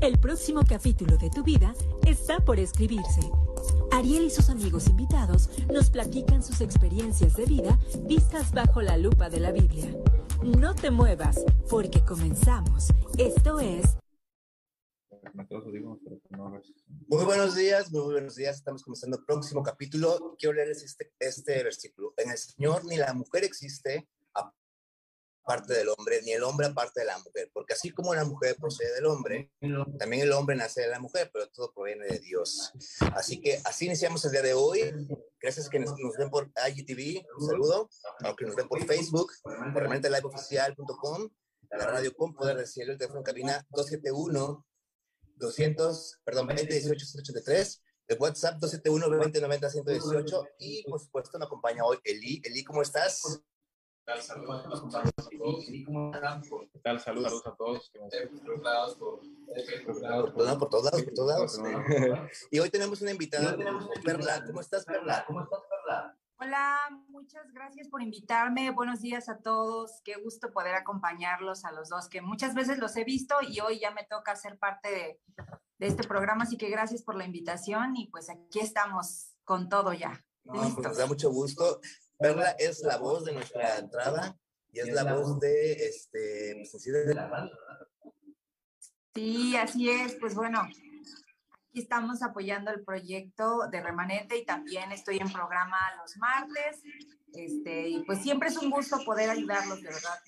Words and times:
El 0.00 0.16
próximo 0.20 0.62
capítulo 0.66 1.16
de 1.16 1.28
tu 1.28 1.42
vida 1.42 1.74
está 2.06 2.38
por 2.38 2.60
escribirse. 2.60 3.20
Ariel 3.90 4.26
y 4.26 4.30
sus 4.30 4.48
amigos 4.48 4.86
invitados 4.86 5.50
nos 5.72 5.90
platican 5.90 6.40
sus 6.40 6.60
experiencias 6.60 7.34
de 7.34 7.44
vida 7.46 7.76
vistas 8.02 8.52
bajo 8.52 8.80
la 8.80 8.96
lupa 8.96 9.28
de 9.28 9.40
la 9.40 9.50
Biblia. 9.50 9.92
No 10.44 10.76
te 10.76 10.92
muevas, 10.92 11.44
porque 11.68 12.04
comenzamos. 12.04 12.90
Esto 13.18 13.58
es... 13.58 13.96
Muy 17.08 17.24
buenos 17.24 17.56
días, 17.56 17.90
muy 17.90 18.12
buenos 18.12 18.36
días. 18.36 18.56
Estamos 18.56 18.84
comenzando 18.84 19.18
el 19.18 19.24
próximo 19.24 19.64
capítulo. 19.64 20.36
Quiero 20.38 20.54
leerles 20.54 20.84
este, 20.84 21.12
este 21.18 21.64
versículo. 21.64 22.14
En 22.18 22.30
el 22.30 22.38
Señor 22.38 22.84
ni 22.84 22.96
la 22.98 23.12
mujer 23.14 23.42
existe, 23.42 24.08
parte 25.48 25.72
del 25.72 25.88
hombre, 25.88 26.20
ni 26.22 26.32
el 26.32 26.42
hombre 26.42 26.66
aparte 26.66 27.00
de 27.00 27.06
la 27.06 27.18
mujer, 27.18 27.50
porque 27.54 27.72
así 27.72 27.90
como 27.90 28.14
la 28.14 28.24
mujer 28.24 28.54
procede 28.56 28.94
del 28.96 29.06
hombre, 29.06 29.50
también 29.98 30.22
el 30.22 30.32
hombre 30.32 30.54
nace 30.54 30.82
de 30.82 30.88
la 30.88 31.00
mujer, 31.00 31.30
pero 31.32 31.48
todo 31.48 31.72
proviene 31.72 32.04
de 32.04 32.18
Dios. 32.18 32.70
Así 33.14 33.40
que 33.40 33.58
así 33.64 33.86
iniciamos 33.86 34.22
el 34.26 34.32
día 34.32 34.42
de 34.42 34.52
hoy. 34.52 34.92
Gracias 35.40 35.70
que 35.70 35.78
nos, 35.78 35.94
ven 36.18 36.28
por 36.28 36.50
IGTV, 36.68 37.24
un 37.38 37.46
saludo, 37.46 37.88
a 38.22 38.36
que 38.36 38.44
nos 38.44 38.56
ven 38.56 38.68
por 38.68 38.84
Facebook, 38.84 39.32
por 39.72 39.88
liveoficial.com, 39.90 41.30
la 41.70 41.86
radio 41.86 42.14
con 42.14 42.34
poder 42.34 42.58
del 42.58 42.66
cielo, 42.66 42.92
el 42.92 42.98
teléfono 42.98 43.20
en 43.20 43.24
cabina 43.24 43.66
271 43.70 44.66
200, 45.36 46.20
perdón, 46.24 46.48
2018 46.48 47.06
183 47.06 47.82
de 48.08 48.14
WhatsApp 48.16 48.58
271 48.58 49.16
2090 49.16 49.70
118 49.70 50.44
y 50.58 50.82
por 50.84 51.00
supuesto 51.00 51.38
me 51.38 51.44
acompaña 51.44 51.84
hoy 51.84 51.98
Eli. 52.04 52.42
Eli, 52.44 52.64
¿cómo 52.64 52.82
estás? 52.82 53.40
Tal? 54.08 54.22
Saludos 54.22 54.64
a 54.64 54.68
todos. 55.36 55.64
¿Qué 56.72 56.78
tal? 56.82 57.00
Saludos 57.00 57.46
a 57.46 57.54
todos. 57.54 57.92
Por, 59.84 60.58
por 60.58 60.68
todos 60.70 60.84
lados, 60.84 61.02
por 61.04 61.14
todos 61.14 61.58
lados. 61.58 61.60
y 62.50 62.58
hoy 62.58 62.70
tenemos 62.70 63.02
una 63.02 63.10
invitada, 63.10 63.56
Perla. 64.04 64.44
¿Cómo 64.46 64.60
estás, 64.60 64.84
Perla? 64.84 65.24
¿Cómo 65.26 65.42
estás, 65.42 65.60
Perla? 65.68 66.16
Hola, 66.40 66.78
muchas 67.08 67.52
gracias 67.52 67.88
por 67.88 68.00
invitarme. 68.00 68.70
Buenos 68.70 69.00
días 69.00 69.28
a 69.28 69.38
todos. 69.38 70.00
Qué 70.04 70.14
gusto 70.22 70.52
poder 70.52 70.74
acompañarlos 70.76 71.64
a 71.64 71.72
los 71.72 71.88
dos, 71.88 72.08
que 72.08 72.22
muchas 72.22 72.54
veces 72.54 72.78
los 72.78 72.96
he 72.96 73.04
visto 73.04 73.34
y 73.42 73.60
hoy 73.60 73.80
ya 73.80 73.90
me 73.90 74.04
toca 74.04 74.36
ser 74.36 74.56
parte 74.56 74.88
de, 74.88 75.20
de 75.78 75.86
este 75.86 76.06
programa. 76.06 76.44
Así 76.44 76.56
que 76.56 76.70
gracias 76.70 77.02
por 77.02 77.16
la 77.16 77.24
invitación 77.24 77.96
y 77.96 78.06
pues 78.06 78.30
aquí 78.30 78.60
estamos 78.60 79.34
con 79.44 79.68
todo 79.68 79.92
ya. 79.92 80.24
Pues 80.44 80.78
nos 80.78 80.96
da 80.96 81.06
mucho 81.06 81.30
gusto. 81.30 81.80
Perla 82.18 82.50
es 82.58 82.82
la 82.82 82.96
voz 82.96 83.24
de 83.24 83.32
nuestra 83.32 83.78
entrada 83.78 84.36
y 84.72 84.80
es 84.80 84.92
la 84.92 85.14
voz 85.14 85.38
de 85.38 85.72
este 85.72 86.66
pues, 86.70 86.84
de 86.84 87.14
la 87.14 87.26
banda. 87.26 87.56
Sí, 89.14 89.56
así 89.56 89.88
es. 89.88 90.16
Pues 90.16 90.34
bueno, 90.34 90.60
aquí 90.60 91.80
estamos 91.80 92.22
apoyando 92.22 92.72
el 92.72 92.84
proyecto 92.84 93.68
de 93.70 93.80
Remanente 93.80 94.36
y 94.36 94.44
también 94.44 94.90
estoy 94.90 95.18
en 95.18 95.32
programa 95.32 95.78
los 96.02 96.16
martes. 96.16 96.82
Este, 97.34 97.88
y 97.88 98.04
pues 98.04 98.20
siempre 98.22 98.48
es 98.48 98.56
un 98.56 98.70
gusto 98.70 98.98
poder 99.04 99.30
ayudarlos 99.30 99.80
de 99.82 99.88
verdad 99.88 100.18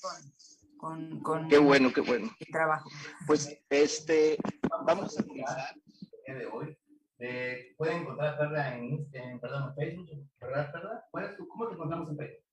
con, 0.77 1.21
con, 1.21 1.49
qué 1.49 1.59
bueno, 1.59 1.93
qué 1.93 2.03
bueno. 2.03 2.31
El 2.39 2.53
trabajo. 2.53 2.89
Pues 3.27 3.59
este, 3.69 4.39
vamos 4.85 5.19
a 5.19 5.23
comenzar 5.25 5.75
el 5.75 6.25
día 6.25 6.35
de 6.35 6.47
hoy 6.47 6.80
eh, 7.21 7.75
pueden 7.77 7.99
encontrar 7.99 8.39
Perla 8.39 8.77
en, 8.77 9.09
en, 9.13 9.41
perdón, 9.41 9.75
Facebook, 9.75 10.27
¿verdad, 10.41 10.73
Perla? 10.73 11.09
¿Cómo 11.49 11.69
te 11.69 11.75
encontramos 11.75 12.09
en 12.11 12.17
Facebook? 12.17 12.45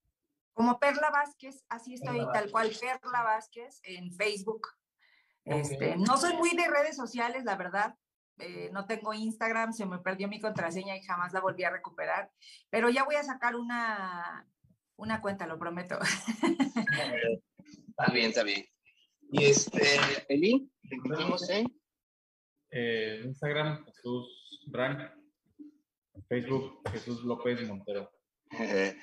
Como 0.52 0.78
Perla 0.78 1.10
Vázquez, 1.10 1.64
así 1.68 1.94
estoy, 1.94 2.18
tal 2.32 2.50
cual, 2.50 2.70
Perla 2.78 3.22
Vázquez 3.22 3.80
en 3.84 4.12
Facebook. 4.12 4.68
Este, 5.44 5.96
no 5.96 6.16
soy 6.16 6.34
muy 6.34 6.50
de 6.50 6.68
redes 6.68 6.96
sociales, 6.96 7.44
la 7.44 7.56
verdad. 7.56 7.94
Eh, 8.38 8.68
no 8.72 8.86
tengo 8.86 9.14
Instagram, 9.14 9.72
se 9.72 9.86
me 9.86 9.98
perdió 9.98 10.28
mi 10.28 10.40
contraseña 10.40 10.96
y 10.96 11.02
jamás 11.02 11.32
la 11.32 11.40
volví 11.40 11.64
a 11.64 11.70
recuperar. 11.70 12.30
Pero 12.70 12.90
ya 12.90 13.04
voy 13.04 13.14
a 13.14 13.24
sacar 13.24 13.56
una, 13.56 14.46
una 14.96 15.20
cuenta, 15.20 15.46
lo 15.46 15.58
prometo. 15.58 15.98
Está 17.98 18.12
bien, 18.12 18.28
está 18.28 18.44
bien. 18.44 18.64
Y 19.32 19.44
este, 19.44 19.98
Eli, 20.28 20.70
¿te 20.88 20.94
encontramos 20.94 21.50
en? 21.50 21.66
Eh, 21.66 21.80
Instagram, 22.70 23.84
Jesús 23.86 24.66
Rank, 24.70 25.10
Facebook, 26.28 26.82
Jesús 26.90 27.22
López 27.24 27.66
Montero. 27.66 28.10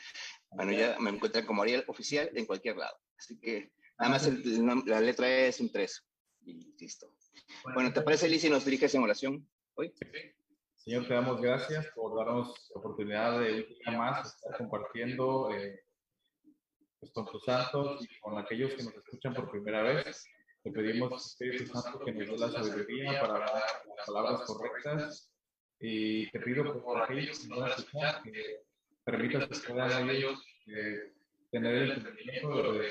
bueno, 0.52 0.72
ya 0.72 0.98
me 1.00 1.09
encuentran 1.09 1.46
como 1.46 1.62
Ariel 1.62 1.84
Oficial 1.88 2.30
en 2.34 2.46
cualquier 2.46 2.78
lado. 2.78 2.98
Así 3.18 3.40
que 3.40 3.72
nada 3.98 4.12
más 4.12 4.86
la 4.86 5.02
letra 5.02 5.30
E 5.30 5.48
es 5.48 5.59
un 5.59 5.72
3. 5.72 6.06
Y 6.46 6.76
listo. 6.80 7.12
Bueno, 7.74 7.92
¿te 7.92 8.02
parece, 8.02 8.30
Liz, 8.30 8.42
si 8.42 8.50
nos 8.50 8.66
diriges 8.66 8.94
en 8.94 9.03
oración 9.03 9.50
hoy? 9.76 9.94
Señor, 10.76 11.08
te 11.08 11.16
damos 11.16 11.42
gracias 11.42 11.88
por 11.96 12.16
darnos 12.16 12.70
la 12.74 12.80
oportunidad 12.80 13.40
de 13.40 13.53
un 13.53 13.80
día 13.80 13.97
más 13.97 14.36
estar 14.36 14.58
compartiendo 14.58 15.52
eh, 15.52 15.84
pues, 17.00 17.12
con 17.12 17.26
tus 17.26 17.44
santos 17.44 18.03
y 18.03 18.20
con 18.20 18.38
aquellos 18.38 18.76
que 18.76 18.84
nos 18.84 18.94
escuchan 18.96 19.34
por 19.34 19.50
primera 19.50 19.82
vez. 19.82 20.28
Te 20.66 20.72
pedimos, 20.72 21.28
Espíritu 21.28 21.72
Santo, 21.72 22.00
que 22.00 22.12
nos 22.12 22.28
dé 22.28 22.48
la 22.48 22.64
sabiduría 22.64 23.22
para 23.22 23.36
hablar 23.36 23.52
las 23.53 24.08
palabras 24.08 24.42
correctas. 24.48 25.31
Y 25.80 26.28
te 26.31 26.40
pido 26.40 26.81
por 26.81 27.03
aquellos 27.03 27.38
que 27.38 27.48
no 27.50 27.68
escuchar 27.68 28.24
que 28.24 28.64
permitas 29.03 29.59
que 29.59 29.74
puedan 29.74 30.09
ellos 30.09 30.44
eh, 30.66 31.14
tener 31.52 31.76
el 31.76 31.92
entendimiento 31.92 32.74
de 32.74 32.90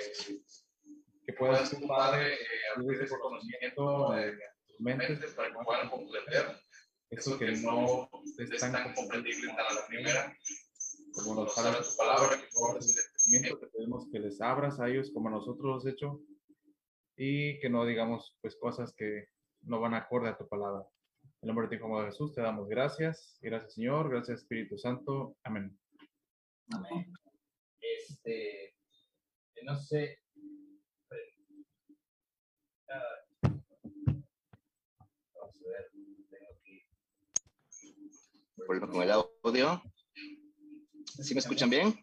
que 1.26 1.32
puedas 1.32 1.68
tu 1.68 1.84
Padre 1.88 2.38
abrir 2.76 3.02
ese 3.02 3.18
conocimiento 3.18 4.12
de 4.12 4.38
tus 4.68 4.80
mentes 4.80 5.34
para 5.34 5.48
que 5.48 5.64
puedan 5.64 5.90
comprender 5.90 6.56
eso 7.10 7.36
que 7.36 7.56
no 7.56 8.08
es 8.38 8.60
tan 8.60 8.94
comprendible 8.94 9.50
a 9.50 9.74
la 9.74 9.86
primera. 9.88 10.38
Como 11.12 11.42
nos 11.42 11.58
habla 11.58 11.82
tu 11.82 11.96
palabra, 11.96 12.36
que 12.36 12.46
por 12.52 12.76
el 12.76 12.84
entendimiento 12.84 13.58
te 13.58 13.66
pedimos 13.66 14.06
que 14.12 14.20
les 14.20 14.40
abras 14.40 14.78
a 14.78 14.88
ellos 14.88 15.10
como 15.12 15.28
nosotros 15.28 15.84
has 15.84 15.92
hecho 15.92 16.20
y 17.16 17.58
que 17.60 17.68
no 17.68 17.84
digamos 17.84 18.36
pues 18.40 18.56
cosas 18.56 18.94
que 18.96 19.28
no 19.62 19.80
van 19.80 19.94
acorde 19.94 20.28
a 20.28 20.36
tu 20.36 20.48
palabra. 20.48 20.84
En 21.22 21.48
el 21.48 21.54
nombre 21.54 21.68
de 21.68 21.80
como 21.80 22.00
de 22.00 22.06
Jesús 22.06 22.34
te 22.34 22.42
damos 22.42 22.68
gracias. 22.68 23.38
Gracias, 23.40 23.74
Señor. 23.74 24.10
Gracias, 24.10 24.40
Espíritu 24.40 24.76
Santo. 24.78 25.36
Amén. 25.44 25.78
Amén. 26.72 27.12
Este, 27.80 28.74
no 29.62 29.76
sé. 29.76 30.18
Vamos 35.34 35.56
a 35.56 35.68
ver. 35.68 35.90
Tengo 36.30 36.48
que. 36.62 36.86
Vuelvo 38.66 38.88
con 38.88 39.02
el 39.02 39.10
audio. 39.10 39.82
¿Sí 41.04 41.34
me 41.34 41.40
escuchan 41.40 41.70
bien? 41.70 41.94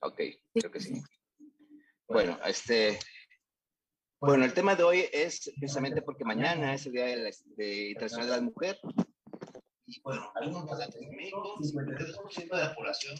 Ok, 0.00 0.20
creo 0.54 0.70
que 0.70 0.80
sí. 0.80 1.00
Bueno, 2.08 2.38
este, 2.44 2.98
bueno, 4.20 4.44
el 4.44 4.52
tema 4.52 4.74
de 4.74 4.82
hoy 4.82 5.04
es 5.12 5.50
precisamente 5.58 6.02
porque 6.02 6.24
mañana 6.24 6.74
es 6.74 6.86
el 6.86 6.92
Día 6.92 7.06
de 7.56 7.88
Internacional 7.90 8.28
de 8.28 8.36
la 8.36 8.42
Mujer. 8.42 8.78
Y 9.86 10.00
bueno, 10.02 10.30
algunos 10.34 10.66
datos 10.66 10.96
en 11.00 11.16
México, 11.16 11.56
52% 11.60 12.56
de 12.56 12.62
la 12.62 12.74
población 12.74 13.16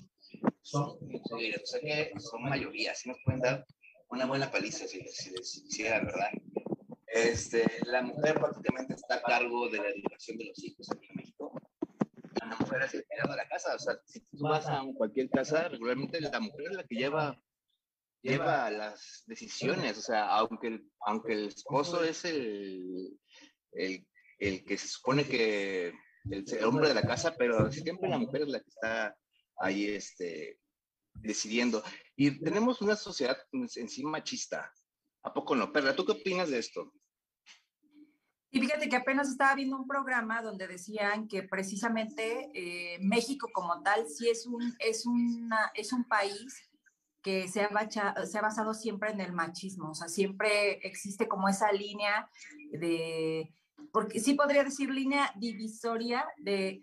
son 0.63 0.99
mujeres, 1.01 1.63
o 1.63 1.67
sea 1.67 1.81
que 1.81 2.13
son 2.21 2.43
mayoría, 2.43 2.95
si 2.95 3.09
nos 3.09 3.19
pueden 3.25 3.41
dar 3.41 3.67
una 4.11 4.27
buena 4.27 4.51
paliza 4.51 4.87
si, 4.87 5.01
si 5.09 5.31
les 5.31 5.57
hiciera, 5.57 6.01
¿verdad? 6.01 6.31
Este, 7.07 7.65
la 7.87 8.03
mujer 8.03 8.35
prácticamente 8.35 8.95
está 8.95 9.17
a 9.17 9.23
cargo 9.23 9.69
de 9.71 9.79
la 9.79 9.89
educación 9.89 10.37
de 10.37 10.45
los 10.47 10.63
hijos 10.63 10.91
aquí 10.91 11.07
en 11.09 11.17
México. 11.17 11.53
La 12.41 12.57
mujer 12.57 12.83
es 12.83 12.95
el 12.95 13.01
de 13.09 13.37
la 13.37 13.49
casa, 13.49 13.75
o 13.75 13.79
sea, 13.79 13.99
si 14.05 14.21
tú 14.21 14.39
vas 14.41 14.67
a 14.69 14.83
cualquier 14.95 15.31
casa, 15.31 15.69
regularmente 15.69 16.21
la 16.21 16.41
mujer 16.41 16.67
es 16.71 16.77
la 16.77 16.85
que 16.85 16.97
lleva 16.97 17.41
lleva 18.23 18.71
las 18.71 19.25
decisiones, 19.27 19.99
o 19.99 20.03
sea, 20.03 20.29
aunque 20.29 20.69
el, 20.69 20.91
aunque 21.01 21.33
el 21.35 21.49
esposo 21.49 22.03
es 22.03 22.25
el, 22.25 23.19
el, 23.73 24.07
el 24.39 24.65
que 24.65 24.77
se 24.77 24.89
supone 24.89 25.25
que 25.25 25.95
el, 26.31 26.65
hombre 26.65 26.89
de 26.89 26.95
la 26.95 27.03
casa, 27.03 27.35
pero 27.37 27.71
siempre 27.73 28.09
la 28.09 28.19
mujer 28.19 28.43
es 28.43 28.49
la 28.49 28.61
que 28.61 28.69
está 28.69 29.17
ahí 29.57 29.87
este, 29.87 30.59
decidiendo. 31.15 31.83
Y 32.17 32.41
tenemos 32.41 32.81
una 32.83 32.97
sociedad 32.97 33.37
en 33.53 33.69
sí 33.69 34.05
machista. 34.05 34.73
¿A 35.23 35.33
poco 35.33 35.55
no? 35.55 35.73
Perla, 35.73 35.97
¿tú 35.97 36.05
qué 36.05 36.13
opinas 36.13 36.51
de 36.51 36.59
esto? 36.59 36.93
Y 38.51 38.61
fíjate 38.61 38.89
que 38.89 38.97
apenas 38.97 39.29
estaba 39.29 39.55
viendo 39.55 39.77
un 39.77 39.87
programa 39.87 40.41
donde 40.41 40.67
decían 40.67 41.29
que 41.29 41.43
precisamente 41.43 42.51
eh, 42.55 42.99
México 43.01 43.51
como 43.53 43.83
tal 43.83 44.09
sí 44.09 44.31
es 44.31 44.47
un, 44.47 44.75
es, 44.79 45.05
una, 45.05 45.71
es 45.75 45.93
un 45.93 46.05
país 46.05 46.68
que 47.29 47.47
se 47.47 47.61
ha, 47.61 48.25
se 48.25 48.39
ha 48.39 48.41
basado 48.41 48.73
siempre 48.73 49.11
en 49.11 49.21
el 49.21 49.35
machismo, 49.35 49.91
o 49.91 49.95
sea, 49.95 50.09
siempre 50.09 50.79
existe 50.83 51.29
como 51.29 51.47
esa 51.47 51.71
línea 51.73 52.31
de, 52.73 53.53
porque 53.93 54.19
sí 54.19 54.33
podría 54.33 54.65
decir 54.65 54.89
línea 54.89 55.31
divisoria 55.37 56.25
de 56.39 56.81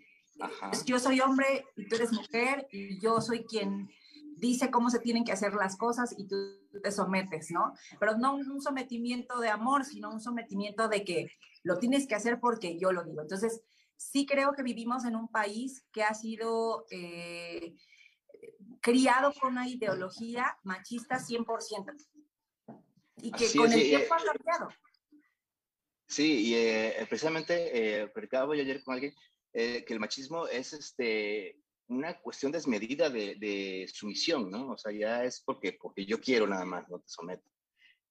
yo 0.84 1.00
soy 1.00 1.18
hombre 1.18 1.64
y 1.74 1.88
tú 1.88 1.96
eres 1.96 2.12
mujer 2.12 2.68
y 2.70 3.00
yo 3.00 3.20
soy 3.20 3.44
quien 3.44 3.90
dice 4.36 4.70
cómo 4.70 4.88
se 4.88 5.00
tienen 5.00 5.24
que 5.24 5.32
hacer 5.32 5.52
las 5.54 5.76
cosas 5.76 6.14
y 6.16 6.28
tú 6.28 6.36
te 6.80 6.92
sometes, 6.92 7.50
¿no? 7.50 7.72
Pero 7.98 8.16
no 8.16 8.36
un 8.36 8.62
sometimiento 8.62 9.40
de 9.40 9.48
amor, 9.48 9.84
sino 9.84 10.12
un 10.12 10.20
sometimiento 10.20 10.86
de 10.86 11.02
que 11.04 11.26
lo 11.64 11.80
tienes 11.80 12.06
que 12.06 12.14
hacer 12.14 12.38
porque 12.38 12.78
yo 12.78 12.92
lo 12.92 13.02
digo. 13.02 13.20
Entonces, 13.20 13.62
sí 13.96 14.26
creo 14.26 14.52
que 14.52 14.62
vivimos 14.62 15.06
en 15.06 15.16
un 15.16 15.26
país 15.26 15.84
que 15.90 16.04
ha 16.04 16.14
sido 16.14 16.86
eh, 16.92 17.74
criado 18.86 19.32
con 19.40 19.50
una 19.50 19.68
ideología 19.68 20.56
machista 20.62 21.18
100% 21.18 22.06
y 23.16 23.32
que 23.32 23.52
con 23.56 23.72
el 23.72 23.80
tiempo 23.80 24.14
ha 24.14 24.18
cambiado. 24.18 24.68
Sí, 26.06 26.50
y 26.50 26.54
eh, 26.54 27.04
precisamente 27.08 28.02
eh, 28.02 28.08
yo 28.08 28.62
ayer 28.62 28.84
con 28.84 28.94
alguien 28.94 29.12
eh, 29.52 29.84
que 29.84 29.92
el 29.92 29.98
machismo 29.98 30.46
es 30.46 30.72
este, 30.72 31.58
una 31.88 32.16
cuestión 32.20 32.52
desmedida 32.52 33.10
de, 33.10 33.34
de, 33.34 33.90
sumisión, 33.92 34.52
¿no? 34.52 34.70
O 34.70 34.78
sea, 34.78 34.92
ya 34.92 35.24
es 35.24 35.42
porque, 35.44 35.72
porque 35.72 36.06
yo 36.06 36.20
quiero 36.20 36.46
nada 36.46 36.64
más, 36.64 36.88
no 36.88 37.00
te 37.00 37.08
someto. 37.08 37.50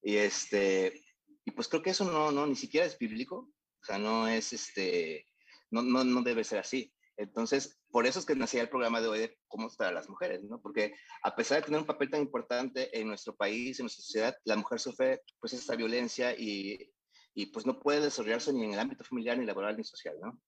Y, 0.02 0.18
este, 0.18 1.06
y 1.46 1.52
pues 1.52 1.70
creo 1.70 1.84
que 1.84 1.92
eso 1.92 2.04
no, 2.04 2.34
no, 2.34 2.46
ni 2.46 2.58
siquiera 2.58 2.86
es 2.86 2.98
bíblico, 2.98 3.50
o 3.82 3.86
sea, 3.86 3.98
no 3.98 4.28
es, 4.28 4.52
este, 4.52 5.26
no, 5.72 5.82
no, 5.82 6.04
no 6.04 6.22
debe 6.22 6.44
ser 6.44 6.60
así. 6.60 6.94
Entonces, 7.18 7.80
por 7.92 8.06
eso 8.06 8.20
es 8.20 8.26
que 8.26 8.36
nacía 8.36 8.62
el 8.62 8.70
programa 8.70 9.02
de 9.02 9.08
hoy 9.08 9.20
de 9.20 9.38
cómo 9.48 9.68
estar 9.68 9.94
las 9.94 10.10
mujeres, 10.10 10.44
¿no? 10.44 10.62
Porque 10.62 10.94
a 11.24 11.36
pesar 11.36 11.60
de 11.60 11.66
tener 11.66 11.80
un 11.80 11.86
papel 11.86 12.10
tan 12.10 12.22
importante 12.22 12.98
en 12.98 13.08
nuestro 13.08 13.36
país, 13.36 13.80
en 13.80 13.86
nuestra 13.86 14.04
sociedad, 14.04 14.38
la 14.44 14.58
mujer 14.58 14.80
sufre 14.80 15.22
pues 15.40 15.54
esta 15.54 15.76
violencia 15.76 16.36
y 16.38 16.92
y 17.36 17.48
pues 17.48 17.66
no 17.66 17.80
puede 17.80 18.00
desarrollarse 18.00 18.54
ni 18.54 18.64
en 18.64 18.74
el 18.74 18.80
ámbito 18.80 19.04
familiar, 19.04 19.38
ni 19.38 19.46
laboral, 19.46 19.76
ni 19.78 19.84
social, 19.84 20.16
¿no? 20.22 20.40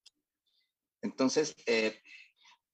Entonces, 1.02 1.54
eh, 1.66 2.00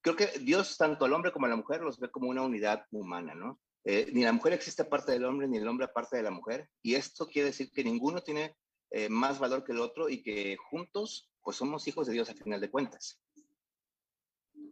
creo 0.02 0.16
que 0.16 0.28
Dios, 0.40 0.78
tanto 0.78 1.04
al 1.04 1.14
hombre 1.14 1.32
como 1.32 1.48
a 1.48 1.50
la 1.50 1.56
mujer, 1.56 1.82
los 1.82 2.00
ve 2.00 2.12
como 2.12 2.30
una 2.30 2.44
unidad 2.44 2.86
humana, 2.92 3.34
¿no? 3.34 3.60
Eh, 3.84 4.12
ni 4.14 4.24
la 4.24 4.32
mujer 4.32 4.54
existe 4.54 4.84
aparte 4.84 5.12
del 5.12 5.26
hombre, 5.26 5.48
ni 5.48 5.58
el 5.58 5.68
hombre 5.68 5.88
aparte 5.88 6.16
de 6.16 6.24
la 6.24 6.32
mujer, 6.32 6.70
y 6.82 6.94
esto 6.94 7.28
quiere 7.28 7.48
decir 7.48 7.72
que 7.72 7.84
ninguno 7.84 8.22
tiene 8.22 8.56
eh, 8.92 9.10
más 9.10 9.40
valor 9.40 9.64
que 9.64 9.72
el 9.72 9.80
otro 9.80 10.08
y 10.08 10.22
que 10.22 10.56
juntos, 10.70 11.32
pues 11.42 11.58
somos 11.58 11.88
hijos 11.88 12.06
de 12.06 12.14
Dios 12.14 12.30
a 12.30 12.36
final 12.36 12.62
de 12.62 12.70
cuentas. 12.70 13.20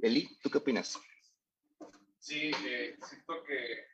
Eli, 0.01 0.27
¿tú 0.41 0.49
qué 0.49 0.57
opinas? 0.57 0.99
Sí, 2.19 2.51
siento 2.51 3.43
que 3.43 3.85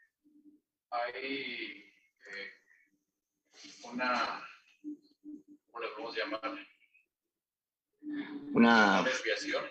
hay 0.89 1.91
una 3.83 4.47
le 5.79 5.87
podemos 5.89 6.15
llamar? 6.15 6.67
Una, 8.53 9.03
desviación 9.03 9.65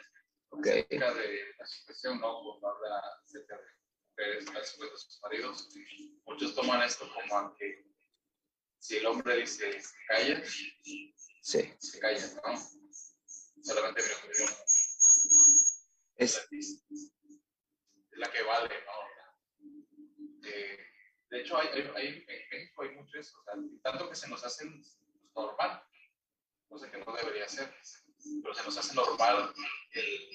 okay. 0.50 0.82
acerca 0.82 1.14
de 1.14 1.54
la 1.58 1.66
situación, 1.66 2.20
¿no? 2.20 2.54
Habla 2.56 3.00
acerca 3.24 3.56
de 3.56 3.62
mujeres 4.10 4.46
de 4.78 4.98
sus 4.98 5.20
maridos. 5.22 5.68
Muchos 6.26 6.54
toman 6.54 6.82
esto 6.82 7.10
como 7.12 7.54
que 7.56 7.86
si 8.78 8.98
el 8.98 9.06
hombre 9.06 9.38
dice 9.38 9.80
calla, 10.06 10.44
sí. 10.44 11.74
se 11.78 11.98
calla, 11.98 12.26
¿no? 12.44 12.58
Solamente 13.62 14.02
opinión. 14.02 14.50
Es, 16.16 16.48
es 16.50 16.84
la 18.12 18.30
que 18.30 18.42
vale, 18.42 18.74
¿no? 18.84 20.48
Eh, 20.48 20.78
de 21.30 21.40
hecho, 21.40 21.58
hay, 21.58 21.68
hay, 21.68 22.06
en 22.06 22.48
México 22.50 22.82
hay 22.82 22.90
mucho 22.90 23.18
eso, 23.18 23.38
o 23.38 23.42
sea, 23.42 23.54
tanto 23.82 24.08
que 24.08 24.16
se 24.16 24.28
nos 24.28 24.44
hacen 24.44 24.82
normal 25.34 25.82
cosa 26.68 26.90
que 26.90 26.98
no 26.98 27.16
debería 27.16 27.48
ser, 27.48 27.72
pero 28.42 28.54
se 28.54 28.64
nos 28.64 28.76
hace 28.76 28.94
normal 28.94 29.52
el, 29.92 30.28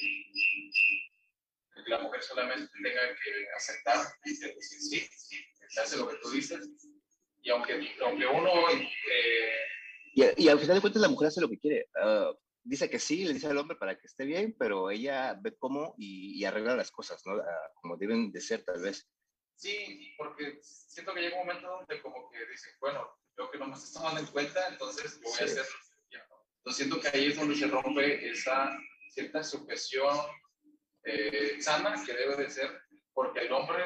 que 1.84 1.90
la 1.90 2.00
mujer 2.00 2.22
solamente 2.22 2.72
tenga 2.82 3.16
que 3.16 3.48
aceptar 3.56 4.06
y 4.26 4.38
decir 4.38 4.80
sí, 4.80 5.46
se 5.70 5.82
hace 5.82 5.98
lo 5.98 6.08
que 6.08 6.18
tú 6.18 6.30
dices, 6.32 6.60
y 7.42 7.50
aunque, 7.50 7.74
aunque 8.04 8.28
uno... 8.28 8.52
Eh, 8.70 9.56
y, 10.14 10.44
y, 10.44 10.50
al 10.50 10.60
final 10.60 10.76
de 10.76 10.82
cuentas 10.82 11.02
la 11.02 11.08
mujer 11.08 11.30
hace 11.30 11.42
lo 11.42 11.50
que 11.50 11.58
quiere. 11.58 11.88
Uh, 11.96 12.36
dice 12.64 12.90
que 12.90 13.00
sí, 13.00 13.26
le 13.26 13.34
dice 13.34 13.48
al 13.48 13.58
hombre 13.58 13.78
para 13.78 13.98
que 13.98 14.08
esté 14.08 14.26
bien, 14.26 14.56
pero 14.58 14.90
ella 14.90 15.38
ve 15.40 15.56
cómo 15.58 15.96
y, 15.98 16.40
y 16.40 16.46
arregla 16.46 16.76
las 16.76 16.92
cosas, 16.92 17.22
¿no? 17.26 17.36
Uh, 17.36 17.44
como 17.76 17.98
deben 17.98 18.32
de 18.32 18.42
ser, 18.42 18.64
tal 18.64 18.82
vez. 18.82 19.10
Sí, 19.56 20.14
porque 20.18 20.60
siento 20.62 21.14
que 21.14 21.22
llega 21.22 21.40
un 21.40 21.48
momento 21.48 21.68
donde 21.68 22.02
como 22.02 22.30
que 22.30 22.46
dice, 22.48 22.70
bueno, 22.80 23.08
yo 23.38 23.50
que 23.52 23.58
no 23.58 23.68
me 23.68 23.76
estás 23.76 23.94
tomando 23.94 24.20
en 24.20 24.28
cuenta, 24.28 24.68
entonces 24.68 25.20
voy 25.22 25.34
sí. 25.34 25.44
a 25.44 25.46
hacer 25.46 25.66
entonces 26.62 26.78
siento 26.78 27.02
que 27.02 27.18
ahí 27.18 27.26
es 27.26 27.38
donde 27.38 27.56
se 27.56 27.66
rompe 27.66 28.30
esa 28.30 28.72
cierta 29.10 29.44
sujeción 29.44 30.16
eh, 31.04 31.60
sana 31.60 32.04
que 32.06 32.14
debe 32.14 32.36
de 32.36 32.52
ser, 32.52 32.70
porque 33.14 33.40
el 33.40 33.52
hombre 33.52 33.84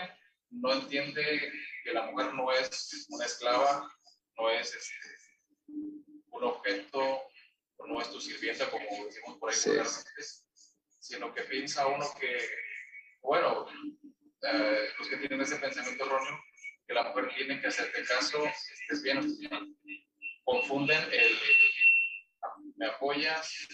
no 0.50 0.74
entiende 0.74 1.54
que 1.86 1.94
la 1.94 2.12
mujer 2.12 2.34
no 2.34 2.52
es 2.52 3.08
una 3.10 3.26
esclava, 3.26 3.90
no 4.38 4.50
es 4.50 4.76
este, 4.76 5.08
un 6.32 6.44
objeto, 6.44 7.22
no 7.80 8.02
es 8.02 8.12
tu 8.12 8.20
sirvienta, 8.20 8.70
como 8.70 9.06
decimos 9.06 9.38
por 9.38 9.50
ahí, 9.50 9.56
sí. 9.56 9.72
sino 11.00 11.34
que 11.34 11.44
piensa 11.44 11.88
uno 11.88 12.06
que, 12.20 12.38
bueno, 13.22 13.68
eh, 14.42 14.90
los 14.98 15.08
que 15.08 15.18
tienen 15.18 15.42
ese 15.42 15.58
pensamiento 15.58 16.06
erróneo, 16.06 16.40
que 16.88 16.94
la 16.94 17.04
mujer 17.04 17.30
tiene 17.36 17.60
que 17.60 17.68
hacerte 17.68 18.04
caso, 18.06 18.46
estés 18.46 19.02
bien 19.04 19.18
o 19.18 19.22
estés 19.22 19.50
confunden 20.44 21.02
el 21.12 21.38
me 22.78 22.88
apoyas 22.88 23.68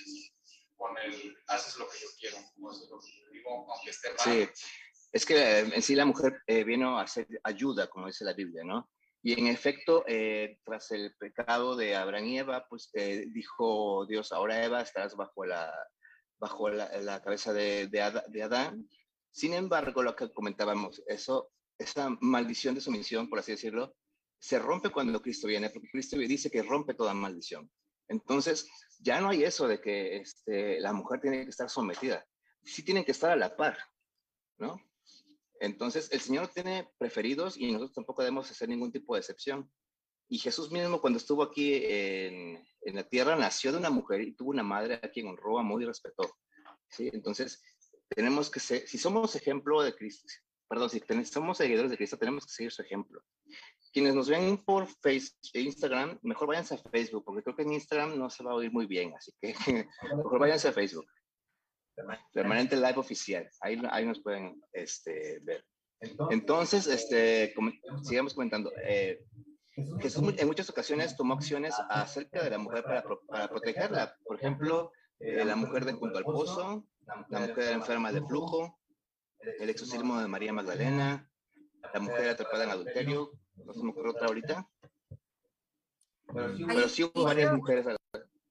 con 0.76 0.98
el 0.98 1.38
haces 1.48 1.78
lo 1.78 1.88
que 1.90 2.00
yo 2.00 2.08
quiero, 2.20 2.38
como 2.56 2.72
es 2.72 2.88
lo 2.90 3.00
que 3.00 3.32
digo, 3.32 3.72
aunque 3.72 3.90
esté 3.90 4.10
mal. 4.10 4.20
Sí, 4.20 4.50
es 5.12 5.26
que 5.26 5.36
eh, 5.36 5.60
en 5.60 5.82
sí 5.82 5.96
la 5.96 6.06
mujer 6.06 6.42
eh, 6.48 6.64
vino 6.64 6.98
a 6.98 7.04
hacer 7.04 7.28
ayuda, 7.44 7.90
como 7.90 8.08
dice 8.08 8.26
la 8.26 8.34
Biblia, 8.34 8.64
¿no? 8.64 8.90
Y 9.24 9.40
en 9.40 9.48
efecto, 9.48 10.04
eh, 10.08 10.58
tras 10.64 10.92
el 10.92 11.16
pecado 11.16 11.76
de 11.76 11.96
Abraham 11.96 12.26
y 12.26 12.40
Eva, 12.40 12.66
pues 12.68 12.90
eh, 12.94 13.26
dijo 13.32 14.06
Dios, 14.08 14.32
ahora 14.32 14.64
Eva 14.66 14.82
estarás 14.82 15.16
bajo 15.16 15.46
la, 15.46 15.72
bajo 16.40 16.70
la, 16.70 16.90
la 17.02 17.22
cabeza 17.22 17.54
de, 17.54 17.88
de, 17.88 18.22
de, 18.30 18.44
Adán. 18.44 18.90
Sin 19.30 19.54
embargo, 19.54 20.02
lo 20.02 20.16
que 20.16 20.32
comentábamos, 20.34 21.04
eso, 21.06 21.52
esa 21.78 22.10
maldición 22.20 22.74
de 22.74 22.82
sumisión, 22.82 23.30
por 23.30 23.40
así 23.40 23.52
decirlo, 23.52 23.96
se 24.40 24.58
rompe 24.58 24.90
cuando 24.90 25.22
Cristo 25.22 25.48
viene, 25.48 25.70
porque 25.70 25.90
Cristo 25.92 26.18
dice 26.18 26.50
que 26.50 26.64
rompe 26.64 26.96
toda 26.96 27.14
maldición. 27.14 27.72
Entonces, 28.08 28.68
ya 29.00 29.22
no 29.22 29.30
hay 29.30 29.44
eso 29.44 29.68
de 29.68 29.80
que 29.80 30.18
este, 30.18 30.80
la 30.80 30.94
mujer 30.94 31.22
tiene 31.22 31.44
que 31.44 31.50
estar 31.52 31.70
sometida. 31.70 32.26
Sí 32.64 32.84
tienen 32.84 33.06
que 33.06 33.12
estar 33.12 33.30
a 33.30 33.36
la 33.36 33.56
par, 33.56 33.78
¿no? 34.58 34.82
Entonces, 35.62 36.12
el 36.12 36.20
Señor 36.20 36.48
tiene 36.50 36.92
preferidos 36.98 37.58
y 37.58 37.72
nosotros 37.72 37.94
tampoco 37.94 38.22
debemos 38.22 38.50
hacer 38.50 38.68
ningún 38.68 38.92
tipo 38.92 39.14
de 39.14 39.22
excepción. 39.22 39.72
Y 40.28 40.40
Jesús 40.40 40.72
mismo, 40.72 41.00
cuando 41.00 41.18
estuvo 41.18 41.44
aquí 41.44 41.82
en, 41.86 42.64
la 42.86 43.04
tierra, 43.08 43.36
nació 43.36 43.72
de 43.72 43.78
una 43.78 43.90
mujer 43.90 44.22
y 44.22 44.34
tuvo 44.34 44.50
una 44.50 44.64
madre 44.64 44.96
a 44.96 45.12
quien 45.12 45.28
honró, 45.28 45.60
amó 45.60 45.80
y 45.80 45.86
respetó. 45.86 46.38
¿sí? 46.90 47.10
Entonces, 47.14 47.62
tenemos 48.10 48.50
que 48.50 48.60
ser, 48.60 48.88
si 48.88 48.98
somos 48.98 49.36
ejemplo 49.36 49.82
de 49.82 49.96
Cristo, 49.96 50.28
perdón, 50.68 50.90
si 50.90 51.02
somos 51.26 51.58
seguidores 51.58 51.92
de 51.92 51.98
Cristo, 51.98 52.18
tenemos 52.18 52.46
que 52.46 52.54
seguir 52.54 52.72
su 52.72 52.82
ejemplo 52.82 53.24
quienes 53.92 54.16
nos 54.16 54.30
ven 54.30 54.58
por 54.58 54.88
Facebook, 54.88 55.40
Instagram, 55.54 56.18
mejor 56.22 56.48
váyanse 56.48 56.76
a 56.76 56.78
Facebook, 56.78 57.24
porque 57.26 57.44
creo 57.44 57.56
que 57.56 57.64
en 57.64 57.74
Instagram 57.74 58.18
no 58.18 58.30
se 58.30 58.44
va 58.44 58.52
a 58.52 58.56
oír 58.56 58.72
muy 58.72 58.86
bien, 58.86 59.14
así 59.16 59.34
que 59.40 59.54
mejor 60.18 60.40
váyanse 60.40 60.70
a 60.70 60.72
Facebook. 60.72 61.06
Permanente 62.34 62.76
Live 62.76 62.98
Oficial, 62.98 63.50
ahí, 63.62 63.82
ahí 63.92 64.06
nos 64.06 64.22
pueden 64.22 64.62
este, 64.74 65.40
ver. 65.44 65.64
Entonces, 66.30 66.88
este, 66.88 67.54
com 67.54 67.72
sigamos 68.04 68.34
comentando. 68.34 68.72
Eh, 68.84 69.24
Jesús 70.00 70.34
en 70.38 70.48
muchas 70.48 70.70
ocasiones 70.70 71.16
tomó 71.16 71.36
acciones 71.36 71.76
acerca 71.90 72.44
de 72.44 72.50
la 72.50 72.58
mujer 72.58 72.84
para, 72.84 73.04
para 73.28 73.48
protegerla. 73.48 74.16
Por 74.24 74.38
ejemplo, 74.38 74.92
eh, 75.20 75.46
la 75.46 75.56
mujer 75.56 75.86
de 75.86 75.94
junto 75.94 76.18
al 76.18 76.24
pozo, 76.24 76.86
la 77.30 77.40
mujer 77.40 77.74
enferma 77.74 78.12
de 78.12 78.22
flujo, 78.22 78.80
el 79.40 79.70
exorcismo 79.70 80.20
de 80.20 80.28
María 80.28 80.54
Magdalena, 80.54 81.30
la 81.94 82.00
mujer 82.00 82.30
atrapada 82.30 82.66
en 82.66 82.72
adulterio, 82.72 83.32
no 83.56 83.74
se 83.74 83.84
me 83.84 83.92
ocurre 83.92 84.10
otra 84.10 84.28
ahorita. 84.28 84.68
Pero 86.34 86.56
sí, 86.56 86.66
pero 86.66 86.90
sí 86.90 87.04
hubo 87.04 87.24
varias 87.24 87.54
mujeres. 87.54 87.86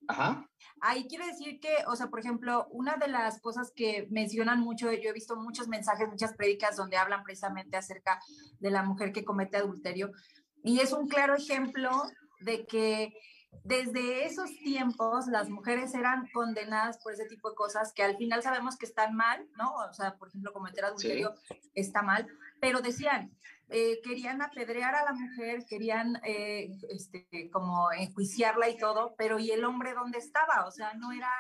Ajá. 0.09 0.50
Ahí 0.81 1.07
quiero 1.09 1.27
decir 1.27 1.61
que, 1.61 1.75
o 1.87 1.97
sea, 1.97 2.09
por 2.09 2.21
ejemplo, 2.21 2.67
una 2.71 2.97
de 2.97 3.09
las 3.09 3.41
cosas 3.41 3.73
que 3.75 4.07
mencionan 4.11 4.61
mucho, 4.61 4.91
yo 4.93 5.11
he 5.11 5.13
visto 5.13 5.37
muchos 5.37 5.69
mensajes, 5.69 6.09
muchas 6.09 6.35
prédicas 6.35 6.77
donde 6.77 6.97
hablan 6.97 7.23
precisamente 7.23 7.77
acerca 7.77 8.21
de 8.59 8.71
la 8.71 8.83
mujer 8.83 9.13
que 9.13 9.25
comete 9.25 9.59
adulterio. 9.59 10.11
Y 10.63 10.81
es 10.81 10.93
un 10.93 11.09
claro 11.09 11.35
ejemplo 11.35 11.91
de 12.41 12.67
que 12.67 13.15
desde 13.65 14.25
esos 14.25 14.51
tiempos 14.59 15.27
las 15.27 15.51
mujeres 15.51 15.95
eran 15.95 16.29
condenadas 16.33 16.99
por 17.03 17.13
ese 17.13 17.27
tipo 17.27 17.51
de 17.51 17.57
cosas 17.57 17.93
que 17.93 18.03
al 18.03 18.17
final 18.17 18.43
sabemos 18.43 18.77
que 18.77 18.87
están 18.87 19.15
mal, 19.15 19.47
¿no? 19.57 19.75
O 19.75 19.93
sea, 19.93 20.17
por 20.17 20.29
ejemplo, 20.29 20.53
cometer 20.53 20.85
adulterio 20.85 21.35
sí. 21.49 21.61
está 21.75 22.03
mal, 22.03 22.27
pero 22.61 22.81
decían, 22.81 23.37
eh, 23.71 24.01
querían 24.03 24.43
apedrear 24.43 24.95
a 24.95 25.05
la 25.05 25.13
mujer, 25.13 25.65
querían 25.67 26.21
eh, 26.25 26.71
este, 26.89 27.51
como 27.53 27.93
enjuiciarla 27.93 28.69
y 28.69 28.77
todo, 28.77 29.15
pero 29.17 29.39
¿y 29.39 29.51
el 29.51 29.65
hombre 29.65 29.95
dónde 29.95 30.19
estaba? 30.19 30.67
O 30.67 30.71
sea, 30.71 30.95
no 30.95 31.13
era 31.13 31.31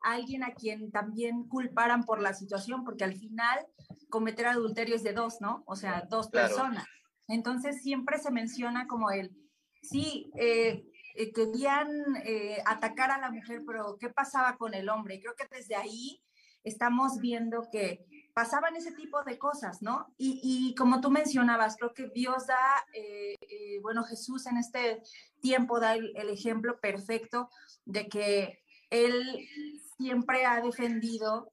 alguien 0.00 0.44
a 0.44 0.52
quien 0.52 0.90
también 0.90 1.48
culparan 1.48 2.04
por 2.04 2.20
la 2.20 2.34
situación, 2.34 2.84
porque 2.84 3.04
al 3.04 3.14
final 3.14 3.66
cometer 4.10 4.46
adulterio 4.46 4.94
es 4.94 5.02
de 5.02 5.12
dos, 5.12 5.40
¿no? 5.40 5.64
O 5.66 5.76
sea, 5.76 6.06
dos 6.08 6.28
claro. 6.28 6.48
personas. 6.48 6.86
Entonces 7.26 7.82
siempre 7.82 8.18
se 8.18 8.30
menciona 8.30 8.86
como 8.86 9.10
el, 9.10 9.34
sí, 9.82 10.30
eh, 10.36 10.84
eh, 11.14 11.32
querían 11.32 11.88
eh, 12.24 12.58
atacar 12.66 13.10
a 13.10 13.18
la 13.18 13.30
mujer, 13.30 13.62
pero 13.66 13.96
¿qué 13.98 14.10
pasaba 14.10 14.56
con 14.56 14.74
el 14.74 14.88
hombre? 14.88 15.20
Creo 15.20 15.34
que 15.36 15.46
desde 15.50 15.76
ahí 15.76 16.20
estamos 16.64 17.18
viendo 17.20 17.68
que 17.70 18.04
pasaban 18.34 18.76
ese 18.76 18.92
tipo 18.92 19.22
de 19.22 19.38
cosas, 19.38 19.80
¿no? 19.80 20.12
Y, 20.18 20.74
como 20.76 21.00
tú 21.00 21.10
mencionabas, 21.10 21.76
creo 21.76 21.94
que 21.94 22.08
Dios 22.08 22.46
da, 22.46 22.84
eh, 22.92 23.36
bueno, 23.80 24.04
Jesús 24.04 24.46
en 24.46 24.56
este 24.56 25.02
tiempo 25.40 25.80
da 25.80 25.94
el, 25.94 26.28
ejemplo 26.28 26.80
perfecto 26.80 27.48
de 27.84 28.08
que 28.08 28.62
Él 28.90 29.48
siempre 29.96 30.44
ha 30.44 30.60
defendido 30.60 31.52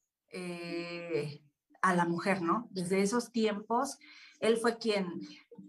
a 1.82 1.96
la 1.96 2.06
mujer, 2.06 2.42
¿no? 2.42 2.68
Desde 2.72 3.02
esos 3.02 3.32
tiempos, 3.32 4.00
Él 4.40 4.58
fue 4.58 4.78
quien 4.78 5.22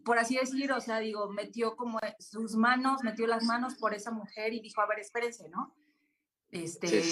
por 0.05 0.19
así 0.19 0.37
decir, 0.37 0.73
o 0.73 0.81
sea, 0.81 0.99
digo, 0.99 1.31
metió 1.31 1.77
como 1.77 1.99
sus 2.19 2.57
manos, 2.57 3.03
metió 3.03 3.27
las 3.27 3.45
manos 3.45 3.75
por 3.77 3.95
esa 3.95 4.11
mujer 4.11 4.53
y 4.53 4.61
dijo, 4.61 4.81
a 4.81 4.87
ver, 4.87 4.99
espérense, 4.99 5.49
¿no? 5.49 5.75
Este, 6.53 7.03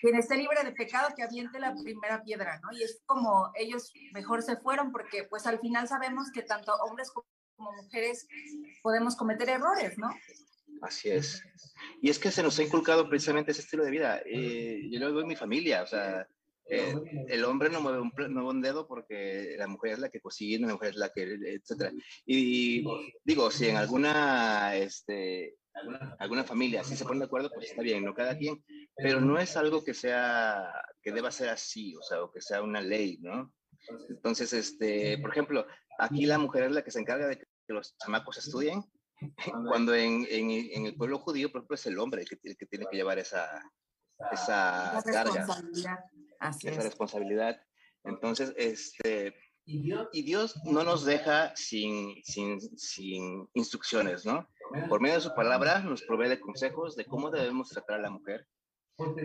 quien 0.00 0.14
esté 0.14 0.36
libre 0.36 0.62
de 0.62 0.70
pecado, 0.70 1.12
que 1.16 1.24
aviente 1.24 1.58
la 1.58 1.74
primera 1.74 2.22
piedra, 2.22 2.60
¿no? 2.60 2.72
Y 2.78 2.84
es 2.84 3.02
como 3.06 3.50
ellos 3.56 3.92
mejor 4.12 4.40
se 4.40 4.56
fueron, 4.56 4.92
porque 4.92 5.24
pues 5.24 5.48
al 5.48 5.58
final 5.58 5.88
sabemos 5.88 6.30
que 6.32 6.42
tanto 6.42 6.72
hombres 6.76 7.10
como 7.10 7.72
mujeres 7.72 8.28
podemos 8.82 9.16
cometer 9.16 9.48
errores, 9.48 9.98
¿no? 9.98 10.10
Así 10.80 11.10
es. 11.10 11.42
Y 12.00 12.08
es 12.08 12.20
que 12.20 12.30
se 12.30 12.44
nos 12.44 12.56
ha 12.60 12.62
inculcado 12.62 13.08
precisamente 13.08 13.50
ese 13.50 13.62
estilo 13.62 13.84
de 13.84 13.90
vida. 13.90 14.22
Eh, 14.26 14.88
yo 14.88 15.00
lo 15.00 15.12
veo 15.12 15.22
en 15.22 15.28
mi 15.28 15.36
familia, 15.36 15.82
o 15.82 15.86
sea, 15.88 16.28
eh, 16.66 16.94
el 17.28 17.44
hombre 17.44 17.70
no 17.70 17.80
mueve, 17.80 18.00
un, 18.00 18.12
no 18.32 18.46
un 18.46 18.62
dedo 18.62 18.86
porque 18.86 19.56
la 19.58 19.66
mujer 19.66 19.94
es 19.94 19.98
la 19.98 20.08
que 20.08 20.20
cocina, 20.20 20.68
la 20.68 20.74
mujer 20.74 20.90
es 20.90 20.96
la 20.96 21.08
que, 21.10 21.36
etcétera. 21.46 21.92
Y, 22.24 22.84
digo, 23.24 23.50
si 23.50 23.68
en 23.68 23.76
alguna, 23.76 24.76
este, 24.76 25.56
alguna 26.18 26.44
familia 26.44 26.84
sí 26.84 26.96
se 26.96 27.04
pone 27.04 27.20
de 27.20 27.26
acuerdo, 27.26 27.50
pues 27.52 27.70
está 27.70 27.82
bien, 27.82 28.04
no 28.04 28.14
cada 28.14 28.36
quien, 28.36 28.64
pero 28.96 29.20
no 29.20 29.38
es 29.38 29.56
algo 29.56 29.84
que 29.84 29.94
sea, 29.94 30.72
que 31.02 31.12
deba 31.12 31.30
ser 31.30 31.48
así, 31.48 31.94
o 31.96 32.02
sea, 32.02 32.22
o 32.22 32.30
que 32.30 32.40
sea 32.40 32.62
una 32.62 32.80
ley, 32.80 33.18
¿no? 33.20 33.52
Entonces, 34.08 34.52
este, 34.52 35.18
por 35.18 35.30
ejemplo, 35.30 35.66
aquí 35.98 36.26
la 36.26 36.38
mujer 36.38 36.64
es 36.64 36.72
la 36.72 36.82
que 36.82 36.90
se 36.90 37.00
encarga 37.00 37.26
de 37.26 37.38
que 37.38 37.46
los 37.68 37.96
chamacos 37.98 38.38
estudien, 38.38 38.82
cuando 39.68 39.94
en, 39.94 40.26
en, 40.30 40.50
en 40.50 40.86
el 40.86 40.96
pueblo 40.96 41.18
judío, 41.18 41.50
por 41.50 41.60
ejemplo, 41.60 41.74
es 41.74 41.86
el 41.86 41.98
hombre 41.98 42.22
el 42.22 42.28
que, 42.28 42.38
el 42.42 42.56
que 42.56 42.66
tiene 42.66 42.86
que 42.90 42.96
llevar 42.96 43.18
esa, 43.18 43.62
esa 44.32 45.02
carga 45.04 45.46
esa 46.40 46.82
responsabilidad. 46.82 47.60
Entonces, 48.04 48.52
este, 48.56 49.34
y 49.64 50.22
Dios 50.22 50.56
no 50.64 50.84
nos 50.84 51.04
deja 51.04 51.54
sin, 51.56 52.22
sin, 52.22 52.60
sin, 52.78 53.48
instrucciones, 53.54 54.26
¿no? 54.26 54.46
Por 54.88 55.00
medio 55.00 55.16
de 55.16 55.20
su 55.20 55.34
palabra 55.34 55.80
nos 55.80 56.02
provee 56.02 56.28
de 56.28 56.40
consejos 56.40 56.96
de 56.96 57.04
cómo 57.04 57.30
debemos 57.30 57.68
tratar 57.68 57.98
a 57.98 58.02
la 58.02 58.10
mujer. 58.10 58.46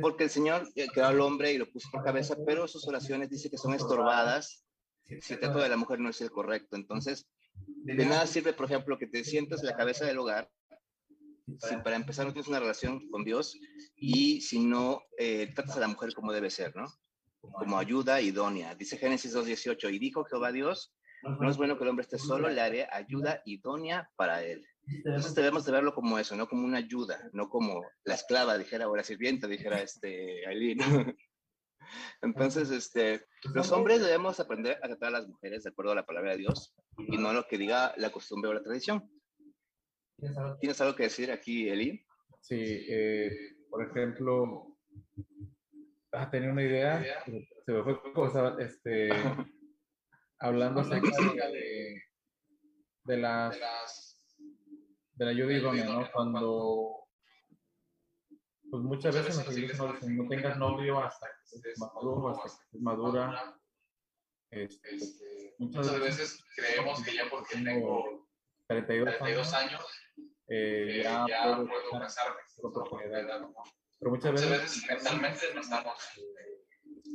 Porque 0.01 0.23
el 0.23 0.29
Señor 0.29 0.67
eh, 0.75 0.87
creó 0.93 1.07
al 1.07 1.21
hombre 1.21 1.53
y 1.53 1.57
lo 1.57 1.71
puso 1.71 1.89
por 1.91 2.03
cabeza, 2.03 2.35
pero 2.45 2.67
sus 2.67 2.87
oraciones 2.87 3.29
dice 3.29 3.49
que 3.49 3.57
son 3.57 3.73
estorbadas 3.73 4.65
si 5.21 5.33
el 5.33 5.39
trato 5.39 5.59
de 5.59 5.69
la 5.69 5.77
mujer 5.77 5.99
no 5.99 6.09
es 6.09 6.21
el 6.21 6.31
correcto. 6.31 6.75
Entonces, 6.75 7.27
de 7.53 8.05
nada 8.05 8.25
sirve, 8.27 8.53
por 8.53 8.65
ejemplo, 8.65 8.97
que 8.97 9.07
te 9.07 9.23
sientas 9.23 9.61
en 9.61 9.67
la 9.67 9.75
cabeza 9.75 10.05
del 10.05 10.17
hogar 10.17 10.49
si 11.57 11.75
para 11.77 11.95
empezar 11.95 12.25
no 12.25 12.33
tienes 12.33 12.47
una 12.47 12.59
relación 12.59 13.09
con 13.09 13.23
Dios 13.23 13.57
y 13.95 14.41
si 14.41 14.59
no 14.59 15.01
eh, 15.17 15.51
tratas 15.55 15.77
a 15.77 15.79
la 15.79 15.87
mujer 15.87 16.13
como 16.13 16.31
debe 16.31 16.49
ser, 16.49 16.75
¿no? 16.75 16.85
como 17.41 17.77
ayuda 17.77 18.21
idónea. 18.21 18.75
Dice 18.75 18.97
Génesis 18.97 19.35
2.18, 19.35 19.93
y 19.93 19.99
dijo 19.99 20.25
Jehová 20.25 20.51
Dios, 20.51 20.93
no 21.23 21.49
es 21.49 21.57
bueno 21.57 21.77
que 21.77 21.83
el 21.83 21.89
hombre 21.89 22.03
esté 22.03 22.17
solo, 22.17 22.49
le 22.49 22.61
haré 22.61 22.87
ayuda 22.91 23.41
idónea 23.45 24.09
para 24.15 24.43
él. 24.43 24.65
Entonces 24.91 25.35
debemos 25.35 25.65
de 25.65 25.71
verlo 25.71 25.93
como 25.93 26.17
eso, 26.17 26.35
no 26.35 26.47
como 26.47 26.65
una 26.65 26.77
ayuda, 26.77 27.29
no 27.33 27.49
como 27.49 27.85
la 28.03 28.15
esclava, 28.15 28.57
dijera, 28.57 28.89
o 28.89 28.95
la 28.95 29.03
sirvienta, 29.03 29.47
dijera 29.47 29.81
este 29.81 30.45
Aileen. 30.47 30.79
Entonces, 32.21 32.69
este, 32.71 33.25
los 33.53 33.71
hombres 33.71 34.01
debemos 34.01 34.39
aprender 34.39 34.77
a 34.81 34.87
tratar 34.87 35.09
a 35.09 35.19
las 35.19 35.27
mujeres 35.27 35.63
de 35.63 35.69
acuerdo 35.69 35.91
a 35.91 35.95
la 35.95 36.05
palabra 36.05 36.31
de 36.31 36.39
Dios 36.39 36.75
y 36.97 37.17
no 37.17 37.33
lo 37.33 37.47
que 37.47 37.57
diga 37.57 37.93
la 37.97 38.11
costumbre 38.11 38.49
o 38.49 38.53
la 38.53 38.63
tradición. 38.63 39.09
¿Tienes 40.59 40.81
algo 40.81 40.95
que 40.95 41.03
decir 41.03 41.31
aquí, 41.31 41.69
Eli? 41.69 42.05
Sí, 42.41 42.85
eh, 42.89 43.31
por 43.69 43.83
ejemplo, 43.85 44.77
a 46.11 46.29
tener 46.29 46.51
una 46.51 46.63
idea, 46.63 47.23
se 47.65 47.71
me 47.71 47.83
fue 47.83 48.13
cosa, 48.13 48.55
este, 48.59 49.09
hablando 50.39 50.81
acerca 50.81 51.47
de, 51.49 52.03
de 53.05 53.17
las 53.17 54.08
de 55.19 55.25
la 55.25 55.31
ayuda 55.31 55.53
idónea, 55.53 55.83
¿no? 55.83 56.09
Cuando 56.13 57.05
pues 58.71 58.83
muchas 58.83 59.13
veces 59.13 59.35
nos 59.35 59.53
dicen, 59.53 60.17
no, 60.17 60.29
tengas 60.29 60.57
novio 60.57 60.99
hasta 61.03 61.27
que 61.27 61.57
estés 61.57 61.77
maduro, 61.79 62.29
hasta 62.29 62.43
que 62.43 62.65
estés 62.65 62.81
madura. 62.81 63.59
Este, 64.51 64.95
este, 64.95 65.55
muchas 65.57 65.99
veces 65.99 66.43
creemos 66.55 67.03
que 67.03 67.15
ya 67.15 67.29
porque 67.29 67.55
tengo 67.55 68.27
32, 68.67 69.53
años, 69.53 69.85
eh, 70.47 71.01
ya, 71.03 71.25
ya 71.27 71.57
puedo 71.57 71.99
casarme 71.99 72.39
con 72.61 72.71
oportunidad, 72.71 73.41
¿no? 73.41 73.53
Pero 73.99 74.11
muchas, 74.11 74.31
veces, 74.31 74.85
mentalmente 74.87 75.53
no 75.53 75.61
estamos. 75.61 75.97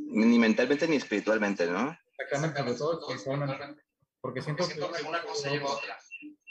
Ni 0.09 0.39
mentalmente 0.39 0.87
ni 0.87 0.97
espiritualmente, 0.97 1.67
¿no? 1.67 1.97
Exactamente, 2.19 2.77
sobre 2.77 2.99
todo 2.99 3.15
espiritualmente. 3.15 3.83
Porque 4.21 4.43
siento, 4.43 4.69
que, 4.69 4.81
una 4.81 5.23
cosa 5.23 5.51
lleva 5.51 5.71
a 5.71 5.73
otra. 5.73 5.99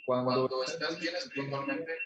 Cuando, 0.06 0.64
estás 0.64 1.00
bien 1.00 1.16
espiritualmente, 1.16 1.98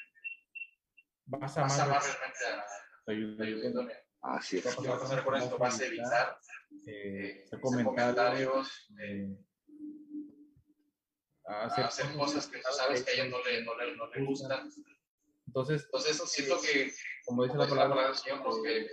vas 1.25 1.57
a 1.57 1.65
amar 1.65 2.01
realmente 2.01 2.45
a 2.45 3.11
ayuda. 3.11 4.03
Así 4.21 4.57
es. 4.57 4.65
Vas 4.65 4.77
a 4.77 4.99
pasar 4.99 5.23
por 5.23 5.37
esto, 5.37 5.57
vas 5.57 5.79
a 5.79 5.85
evitar 5.85 6.39
eh, 6.87 7.43
hacer 7.45 7.59
comentarios, 7.61 8.89
eh, 8.99 9.37
hacer, 11.45 11.85
hacer 11.85 12.17
cosas 12.17 12.47
que 12.47 12.57
tú 12.57 12.69
sabes 12.75 13.03
que 13.03 13.11
a 13.11 13.13
ella 13.13 13.25
no 13.25 13.43
le, 13.43 13.63
no 13.63 13.77
le, 13.77 13.95
no 13.95 14.07
le 14.07 14.25
gustan. 14.25 14.69
Entonces, 15.45 15.85
Entonces 15.85 16.29
siento 16.29 16.59
que 16.61 16.91
como 17.25 17.43
dice 17.43 17.57
la 17.57 17.67
palabra 17.67 18.09
del 18.09 18.41
porque 18.41 18.87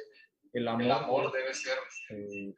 el 0.53 0.69
amor, 0.69 0.83
el 0.83 0.91
amor 0.91 1.33
debe 1.33 1.53
ser 1.55 1.77
eh, 2.11 2.55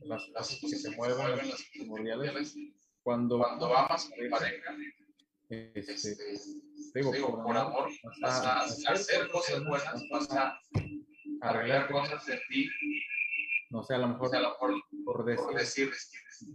las 0.00 0.24
cosas 0.26 0.58
que 0.60 0.68
se 0.68 0.90
mueven, 0.90 1.48
las 1.48 1.62
primordiales. 1.72 2.56
Cuando, 3.02 3.38
cuando 3.38 3.74
amas 3.74 4.06
a 4.06 4.14
tu 4.14 4.30
pareja, 4.30 4.76
este, 5.50 5.92
este, 5.94 6.16
digo, 6.94 7.12
digo, 7.12 7.42
por, 7.42 7.56
amor, 7.56 7.90
vas 8.20 8.44
a, 8.44 8.60
hacer 8.60 9.30
cosas 9.30 9.64
buenas, 9.64 10.02
vas 10.10 10.30
a 10.30 10.60
arreglar 11.40 11.90
cosas 11.90 12.24
de 12.26 12.40
ti. 12.48 12.68
No 13.70 13.82
sé, 13.82 13.94
a 13.94 13.98
lo 13.98 14.08
mejor, 14.08 14.34
a 14.34 14.40
lo 14.40 14.50
mejor 14.50 14.82
por 15.04 15.24
decir, 15.24 15.44
por 15.44 15.54
decir 15.54 15.92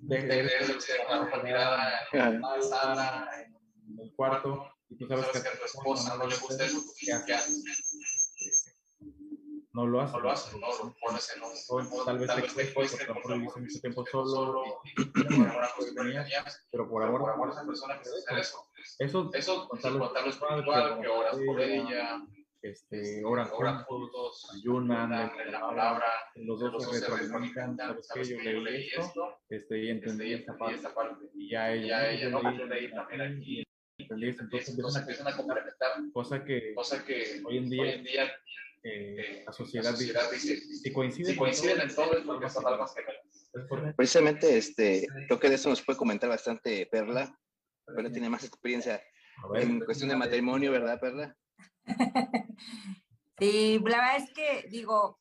de, 0.03 0.21
de, 0.21 0.43
de, 0.43 0.81
ser 0.81 1.01
una 1.07 1.43
mirada 1.43 2.09
en 2.13 3.99
el 3.99 4.13
cuarto 4.15 4.71
y 4.89 4.97
tú 4.97 5.07
sabes 5.07 5.27
que 5.27 5.37
a 5.37 5.57
tu 5.57 5.65
esposa 5.65 6.17
no 6.17 6.27
le 6.27 6.35
gusta 6.35 6.65
eso, 6.65 6.81
¿qué 6.99 7.33
haces? 7.33 7.63
no 9.73 9.87
lo 9.87 10.01
hace. 10.01 10.13
No 10.13 10.19
lo 10.19 10.31
hace, 10.31 10.59
no 10.59 10.67
lo 10.67 10.95
pones 10.99 11.35
en 11.35 11.43
un... 11.43 12.05
Tal 12.05 12.19
vez 12.19 12.55
te 12.55 12.73
cueste 12.73 13.05
porque 13.05 13.05
a 13.05 13.07
lo 13.07 13.15
mejor 13.15 13.35
viviste 13.35 13.59
mucho 13.59 13.79
tiempo 13.81 14.05
solo, 14.05 14.63
pero 16.71 16.89
por 16.89 17.03
amor 17.03 17.49
a 17.49 17.51
esa 17.51 17.65
persona 17.65 17.99
que 17.99 18.09
hacer 18.09 18.39
eso. 18.39 18.67
Eso, 18.99 19.29
eso 19.33 19.67
contarlo 19.67 20.09
es 20.27 20.37
padre, 20.37 21.01
que 21.01 21.07
oras 21.07 21.37
por 21.45 21.61
ella, 21.61 22.21
este, 22.61 23.23
oran 23.25 23.47
juntos, 23.83 24.49
ayunan, 24.55 25.09
la 25.11 25.59
palabra, 25.59 26.05
los 26.35 26.59
dos 26.59 26.83
se 26.83 27.09
retroalimentan, 27.09 27.77
sabes 28.01 28.29
que 28.29 28.53
yo 28.53 28.61
leí 28.61 28.89
esto, 28.95 29.39
este, 29.49 29.83
y 29.83 29.89
entendí 29.89 30.33
esta 30.33 30.57
parte, 30.57 31.25
y 31.33 31.49
ya 31.49 31.73
ella, 31.73 32.13
yo 32.29 32.65
leí 32.65 32.91
también 32.91 33.21
aquí, 33.21 33.63
entonces 33.97 34.97
empiezan 35.01 35.27
a 35.27 35.35
complementar, 35.35 35.91
cosa 36.13 36.43
que, 36.43 36.73
cosa 36.73 37.03
que 37.03 37.41
hoy 37.45 37.57
en 37.57 37.69
día, 37.69 37.83
hoy 37.83 37.89
en 37.89 38.03
día 38.03 38.31
eh, 38.83 39.43
la, 39.45 39.53
sociedad 39.53 39.91
la 39.91 39.97
sociedad, 39.97 40.31
dice, 40.31 40.57
si 40.57 40.91
coinciden, 40.91 41.35
coinciden 41.37 41.81
en 41.81 41.95
todo 41.95 42.17
es 42.17 42.25
porque 42.25 42.49
son 42.49 42.67
almas 42.67 42.93
gemelas. 42.93 43.95
Precisamente, 43.95 44.57
este, 44.57 45.07
creo 45.27 45.39
que 45.39 45.49
de 45.49 45.55
eso 45.55 45.69
nos 45.69 45.81
puede 45.81 45.97
comentar 45.97 46.29
bastante 46.29 46.87
Perla. 46.91 47.33
Perla 47.85 48.11
tiene 48.11 48.29
más 48.29 48.43
experiencia 48.43 49.01
en 49.55 49.79
cuestión 49.81 50.09
de 50.09 50.15
matrimonio, 50.15 50.71
¿verdad, 50.71 50.99
Perla? 50.99 51.37
Sí, 53.39 53.79
la 53.79 53.97
verdad 53.97 54.17
es 54.17 54.31
que, 54.31 54.69
digo, 54.69 55.19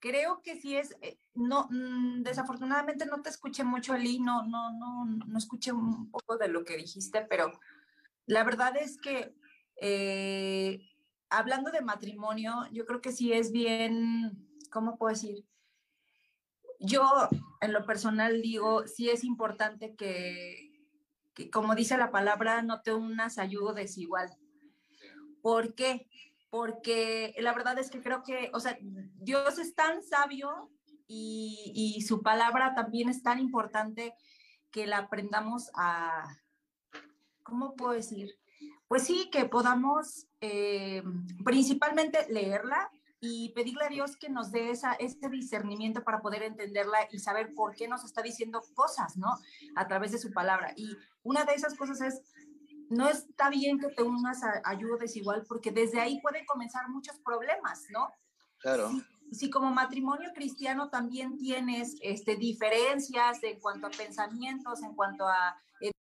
creo 0.00 0.42
que 0.42 0.60
sí 0.60 0.76
es, 0.76 0.96
eh, 1.00 1.18
no, 1.34 1.68
mm, 1.70 2.22
desafortunadamente 2.22 3.06
no 3.06 3.22
te 3.22 3.30
escuché 3.30 3.64
mucho, 3.64 3.94
Eli, 3.94 4.18
no, 4.18 4.42
no, 4.42 4.72
no, 4.72 5.06
no 5.06 5.38
escuché 5.38 5.72
un 5.72 6.10
poco 6.10 6.36
de 6.36 6.48
lo 6.48 6.64
que 6.64 6.76
dijiste, 6.76 7.22
pero 7.22 7.52
la 8.26 8.44
verdad 8.44 8.76
es 8.76 9.00
que 9.00 9.34
eh, 9.80 10.80
hablando 11.30 11.70
de 11.70 11.80
matrimonio, 11.80 12.66
yo 12.72 12.84
creo 12.84 13.00
que 13.00 13.12
sí 13.12 13.32
es 13.32 13.50
bien, 13.50 14.46
¿cómo 14.70 14.98
puedo 14.98 15.14
decir? 15.14 15.46
Yo 16.80 17.28
en 17.60 17.72
lo 17.72 17.86
personal 17.86 18.42
digo, 18.42 18.86
sí 18.86 19.08
es 19.08 19.24
importante 19.24 19.94
que, 19.96 20.73
como 21.52 21.74
dice 21.74 21.96
la 21.96 22.10
palabra, 22.10 22.62
no 22.62 22.82
te 22.82 22.92
unas 22.92 23.38
a 23.38 23.44
yugo 23.44 23.72
desigual. 23.72 24.30
¿Por 25.42 25.74
qué? 25.74 26.08
porque 26.54 27.34
la 27.40 27.52
verdad 27.52 27.80
es 27.80 27.90
que 27.90 28.00
creo 28.00 28.22
que, 28.22 28.52
o 28.54 28.60
sea, 28.60 28.78
Dios 28.80 29.58
es 29.58 29.74
tan 29.74 30.04
sabio 30.04 30.70
y, 31.08 31.72
y 31.74 32.02
su 32.02 32.22
palabra 32.22 32.76
también 32.76 33.08
es 33.08 33.24
tan 33.24 33.40
importante 33.40 34.14
que 34.70 34.86
la 34.86 34.98
aprendamos 34.98 35.72
a, 35.74 36.38
¿cómo 37.42 37.74
puedo 37.74 37.90
decir? 37.90 38.38
Pues 38.86 39.02
sí, 39.02 39.30
que 39.32 39.46
podamos 39.46 40.28
eh, 40.40 41.02
principalmente 41.44 42.24
leerla 42.30 42.88
y 43.26 43.48
pedirle 43.54 43.86
a 43.86 43.88
Dios 43.88 44.16
que 44.18 44.28
nos 44.28 44.52
dé 44.52 44.70
esa, 44.70 44.92
ese 44.94 45.30
discernimiento 45.30 46.04
para 46.04 46.20
poder 46.20 46.42
entenderla 46.42 47.08
y 47.10 47.18
saber 47.18 47.54
por 47.54 47.74
qué 47.74 47.88
nos 47.88 48.04
está 48.04 48.20
diciendo 48.20 48.62
cosas, 48.74 49.16
¿no? 49.16 49.38
A 49.76 49.88
través 49.88 50.12
de 50.12 50.18
su 50.18 50.30
palabra. 50.30 50.74
Y 50.76 50.94
una 51.22 51.46
de 51.46 51.54
esas 51.54 51.74
cosas 51.74 52.02
es, 52.02 52.20
no 52.90 53.08
está 53.08 53.48
bien 53.48 53.78
que 53.78 53.88
te 53.88 54.02
unas 54.02 54.42
a 54.44 54.60
ayuda 54.66 54.98
desigual 54.98 55.44
porque 55.48 55.72
desde 55.72 56.00
ahí 56.00 56.20
pueden 56.20 56.44
comenzar 56.44 56.86
muchos 56.90 57.18
problemas, 57.20 57.84
¿no? 57.90 58.10
Claro. 58.58 58.90
Si, 59.32 59.48
como 59.48 59.70
matrimonio 59.70 60.30
cristiano 60.34 60.90
también 60.90 61.38
tienes 61.38 61.96
este, 62.02 62.36
diferencias 62.36 63.42
en 63.42 63.58
cuanto 63.58 63.86
a 63.86 63.90
pensamientos, 63.90 64.82
en 64.82 64.94
cuanto 64.94 65.26
a 65.26 65.56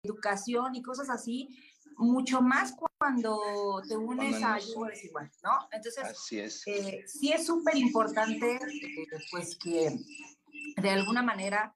educación 0.03 0.75
y 0.75 0.83
cosas 0.83 1.09
así, 1.09 1.49
mucho 1.97 2.41
más 2.41 2.75
cuando 2.97 3.81
te 3.87 3.97
unes 3.97 4.41
a 4.43 4.55
ayuda 4.55 4.89
desigual, 4.89 5.31
¿no? 5.43 5.67
Entonces, 5.71 6.03
Así 6.03 6.39
es. 6.39 6.65
Eh, 6.67 7.03
sí 7.07 7.31
es 7.31 7.45
súper 7.45 7.75
importante, 7.75 8.55
eh, 8.55 9.07
pues 9.31 9.57
que 9.57 9.97
de 10.81 10.89
alguna 10.89 11.23
manera 11.23 11.75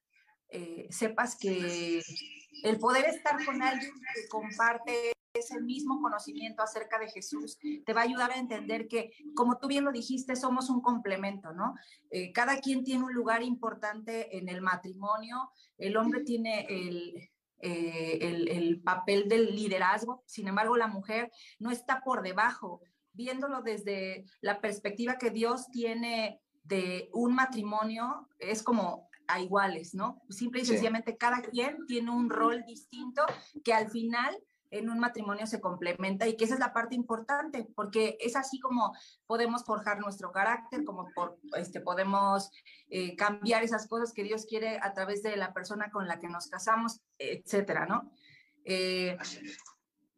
eh, 0.49 0.87
sepas 0.91 1.35
que 1.35 2.01
el 2.63 2.77
poder 2.79 3.05
estar 3.05 3.43
con 3.45 3.61
alguien 3.61 3.93
que 3.93 4.27
comparte 4.29 5.13
ese 5.33 5.61
mismo 5.61 6.01
conocimiento 6.01 6.61
acerca 6.61 6.99
de 6.99 7.09
Jesús 7.09 7.57
te 7.85 7.93
va 7.93 8.01
a 8.01 8.03
ayudar 8.03 8.31
a 8.31 8.37
entender 8.37 8.87
que, 8.87 9.11
como 9.33 9.57
tú 9.57 9.67
bien 9.67 9.85
lo 9.85 9.91
dijiste, 9.93 10.35
somos 10.35 10.69
un 10.69 10.81
complemento, 10.81 11.53
¿no? 11.53 11.73
cada 12.33 12.59
quien 12.59 12.83
tiene 12.83 13.05
un 13.05 13.13
lugar 13.13 13.41
importante 13.41 14.37
en 14.37 14.49
el 14.49 14.59
matrimonio, 14.61 15.51
el 15.77 15.95
hombre 15.95 16.23
tiene 16.25 16.65
el, 16.69 17.31
eh, 17.61 18.19
el, 18.21 18.81
papel 18.81 19.27
del 19.27 19.55
liderazgo. 19.55 20.23
Sin 20.25 20.47
embargo, 20.47 20.77
la 20.77 20.87
mujer 20.87 21.31
no 21.59 21.71
está 21.71 22.01
por 22.01 22.21
debajo. 22.21 22.81
Viéndolo 23.13 23.61
desde 23.61 24.25
la 24.39 24.61
perspectiva 24.61 25.17
que 25.17 25.29
Dios 25.29 25.69
tiene 25.71 26.41
de 26.63 27.09
un 27.13 27.35
matrimonio, 27.35 28.27
es 28.39 28.63
como 28.63 29.09
a 29.27 29.39
iguales, 29.39 29.93
¿no? 29.93 30.21
Simple 30.29 30.61
y 30.61 30.65
sencillamente 30.65 31.17
cada 31.17 31.41
quien 31.41 31.85
tiene 31.87 32.11
un 32.11 32.29
rol 32.29 32.63
distinto 32.65 33.23
que 33.63 33.73
al 33.73 33.89
final 33.89 34.37
en 34.71 34.89
un 34.89 34.99
matrimonio 34.99 35.45
se 35.45 35.61
complementa 35.61 36.27
y 36.27 36.35
que 36.35 36.45
esa 36.45 36.55
es 36.55 36.59
la 36.59 36.73
parte 36.73 36.95
importante, 36.95 37.67
porque 37.75 38.17
es 38.19 38.35
así 38.35 38.59
como 38.59 38.95
podemos 39.27 39.65
forjar 39.65 39.99
nuestro 39.99 40.31
carácter, 40.31 40.83
como 40.85 41.09
por, 41.13 41.37
este, 41.57 41.81
podemos 41.81 42.49
eh, 42.89 43.15
cambiar 43.15 43.63
esas 43.63 43.87
cosas 43.87 44.13
que 44.13 44.23
Dios 44.23 44.45
quiere 44.45 44.79
a 44.81 44.93
través 44.93 45.21
de 45.21 45.35
la 45.35 45.53
persona 45.53 45.91
con 45.91 46.07
la 46.07 46.19
que 46.19 46.29
nos 46.29 46.47
casamos, 46.47 47.01
etcétera, 47.17 47.85
¿no? 47.85 48.11
Eh, 48.63 49.17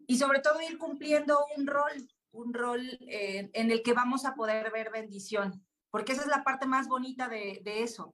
y 0.06 0.18
sobre 0.18 0.40
todo 0.40 0.62
ir 0.62 0.78
cumpliendo 0.78 1.46
un 1.58 1.66
rol, 1.66 2.10
un 2.32 2.54
rol 2.54 2.82
eh, 3.02 3.50
en 3.54 3.72
el 3.72 3.82
que 3.82 3.94
vamos 3.94 4.26
a 4.26 4.36
poder 4.36 4.72
ver 4.72 4.92
bendición, 4.92 5.66
porque 5.90 6.14
esa 6.14 6.22
es 6.22 6.28
la 6.28 6.44
parte 6.44 6.68
más 6.68 6.88
bonita 6.88 7.28
de, 7.28 7.62
de 7.64 7.84
eso 7.84 8.14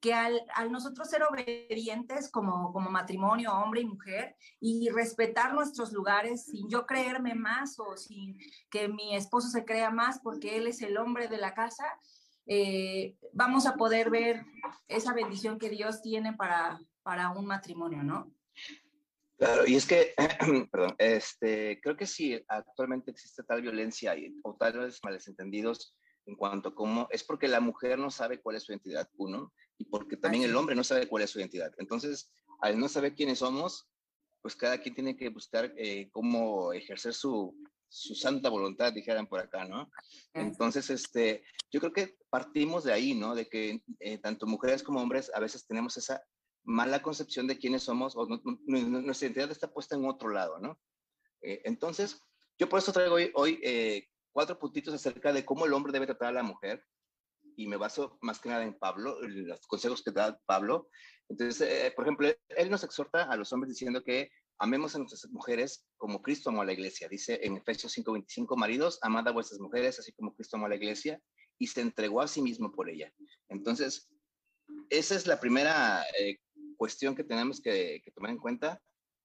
que 0.00 0.12
al, 0.14 0.40
nosotros 0.70 1.08
ser 1.08 1.22
obedientes 1.22 2.30
como, 2.30 2.72
como 2.72 2.90
matrimonio, 2.90 3.52
hombre 3.52 3.80
y 3.80 3.86
mujer, 3.86 4.36
y 4.60 4.88
respetar 4.90 5.54
nuestros 5.54 5.92
lugares 5.92 6.46
sin 6.46 6.68
yo 6.68 6.86
creerme 6.86 7.34
más 7.34 7.78
o 7.78 7.96
sin 7.96 8.38
que 8.70 8.88
mi 8.88 9.16
esposo 9.16 9.48
se 9.48 9.64
crea 9.64 9.90
más 9.90 10.20
porque 10.20 10.56
él 10.56 10.66
es 10.66 10.82
el 10.82 10.96
hombre 10.98 11.28
de 11.28 11.38
la 11.38 11.54
casa, 11.54 11.84
eh, 12.46 13.16
vamos 13.32 13.66
a 13.66 13.74
poder 13.74 14.10
ver 14.10 14.44
esa 14.86 15.12
bendición 15.12 15.58
que 15.58 15.68
Dios 15.68 16.02
tiene 16.02 16.32
para, 16.34 16.80
para 17.02 17.30
un 17.30 17.46
matrimonio, 17.46 18.02
¿no? 18.02 18.32
Claro, 19.38 19.66
y 19.66 19.76
es 19.76 19.86
que, 19.86 20.14
perdón, 20.70 20.94
este, 20.98 21.80
creo 21.82 21.96
que 21.96 22.06
sí, 22.06 22.42
actualmente 22.48 23.10
existe 23.10 23.42
tal 23.42 23.62
violencia 23.62 24.16
y, 24.16 24.34
o 24.42 24.54
tales 24.54 25.00
malentendidos 25.02 25.94
en 26.26 26.34
cuanto 26.34 26.70
a 26.70 26.74
cómo, 26.74 27.08
es 27.10 27.24
porque 27.24 27.48
la 27.48 27.60
mujer 27.60 27.98
no 27.98 28.10
sabe 28.10 28.40
cuál 28.40 28.56
es 28.56 28.64
su 28.64 28.72
identidad, 28.72 29.08
uno, 29.16 29.52
y 29.78 29.84
porque 29.84 30.16
también 30.16 30.44
el 30.44 30.56
hombre 30.56 30.74
no 30.74 30.84
sabe 30.84 31.08
cuál 31.08 31.22
es 31.22 31.30
su 31.30 31.38
identidad. 31.38 31.72
Entonces, 31.78 32.32
al 32.60 32.78
no 32.78 32.88
saber 32.88 33.14
quiénes 33.14 33.38
somos, 33.38 33.88
pues 34.42 34.56
cada 34.56 34.78
quien 34.78 34.94
tiene 34.94 35.16
que 35.16 35.28
buscar 35.28 35.72
eh, 35.76 36.10
cómo 36.12 36.72
ejercer 36.72 37.14
su, 37.14 37.56
su 37.88 38.14
santa 38.14 38.48
voluntad, 38.48 38.92
dijeran 38.92 39.26
por 39.26 39.40
acá, 39.40 39.64
¿no? 39.64 39.90
Entonces, 40.34 40.90
este, 40.90 41.44
yo 41.70 41.80
creo 41.80 41.92
que 41.92 42.18
partimos 42.28 42.84
de 42.84 42.92
ahí, 42.92 43.14
¿no? 43.14 43.34
De 43.34 43.48
que 43.48 43.82
eh, 44.00 44.18
tanto 44.18 44.46
mujeres 44.46 44.82
como 44.82 45.00
hombres 45.00 45.30
a 45.34 45.40
veces 45.40 45.66
tenemos 45.66 45.96
esa 45.96 46.22
mala 46.64 47.00
concepción 47.00 47.46
de 47.46 47.58
quiénes 47.58 47.84
somos 47.84 48.16
o 48.16 48.26
nuestra 48.66 49.26
identidad 49.26 49.50
está 49.50 49.72
puesta 49.72 49.94
en 49.94 50.04
otro 50.04 50.30
lado, 50.30 50.58
¿no? 50.58 50.78
Eh, 51.42 51.62
entonces, 51.64 52.20
yo 52.58 52.68
por 52.68 52.80
eso 52.80 52.92
traigo 52.92 53.14
hoy, 53.14 53.30
hoy 53.34 53.60
cuatro 54.36 54.58
puntitos 54.58 54.92
acerca 54.92 55.32
de 55.32 55.46
cómo 55.46 55.64
el 55.64 55.72
hombre 55.72 55.94
debe 55.94 56.04
tratar 56.04 56.28
a 56.28 56.32
la 56.32 56.42
mujer 56.42 56.84
y 57.56 57.66
me 57.66 57.78
baso 57.78 58.18
más 58.20 58.38
que 58.38 58.50
nada 58.50 58.64
en 58.64 58.78
Pablo, 58.78 59.18
los 59.22 59.66
consejos 59.66 60.02
que 60.02 60.10
da 60.10 60.38
Pablo. 60.44 60.90
Entonces, 61.30 61.66
eh, 61.66 61.90
por 61.96 62.04
ejemplo, 62.04 62.28
él 62.50 62.70
nos 62.70 62.84
exhorta 62.84 63.22
a 63.22 63.36
los 63.38 63.50
hombres 63.54 63.70
diciendo 63.70 64.04
que 64.04 64.30
amemos 64.58 64.94
a 64.94 64.98
nuestras 64.98 65.32
mujeres 65.32 65.86
como 65.96 66.20
Cristo 66.20 66.50
amó 66.50 66.60
a 66.60 66.66
la 66.66 66.74
iglesia. 66.74 67.08
Dice 67.08 67.40
en 67.42 67.56
Efesios 67.56 67.94
5:25, 67.94 68.58
maridos, 68.58 68.98
amad 69.00 69.26
a 69.26 69.32
vuestras 69.32 69.58
mujeres 69.58 69.98
así 69.98 70.12
como 70.12 70.34
Cristo 70.34 70.58
amó 70.58 70.66
a 70.66 70.68
la 70.68 70.76
iglesia 70.76 71.18
y 71.58 71.68
se 71.68 71.80
entregó 71.80 72.20
a 72.20 72.28
sí 72.28 72.42
mismo 72.42 72.70
por 72.72 72.90
ella. 72.90 73.10
Entonces, 73.48 74.10
esa 74.90 75.14
es 75.14 75.26
la 75.26 75.40
primera 75.40 76.04
eh, 76.20 76.40
cuestión 76.76 77.16
que 77.16 77.24
tenemos 77.24 77.62
que, 77.62 78.02
que, 78.04 78.10
tomar 78.10 78.32
en 78.32 78.38
cuenta. 78.38 78.82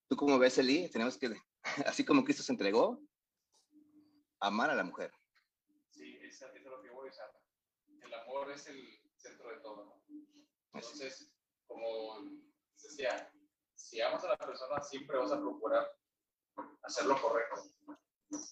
Tú 0.09 0.15
como 0.15 0.39
ves, 0.39 0.57
Eli, 0.57 0.89
tenemos 0.89 1.17
que, 1.17 1.35
así 1.85 2.05
como 2.05 2.23
Cristo 2.23 2.43
se 2.43 2.53
entregó, 2.53 3.01
amar 4.41 4.69
a 4.69 4.75
la 4.75 4.83
mujer. 4.83 5.11
Sí, 5.89 6.19
eso 6.21 6.47
es 6.47 6.63
lo 6.63 6.81
que 6.81 6.89
voy 6.89 7.07
a 7.07 7.11
usar 7.11 7.41
el 8.11 8.19
amor 8.19 8.51
es 8.51 8.67
el 8.67 8.99
centro 9.15 9.49
de 9.49 9.57
todo. 9.61 10.01
Entonces, 10.73 11.31
como 11.67 12.19
decía, 12.81 13.31
si 13.75 14.01
amas 14.01 14.23
a 14.23 14.29
la 14.29 14.37
persona, 14.37 14.81
siempre 14.81 15.17
vas 15.17 15.31
a 15.31 15.39
procurar 15.39 15.89
hacer 16.83 17.05
lo 17.05 17.21
correcto, 17.21 17.63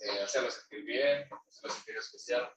eh, 0.01 0.21
hacerlo 0.23 0.51
sentir 0.51 0.83
bien, 0.85 1.29
hacerlo 1.47 1.75
sentir 1.75 1.97
especial. 1.97 2.53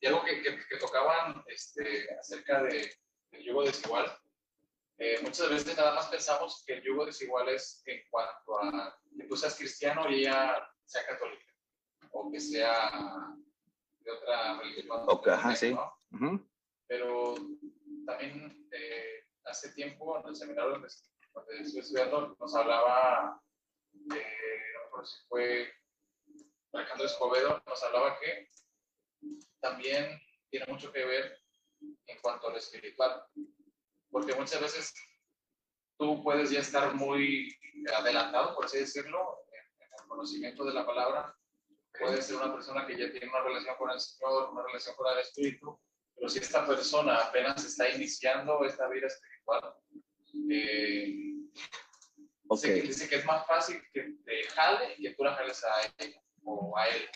Y 0.00 0.06
algo 0.06 0.22
que, 0.24 0.42
que, 0.42 0.76
tocaban 0.78 1.42
este, 1.48 2.08
acerca 2.16 2.62
de, 2.62 2.96
del 3.30 3.44
yugo 3.44 3.64
desigual, 3.64 4.16
eh, 4.98 5.20
muchas 5.22 5.50
veces 5.50 5.76
nada 5.76 5.94
más 5.94 6.06
pensamos 6.06 6.62
que 6.66 6.74
el 6.74 6.82
yugo 6.82 7.06
desigual 7.06 7.48
es 7.48 7.82
en 7.86 8.00
cuanto 8.10 8.62
a 8.62 8.96
que 9.16 9.24
tú 9.24 9.36
seas 9.36 9.56
cristiano 9.56 10.08
y 10.08 10.20
ella 10.20 10.68
sea 10.84 11.04
católica, 11.06 11.47
o 12.18 12.30
que 12.30 12.40
sea 12.40 13.36
de 14.00 14.10
otra 14.10 14.58
religión. 14.58 15.04
Okay, 15.06 15.32
ajá, 15.32 15.54
sí. 15.54 15.76
Pero 16.86 17.34
también 18.06 18.68
eh, 18.72 19.24
hace 19.44 19.72
tiempo 19.72 20.18
en 20.18 20.28
el 20.28 20.36
seminario 20.36 20.72
donde, 20.72 20.88
estoy 20.88 21.80
estudiando 21.80 22.36
nos 22.38 22.54
hablaba, 22.54 23.40
no 23.92 24.14
me 24.14 24.86
acuerdo 24.86 25.06
si 25.06 25.26
fue 25.28 25.72
Alejandro 26.72 27.06
Escobedo, 27.06 27.62
nos 27.66 27.82
hablaba 27.82 28.18
que 28.18 28.48
también 29.60 30.20
tiene 30.50 30.66
mucho 30.66 30.90
que 30.92 31.04
ver 31.04 31.38
en 32.06 32.18
cuanto 32.20 32.48
a 32.48 32.52
lo 32.52 32.58
espiritual. 32.58 33.22
Porque 34.10 34.34
muchas 34.34 34.60
veces 34.60 34.94
tú 35.98 36.22
puedes 36.22 36.50
ya 36.50 36.60
estar 36.60 36.94
muy 36.94 37.54
adelantado, 37.94 38.54
por 38.54 38.64
así 38.64 38.78
decirlo, 38.78 39.44
en, 39.52 39.84
en 39.84 39.88
el 40.00 40.08
conocimiento 40.08 40.64
de 40.64 40.72
la 40.72 40.86
palabra, 40.86 41.37
puede 41.98 42.22
ser 42.22 42.36
una 42.36 42.52
persona 42.52 42.86
que 42.86 42.96
ya 42.96 43.10
tiene 43.10 43.28
una 43.28 43.42
relación 43.42 43.76
con 43.76 43.90
el 43.90 44.00
Señor, 44.00 44.50
una 44.50 44.62
relación 44.62 44.94
con 44.96 45.12
el 45.12 45.18
Espíritu, 45.18 45.80
pero 46.14 46.28
si 46.28 46.38
esta 46.38 46.66
persona 46.66 47.16
apenas 47.16 47.64
está 47.64 47.88
iniciando 47.88 48.64
esta 48.64 48.88
vida 48.88 49.06
espiritual, 49.06 49.74
eh, 50.50 51.34
okay. 52.48 52.80
dice, 52.80 53.08
que 53.08 53.16
es 53.16 53.24
más 53.24 53.46
fácil 53.46 53.80
que 53.92 54.14
te 54.24 54.42
jale 54.48 54.96
que 54.96 55.14
tú 55.14 55.24
la 55.24 55.34
jales 55.34 55.64
a 55.64 55.92
ella 55.98 56.20
o 56.44 56.76
a 56.76 56.88
él. 56.88 57.08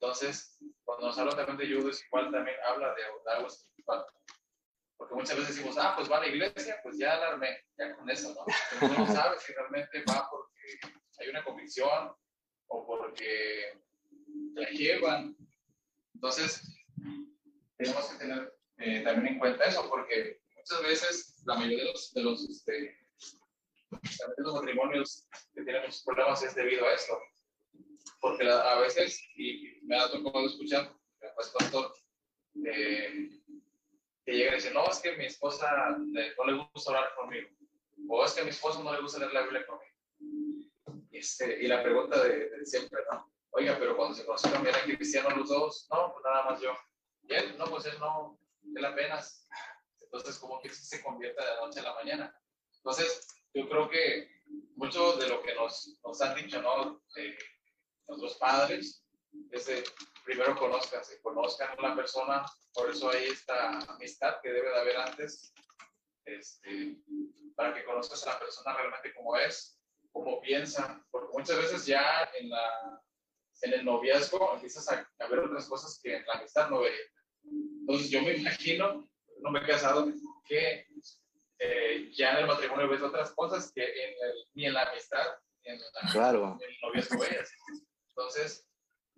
Entonces, 0.00 0.58
cuando 0.84 1.06
nos 1.06 1.18
habla 1.18 1.36
también 1.36 1.58
de 1.58 1.76
Judas, 1.76 2.02
igual 2.06 2.32
también 2.32 2.56
habla 2.64 2.94
de, 2.94 3.02
algo 3.32 3.48
espiritual. 3.48 4.04
Porque 4.96 5.14
muchas 5.14 5.36
veces 5.36 5.56
decimos, 5.56 5.78
ah, 5.78 5.94
pues 5.96 6.10
va 6.10 6.18
a 6.18 6.20
la 6.20 6.28
iglesia, 6.28 6.80
pues 6.82 6.98
ya 6.98 7.16
la 7.16 7.28
armé, 7.28 7.64
ya 7.78 7.94
con 7.96 8.08
eso, 8.10 8.34
¿no? 8.34 8.44
Pero 8.80 8.92
no 8.98 9.06
sabes 9.06 9.42
si 9.42 9.52
realmente 9.52 10.02
va 10.08 10.28
porque 10.30 10.78
hay 11.18 11.28
una 11.28 11.44
convicción, 11.44 12.14
o 12.70 12.86
porque 12.86 13.78
la 14.54 14.68
llevan. 14.70 15.36
Entonces, 16.14 16.62
tenemos 17.76 18.04
que 18.06 18.18
tener 18.18 18.52
eh, 18.78 19.02
también 19.02 19.34
en 19.34 19.38
cuenta 19.38 19.64
eso, 19.64 19.88
porque 19.88 20.40
muchas 20.56 20.82
veces 20.82 21.42
la 21.46 21.54
mayoría 21.54 21.84
de 21.84 21.92
los, 21.92 22.12
de 22.12 22.22
los, 22.22 22.48
este, 22.48 22.72
de 22.72 24.42
los 24.42 24.54
matrimonios 24.54 25.26
que 25.54 25.62
tienen 25.62 25.82
muchos 25.82 26.02
problemas 26.04 26.42
es 26.42 26.54
debido 26.54 26.86
a 26.86 26.94
esto. 26.94 27.18
porque 28.20 28.48
a 28.48 28.78
veces, 28.78 29.20
y 29.36 29.78
me 29.82 29.96
ha 29.96 30.10
tocado 30.10 30.46
escuchar, 30.46 30.92
pues 31.34 31.48
pastor, 31.58 31.94
eh, 32.66 33.30
que 34.24 34.32
llega 34.32 34.52
y 34.52 34.54
dice, 34.56 34.72
no, 34.72 34.88
es 34.88 34.98
que 34.98 35.16
mi 35.16 35.24
esposa 35.24 35.96
no 35.98 36.44
le 36.46 36.68
gusta 36.72 36.90
hablar 36.92 37.14
conmigo, 37.16 37.48
o 38.08 38.24
es 38.24 38.32
que 38.32 38.44
mi 38.44 38.50
esposo 38.50 38.82
no 38.82 38.92
le 38.92 39.00
gusta 39.00 39.18
leer 39.18 39.32
la 39.32 39.42
Biblia 39.42 39.66
conmigo. 39.66 39.89
Este, 41.10 41.62
y 41.62 41.66
la 41.66 41.82
pregunta 41.82 42.22
de, 42.22 42.64
siempre, 42.64 43.02
¿no? 43.10 43.32
Oiga, 43.50 43.76
pero 43.78 43.96
cuando 43.96 44.14
se 44.14 44.24
conocieron, 44.24 44.66
¿eran 44.66 44.82
cristianos 44.82 45.36
los 45.36 45.48
dos? 45.48 45.88
No, 45.90 46.12
pues 46.12 46.24
nada 46.24 46.44
más 46.44 46.60
yo. 46.60 46.72
Y 47.22 47.34
él, 47.34 47.58
no, 47.58 47.64
pues 47.66 47.86
él 47.86 47.98
no, 47.98 48.38
él 48.76 48.84
apenas. 48.84 49.48
Entonces, 50.00 50.38
como 50.38 50.60
que 50.60 50.68
se 50.68 51.02
convierte 51.02 51.42
de 51.42 51.48
la 51.48 51.60
noche 51.60 51.80
a 51.80 51.84
la 51.84 51.94
mañana. 51.94 52.40
Entonces, 52.76 53.26
yo 53.52 53.68
creo 53.68 53.88
que 53.88 54.30
mucho 54.76 55.16
de 55.16 55.28
lo 55.28 55.42
que 55.42 55.54
nos, 55.54 55.98
nos 56.04 56.20
han 56.22 56.34
dicho, 56.36 56.62
¿no? 56.62 57.02
Eh, 57.16 57.36
nuestros 58.06 58.36
padres, 58.36 59.04
es 59.50 59.68
primero 60.24 60.56
conozcan, 60.56 61.04
se 61.04 61.20
conozcan 61.20 61.78
a 61.78 61.88
la 61.88 61.96
persona, 61.96 62.44
por 62.72 62.90
eso 62.90 63.10
hay 63.10 63.24
esta 63.26 63.80
amistad 63.80 64.40
que 64.42 64.50
debe 64.50 64.68
de 64.68 64.80
haber 64.80 64.96
antes, 64.96 65.52
este, 66.24 66.96
para 67.54 67.74
que 67.74 67.84
conozcas 67.84 68.26
a 68.26 68.34
la 68.34 68.38
persona 68.38 68.74
realmente 68.74 69.14
como 69.14 69.36
es, 69.36 69.79
como 70.12 70.40
piensa, 70.40 71.04
porque 71.10 71.32
muchas 71.32 71.56
veces 71.56 71.86
ya 71.86 72.28
en, 72.38 72.50
la, 72.50 73.02
en 73.62 73.72
el 73.74 73.84
noviazgo 73.84 74.54
empiezas 74.54 74.88
a, 74.90 75.28
ver 75.28 75.38
otras 75.40 75.68
cosas 75.68 75.98
que 76.02 76.16
en 76.16 76.26
la 76.26 76.34
amistad 76.34 76.70
no 76.70 76.80
veía. 76.80 76.98
Entonces 77.42 78.10
yo 78.10 78.22
me 78.22 78.36
imagino, 78.36 79.08
no 79.40 79.50
me 79.50 79.60
he 79.60 79.66
casado, 79.66 80.06
que 80.44 80.86
eh, 81.58 82.10
ya 82.12 82.32
en 82.32 82.38
el 82.38 82.46
matrimonio 82.46 82.88
ves 82.88 83.02
otras 83.02 83.32
cosas 83.32 83.72
que 83.72 83.82
en 83.82 84.10
el, 84.10 84.48
ni 84.54 84.66
en 84.66 84.74
la 84.74 84.82
amistad, 84.82 85.26
en, 85.64 85.80
claro. 86.12 86.58
en 86.60 86.70
el 86.70 86.76
noviazgo 86.82 87.18
ves. 87.20 87.52
Entonces, 88.08 88.68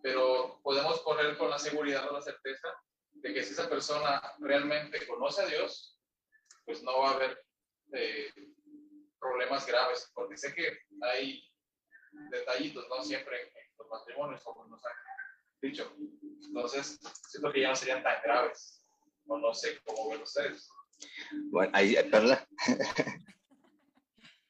pero 0.02 0.60
podemos 0.62 1.00
correr 1.02 1.38
con 1.38 1.48
la 1.48 1.58
seguridad 1.58 2.08
o 2.08 2.12
la 2.12 2.20
certeza 2.20 2.68
de 3.12 3.32
que 3.32 3.44
si 3.44 3.52
esa 3.52 3.68
persona 3.68 4.20
realmente 4.40 5.06
conoce 5.06 5.42
a 5.42 5.46
Dios, 5.46 5.98
pues 6.64 6.82
no 6.82 6.98
va 6.98 7.10
a 7.10 7.14
haber 7.14 7.44
eh, 7.92 8.32
problemas 9.22 9.66
graves, 9.66 10.10
porque 10.14 10.36
sé 10.36 10.52
que 10.52 10.78
hay 11.02 11.42
detallitos, 12.30 12.86
¿no? 12.88 13.02
Siempre 13.02 13.40
en, 13.40 13.48
los 13.78 13.88
matrimonios, 13.88 14.42
como 14.42 14.66
nos 14.66 14.84
han 14.84 14.92
dicho. 15.62 15.94
Entonces, 16.46 16.98
siento 17.28 17.52
que 17.52 17.60
ya 17.60 17.68
no 17.68 17.76
serían 17.76 18.02
tan 18.02 18.20
graves, 18.22 18.84
o 19.26 19.38
no 19.38 19.54
sé 19.54 19.80
cómo 19.84 20.10
ven 20.10 20.22
ustedes. 20.22 20.68
Bueno, 21.50 21.70
ahí, 21.74 21.96
Perla. 22.10 22.46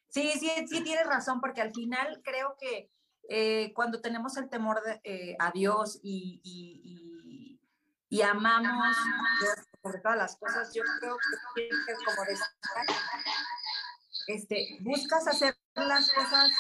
Sí, 0.09 0.31
sí, 0.39 0.51
sí, 0.69 0.85
tienes 0.85 1.07
razón, 1.07 1.41
porque 1.41 1.63
al 1.63 1.73
final 1.73 2.21
creo 2.23 2.55
que 2.61 2.91
eh, 3.31 3.73
cuando 3.75 4.03
tenemos 4.03 4.37
el 4.37 4.51
temor 4.51 4.83
de, 4.83 5.01
eh, 5.05 5.37
a 5.39 5.51
Dios 5.53 6.01
y, 6.03 6.39
y, 6.45 7.59
y, 8.11 8.21
amamos 8.21 8.95
sobre 9.83 10.01
todas 10.01 10.19
las 10.19 10.37
cosas, 10.37 10.71
yo 10.75 10.83
creo 11.01 11.17
que, 11.55 11.69
como 12.05 12.25
decía, 12.29 12.47
este, 14.27 14.79
buscas 14.81 15.27
hacer 15.27 15.57
las 15.75 16.13
cosas 16.13 16.51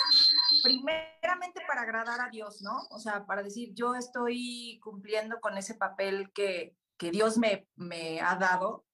primeramente 0.62 1.62
para 1.66 1.82
agradar 1.82 2.20
a 2.20 2.30
Dios, 2.30 2.62
¿no? 2.62 2.86
O 2.90 2.98
sea, 2.98 3.26
para 3.26 3.42
decir, 3.42 3.72
yo 3.74 3.94
estoy 3.94 4.80
cumpliendo 4.82 5.40
con 5.40 5.58
ese 5.58 5.74
papel 5.74 6.32
que, 6.32 6.76
que 6.96 7.10
Dios 7.10 7.38
me, 7.38 7.68
me 7.76 8.20
ha 8.20 8.36
dado 8.36 8.84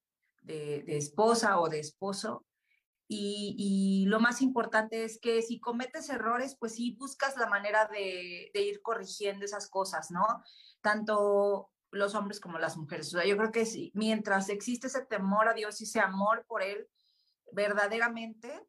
de, 0.42 0.82
de 0.82 0.96
esposa 0.96 1.60
o 1.60 1.68
de 1.68 1.80
esposo 1.80 2.44
y, 3.10 4.04
lo 4.06 4.20
más 4.20 4.42
importante 4.42 5.02
es 5.02 5.18
que 5.18 5.40
si 5.40 5.60
cometes 5.60 6.10
errores, 6.10 6.56
pues 6.58 6.74
sí 6.74 6.94
buscas 6.98 7.36
la 7.38 7.46
manera 7.46 7.86
de, 7.86 8.50
ir 8.54 8.82
corrigiendo 8.82 9.46
esas 9.46 9.68
cosas, 9.70 10.10
¿no? 10.10 10.26
Tanto 10.82 11.70
los 11.90 12.14
hombres 12.14 12.38
como 12.38 12.58
las 12.58 12.76
mujeres. 12.76 13.08
O 13.08 13.18
sea, 13.18 13.26
yo 13.26 13.38
creo 13.38 13.50
que 13.50 13.64
sí, 13.64 13.90
mientras 13.94 14.50
existe 14.50 14.88
ese 14.88 15.06
temor 15.06 15.48
a 15.48 15.54
Dios 15.54 15.80
y 15.80 15.84
ese 15.84 16.00
amor 16.00 16.44
por 16.46 16.62
Él, 16.62 16.86
verdaderamente, 17.52 18.66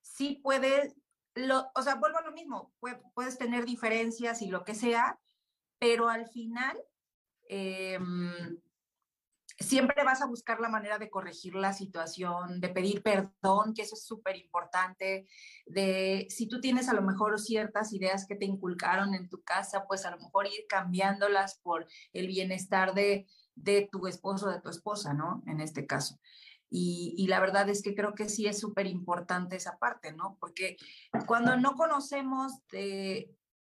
sí 0.00 0.40
puedes, 0.42 0.94
lo, 1.34 1.70
o 1.74 1.82
sea, 1.82 1.96
vuelvo 1.96 2.18
a 2.18 2.22
lo 2.22 2.32
mismo, 2.32 2.72
puedes 3.14 3.38
tener 3.38 3.64
diferencias 3.64 4.42
y 4.42 4.48
lo 4.48 4.64
que 4.64 4.74
sea, 4.74 5.18
pero 5.78 6.08
al 6.08 6.28
final, 6.28 6.76
eh, 7.48 7.98
siempre 9.58 10.02
vas 10.04 10.20
a 10.20 10.26
buscar 10.26 10.60
la 10.60 10.68
manera 10.68 10.98
de 10.98 11.10
corregir 11.10 11.54
la 11.54 11.72
situación, 11.72 12.60
de 12.60 12.68
pedir 12.68 13.02
perdón, 13.02 13.72
que 13.74 13.82
eso 13.82 13.94
es 13.94 14.04
súper 14.04 14.36
importante, 14.36 15.28
de 15.66 16.26
si 16.28 16.48
tú 16.48 16.60
tienes 16.60 16.88
a 16.88 16.94
lo 16.94 17.02
mejor 17.02 17.38
ciertas 17.38 17.92
ideas 17.92 18.26
que 18.26 18.34
te 18.34 18.46
inculcaron 18.46 19.14
en 19.14 19.28
tu 19.28 19.42
casa, 19.42 19.84
pues 19.86 20.04
a 20.04 20.10
lo 20.10 20.18
mejor 20.18 20.46
ir 20.46 20.66
cambiándolas 20.68 21.60
por 21.62 21.86
el 22.12 22.26
bienestar 22.26 22.94
de, 22.94 23.26
de 23.54 23.88
tu 23.90 24.06
esposo, 24.06 24.48
de 24.48 24.60
tu 24.60 24.70
esposa, 24.70 25.14
¿no? 25.14 25.42
En 25.46 25.60
este 25.60 25.86
caso. 25.86 26.18
Y, 26.70 27.26
la 27.28 27.38
verdad 27.38 27.68
es 27.68 27.82
que 27.82 27.94
creo 27.94 28.14
que 28.14 28.28
sí 28.28 28.46
es 28.46 28.58
súper 28.58 28.86
importante 28.86 29.54
esa 29.54 29.78
parte, 29.78 30.12
¿no? 30.12 30.36
Porque 30.40 30.76
cuando 31.26 31.56
no 31.56 31.74
conocemos. 31.74 32.52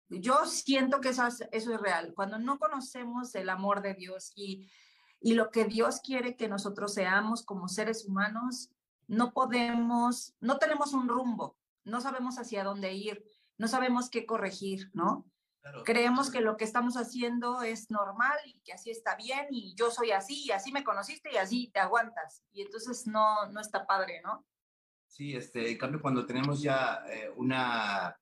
Yo 0.09 0.45
siento 0.45 0.99
que 0.99 1.09
eso 1.09 1.25
eso 1.51 1.73
es 1.73 1.81
real. 1.81 2.13
Cuando 2.15 2.37
no 2.37 2.59
conocemos 2.59 3.33
el 3.35 3.49
amor 3.49 3.81
de 3.81 3.93
Dios 3.93 4.33
y 4.35 4.69
y 5.21 5.35
lo 5.35 5.51
que 5.51 5.65
Dios 5.65 6.01
quiere 6.01 6.35
que 6.35 6.49
nosotros 6.49 6.95
seamos 6.95 7.43
como 7.43 7.67
seres 7.67 8.05
humanos, 8.05 8.71
no 9.07 9.33
podemos, 9.33 10.33
no 10.41 10.57
tenemos 10.57 10.93
un 10.93 11.07
rumbo, 11.07 11.55
no 11.83 12.01
sabemos 12.01 12.39
hacia 12.39 12.63
dónde 12.63 12.93
ir, 12.93 13.23
no 13.57 13.67
sabemos 13.67 14.09
qué 14.09 14.25
corregir, 14.25 14.89
¿no? 14.93 15.30
Creemos 15.85 16.31
que 16.31 16.41
lo 16.41 16.57
que 16.57 16.63
estamos 16.63 16.95
haciendo 16.95 17.61
es 17.61 17.91
normal 17.91 18.37
y 18.45 18.59
que 18.61 18.73
así 18.73 18.89
está 18.89 19.15
bien 19.15 19.47
y 19.51 19.75
yo 19.75 19.91
soy 19.91 20.11
así 20.11 20.45
y 20.45 20.51
así 20.51 20.71
me 20.71 20.83
conociste 20.83 21.31
y 21.31 21.37
así 21.37 21.69
te 21.71 21.79
aguantas. 21.79 22.43
Y 22.51 22.63
entonces 22.63 23.05
no, 23.05 23.47
no 23.51 23.61
está 23.61 23.85
padre, 23.85 24.21
¿no? 24.23 24.45
Sí, 25.07 25.35
este, 25.35 25.69
en 25.71 25.77
cambio 25.77 26.01
cuando 26.01 26.25
tenemos 26.25 26.61
ya 26.61 27.03
eh, 27.09 27.31
una, 27.35 28.17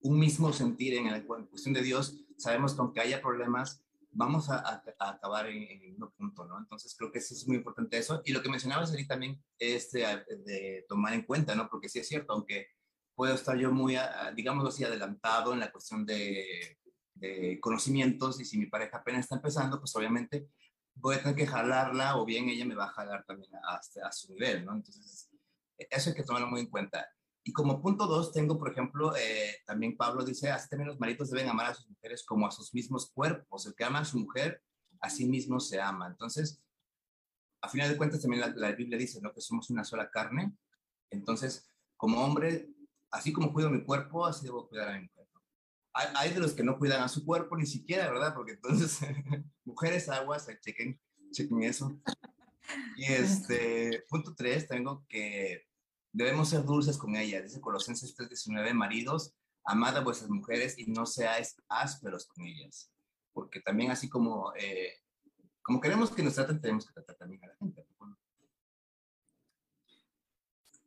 un 0.00 0.18
mismo 0.18 0.52
sentir 0.52 0.94
en, 0.94 1.10
la 1.10 1.22
cuestión 1.22 1.74
de 1.74 1.82
Dios, 1.82 2.24
sabemos 2.36 2.74
que 2.74 2.80
aunque 2.80 3.00
haya 3.00 3.22
problemas, 3.22 3.84
vamos 4.10 4.50
a, 4.50 4.82
acabar 4.98 5.46
en, 5.48 6.02
un 6.02 6.10
punto, 6.12 6.44
¿no? 6.44 6.58
Entonces 6.58 6.94
creo 6.96 7.10
que 7.10 7.18
eso 7.18 7.34
es 7.34 7.46
muy 7.46 7.56
importante 7.56 7.98
eso. 7.98 8.22
Y 8.24 8.32
lo 8.32 8.42
que 8.42 8.48
mencionabas 8.48 8.90
ahorita 8.90 9.14
también 9.14 9.42
es 9.58 9.90
de, 9.92 10.84
tomar 10.88 11.14
en 11.14 11.22
cuenta, 11.22 11.54
¿no? 11.54 11.68
Porque 11.68 11.88
sí 11.88 11.98
es 11.98 12.08
cierto, 12.08 12.32
aunque 12.32 12.68
puedo 13.14 13.34
estar 13.34 13.56
yo 13.56 13.72
muy, 13.72 13.96
digamos 14.34 14.66
así, 14.66 14.84
adelantado 14.84 15.52
en 15.52 15.60
la 15.60 15.70
cuestión 15.70 16.06
de, 16.06 16.78
conocimientos 17.60 18.40
y 18.40 18.44
si 18.44 18.58
mi 18.58 18.66
pareja 18.66 18.96
apenas 18.96 19.20
está 19.20 19.36
empezando, 19.36 19.78
pues 19.78 19.94
obviamente 19.94 20.48
voy 20.94 21.14
a 21.14 21.22
tener 21.22 21.36
que 21.36 21.46
jalarla 21.46 22.16
o 22.16 22.24
bien 22.24 22.48
ella 22.48 22.64
me 22.64 22.74
va 22.74 22.86
a 22.86 22.92
jalar 22.92 23.24
también 23.24 23.52
a 23.54 24.10
su 24.10 24.32
nivel, 24.32 24.64
¿no? 24.64 24.74
Entonces, 24.74 25.30
eso 25.90 26.10
hay 26.10 26.16
que 26.16 26.24
tomarlo 26.24 26.48
muy 26.48 26.60
en 26.60 26.66
cuenta. 26.66 27.06
Y 27.44 27.52
como 27.52 27.82
punto 27.82 28.06
dos, 28.06 28.32
tengo, 28.32 28.58
por 28.58 28.70
ejemplo, 28.70 29.16
eh, 29.16 29.56
también 29.66 29.96
Pablo 29.96 30.24
dice, 30.24 30.50
así 30.50 30.68
también 30.68 30.88
los 30.88 31.00
maridos 31.00 31.30
deben 31.30 31.48
amar 31.48 31.66
a 31.66 31.74
sus 31.74 31.88
mujeres 31.88 32.24
como 32.24 32.46
a 32.46 32.52
sus 32.52 32.72
mismos 32.72 33.10
cuerpos. 33.12 33.66
El 33.66 33.74
que 33.74 33.84
ama 33.84 34.00
a 34.00 34.04
su 34.04 34.18
mujer, 34.18 34.62
a 35.00 35.10
sí 35.10 35.26
mismo 35.26 35.58
se 35.58 35.80
ama. 35.80 36.06
Entonces, 36.06 36.62
a 37.60 37.68
final 37.68 37.90
de 37.90 37.96
cuentas, 37.96 38.22
también 38.22 38.54
la, 38.54 38.72
Biblia 38.72 38.96
dice, 38.96 39.20
¿no? 39.20 39.32
Que 39.32 39.40
somos 39.40 39.70
una 39.70 39.82
sola 39.82 40.08
carne. 40.10 40.56
Entonces, 41.10 41.68
como 41.96 42.24
hombre, 42.24 42.68
así 43.12 43.32
como 43.32 43.52
cuido 43.52 43.70
mi 43.70 43.84
cuerpo, 43.84 44.26
así 44.26 44.44
debo 44.44 44.68
cuidar 44.68 44.88
a 44.88 44.98
mi 44.98 45.06
mujer. 45.06 45.28
Hay, 45.94 46.06
hay, 46.16 46.34
de 46.34 46.40
los 46.40 46.54
que 46.54 46.64
no 46.64 46.78
cuidan 46.78 47.02
a 47.02 47.08
su 47.08 47.24
cuerpo 47.24 47.56
ni 47.56 47.66
siquiera, 47.66 48.10
¿verdad? 48.10 48.34
Porque 48.34 48.52
entonces, 48.52 48.98
mujeres 49.64 50.08
aguas, 50.08 50.48
chequen, 50.60 50.98
chequen 51.30 51.62
eso. 51.62 52.00
Y 52.96 53.04
este, 53.04 54.04
punto 54.08 54.34
tres, 54.34 54.66
tengo 54.66 55.04
que 55.06 55.66
Debemos 56.12 56.50
ser 56.50 56.64
dulces 56.64 56.98
con 56.98 57.16
ellas, 57.16 57.42
dice 57.44 57.60
Colosenses 57.60 58.14
3:19, 58.14 58.74
maridos, 58.74 59.34
amad 59.64 59.96
a 59.96 60.00
vuestras 60.00 60.28
mujeres 60.28 60.78
y 60.78 60.84
no 60.86 61.06
seáis 61.06 61.56
ásperos 61.68 62.26
con 62.26 62.44
ellas, 62.44 62.92
porque 63.32 63.60
también 63.60 63.90
así 63.90 64.10
como, 64.10 64.52
eh, 64.56 64.92
como 65.62 65.80
queremos 65.80 66.10
que 66.10 66.22
nos 66.22 66.34
traten, 66.34 66.60
tenemos 66.60 66.86
que 66.86 66.92
tratar 66.92 67.16
también 67.16 67.42
a 67.44 67.46
la 67.46 67.56
gente. 67.56 67.86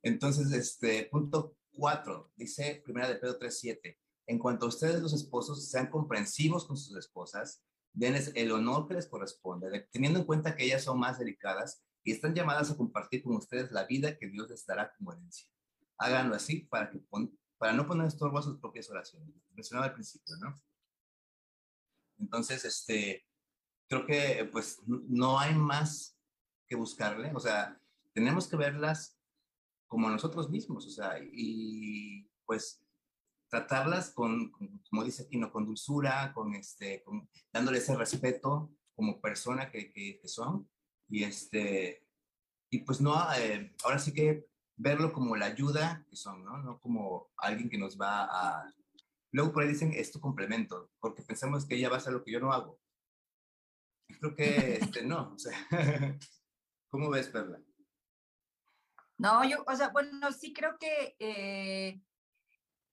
Entonces, 0.03 0.51
este 0.51 1.05
punto 1.05 1.57
4, 1.75 2.31
dice 2.35 2.81
Primera 2.83 3.07
de 3.07 3.15
Pedro 3.15 3.38
3:7, 3.38 3.97
en 4.27 4.39
cuanto 4.39 4.65
a 4.65 4.69
ustedes 4.69 5.01
los 5.01 5.13
esposos 5.13 5.69
sean 5.69 5.89
comprensivos 5.89 6.65
con 6.65 6.77
sus 6.77 6.97
esposas, 6.97 7.63
denles 7.93 8.31
el 8.35 8.51
honor 8.51 8.88
que 8.88 8.95
les 8.95 9.07
corresponde, 9.07 9.88
teniendo 9.91 10.19
en 10.19 10.25
cuenta 10.25 10.55
que 10.55 10.65
ellas 10.65 10.83
son 10.83 10.99
más 10.99 11.19
delicadas 11.19 11.83
y 12.03 12.11
están 12.11 12.35
llamadas 12.35 12.71
a 12.71 12.77
compartir 12.77 13.23
con 13.23 13.35
ustedes 13.35 13.71
la 13.71 13.85
vida 13.85 14.17
que 14.17 14.27
Dios 14.27 14.49
les 14.49 14.65
dará 14.65 14.93
como 14.97 15.13
herencia. 15.13 15.47
Háganlo 15.97 16.35
así 16.35 16.61
para, 16.61 16.89
que 16.91 16.99
para 17.57 17.73
no 17.73 17.88
poner 17.88 18.07
estorbo 18.07 18.38
a 18.38 18.43
sus 18.43 18.59
propias 18.59 18.89
oraciones. 18.89 19.29
Mencionaba 19.53 19.88
al 19.88 19.93
principio, 19.93 20.35
¿no? 20.38 20.61
Entonces, 22.19 22.65
este, 22.65 23.25
creo 23.88 24.05
que 24.05 24.47
pues 24.51 24.81
no 24.85 25.39
hay 25.39 25.55
más 25.55 26.17
que 26.67 26.75
buscarle, 26.75 27.31
o 27.33 27.39
sea, 27.39 27.79
tenemos 28.13 28.47
que 28.47 28.55
verlas 28.55 29.14
como 29.95 30.10
nosotros 30.10 30.49
mismos, 30.49 30.86
o 30.86 30.89
sea, 30.89 31.17
y 31.31 32.29
pues 32.45 32.86
tratarlas 33.49 34.10
con, 34.10 34.51
como 34.89 35.05
dice 35.05 35.23
aquí, 35.23 35.38
¿no? 35.38 35.53
con 35.53 35.65
dulzura, 35.65 36.34
con 36.34 36.53
este, 36.53 37.01
con, 37.01 37.29
dándole 37.53 37.77
ese 37.77 37.95
respeto 37.95 38.75
como 38.93 39.21
persona 39.21 39.71
que, 39.71 39.93
que, 39.93 40.19
son. 40.27 40.69
Y, 41.08 41.23
este, 41.23 42.05
y 42.69 42.79
pues 42.79 42.99
no, 42.99 43.15
eh, 43.38 43.73
ahora 43.86 43.97
sí 43.97 44.13
que 44.13 44.49
verlo 44.75 45.13
como 45.13 45.38
la 45.38 45.45
ayuda 45.45 46.05
que 46.10 46.17
son, 46.17 46.43
¿no? 46.43 46.58
No 46.58 46.81
como 46.81 47.29
alguien 47.38 47.69
que 47.69 47.77
nos 47.77 47.97
va 47.97 48.25
a... 48.25 48.75
Luego 49.31 49.53
por 49.53 49.63
ahí 49.63 49.69
dicen, 49.69 49.93
es 49.93 50.12
tu 50.12 50.19
complemento, 50.19 50.91
porque 50.99 51.23
pensamos 51.23 51.65
que 51.65 51.75
ella 51.75 51.88
va 51.88 51.95
a 51.95 51.99
hacer 51.99 52.12
lo 52.12 52.21
que 52.21 52.34
yo 52.34 52.41
no 52.41 52.51
hago. 52.51 52.81
Creo 54.19 54.36
que 54.36 54.75
este, 54.75 55.05
no, 55.05 55.36
o 55.36 55.39
sea, 55.39 55.58
¿cómo 56.89 57.10
ves, 57.10 57.29
Perla? 57.29 57.62
No, 59.17 59.43
yo, 59.45 59.63
o 59.65 59.75
sea, 59.75 59.89
bueno, 59.89 60.32
sí 60.32 60.54
creo 60.54 60.78
que 60.78 61.15
eh, 61.19 62.01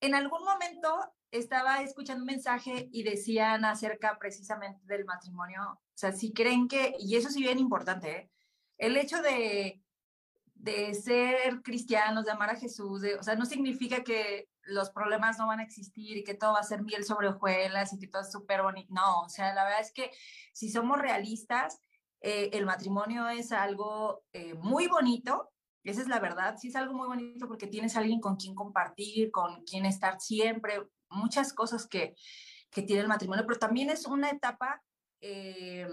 en 0.01 0.15
algún 0.15 0.45
momento 0.45 0.89
estaba 1.33 1.83
escuchando 1.83 2.23
un 2.23 2.27
mensaje 2.27 2.89
y 2.93 3.03
decían 3.03 3.65
acerca 3.65 4.19
precisamente 4.19 4.81
del 4.85 5.05
matrimonio, 5.05 5.63
o 5.63 5.81
sea, 5.95 6.13
si 6.13 6.33
creen 6.33 6.69
que, 6.69 6.95
y 6.99 7.17
eso 7.17 7.29
sí 7.31 7.43
bien 7.43 7.59
importante, 7.59 8.11
¿eh? 8.11 8.31
el 8.79 8.97
hecho 8.97 9.21
de, 9.21 9.83
de 10.55 10.95
ser 10.95 11.63
cristianos, 11.63 12.25
de 12.25 12.33
amar 12.33 12.51
a 12.51 12.57
Jesús, 12.57 13.03
o 13.19 13.23
sea, 13.23 13.35
no 13.35 13.47
significa 13.47 14.05
que 14.05 14.49
los 14.63 14.91
problemas 14.91 15.39
no 15.39 15.49
van 15.49 15.59
a 15.59 15.65
existir 15.65 16.19
y 16.19 16.25
que 16.25 16.35
todo 16.35 16.53
va 16.53 16.61
a 16.61 16.65
ser 16.65 16.83
miel 16.83 17.05
sobre 17.05 17.29
hojuelas 17.29 17.93
y 17.93 17.99
que 17.99 18.07
todo 18.07 18.23
es 18.23 18.31
súper 18.31 18.63
bonito. 18.63 18.93
No, 18.95 19.23
o 19.23 19.29
sea, 19.29 19.53
la 19.55 19.65
verdad 19.65 19.81
es 19.81 19.93
que 19.93 20.13
si 20.53 20.71
somos 20.71 21.01
realistas, 21.01 21.81
eh, 22.21 22.51
el 22.53 22.65
matrimonio 22.65 23.29
es 23.29 23.51
algo 23.51 24.23
muy 24.61 24.87
bonito, 24.87 25.52
esa 25.91 26.03
es 26.03 26.09
la 26.09 26.21
verdad, 26.21 26.57
sí 26.59 26.69
es 26.69 26.77
algo 26.77 26.95
muy 26.95 27.07
bonito 27.09 27.49
porque 27.49 27.67
tienes 27.67 27.97
alguien 27.97 28.21
con 28.21 28.37
quien 28.37 28.55
compartir, 28.55 29.31
con 29.31 29.65
quien 29.65 29.85
estar 29.87 30.21
siempre, 30.21 30.83
muchas 31.09 31.53
cosas 31.53 31.87
que, 31.87 32.15
que 32.71 32.83
tiene 32.83 33.03
el 33.03 33.09
matrimonio, 33.09 33.45
pero 33.47 33.59
también 33.59 33.91
es 33.91 34.07
una 34.07 34.31
etapa 34.31 34.83
eh, 35.21 35.87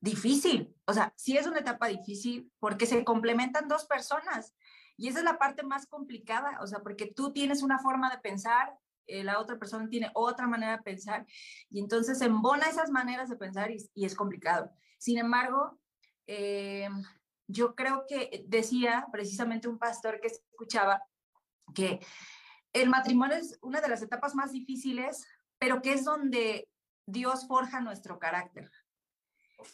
difícil, 0.00 0.74
o 0.86 0.92
sea, 0.92 1.12
sí 1.16 1.36
es 1.36 1.46
una 1.46 1.60
etapa 1.60 1.88
difícil 1.88 2.50
porque 2.58 2.86
se 2.86 3.04
complementan 3.04 3.68
dos 3.68 3.84
personas 3.86 4.54
y 4.96 5.08
esa 5.08 5.20
es 5.20 5.24
la 5.24 5.38
parte 5.38 5.62
más 5.62 5.86
complicada, 5.86 6.58
o 6.60 6.66
sea, 6.66 6.80
porque 6.80 7.06
tú 7.06 7.32
tienes 7.32 7.62
una 7.62 7.78
forma 7.78 8.10
de 8.10 8.18
pensar, 8.18 8.74
eh, 9.06 9.24
la 9.24 9.40
otra 9.40 9.58
persona 9.58 9.88
tiene 9.88 10.10
otra 10.14 10.46
manera 10.46 10.76
de 10.76 10.82
pensar 10.82 11.26
y 11.70 11.80
entonces 11.80 12.20
embona 12.20 12.68
esas 12.68 12.90
maneras 12.90 13.28
de 13.28 13.36
pensar 13.36 13.70
y, 13.70 14.04
es 14.04 14.14
complicado. 14.14 14.70
Sin 14.98 15.18
embargo, 15.18 15.80
eh, 16.26 16.88
yo 17.50 17.74
creo 17.74 18.04
que 18.08 18.44
decía 18.46 19.06
precisamente 19.12 19.68
un 19.68 19.78
pastor 19.78 20.20
que 20.20 20.28
escuchaba 20.28 21.02
que 21.74 22.00
el 22.72 22.88
matrimonio 22.88 23.36
es 23.36 23.58
una 23.62 23.80
de 23.80 23.88
las 23.88 24.02
etapas 24.02 24.34
más 24.34 24.52
difíciles, 24.52 25.26
pero 25.58 25.82
que 25.82 25.92
es 25.92 26.04
donde 26.04 26.68
Dios 27.06 27.46
forja 27.46 27.80
nuestro 27.80 28.18
carácter. 28.18 28.70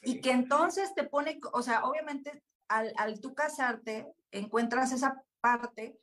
Y 0.03 0.21
que 0.21 0.33
entonces 0.33 0.95
te 0.95 1.05
pone, 1.05 1.39
o 1.53 1.63
sea, 1.63 1.85
obviamente 1.85 2.43
al, 2.69 2.93
al 2.97 3.21
tú 3.21 3.35
casarte, 3.35 4.13
encuentras 4.31 4.93
esa 4.93 5.23
parte 5.41 5.99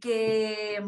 que, 0.00 0.84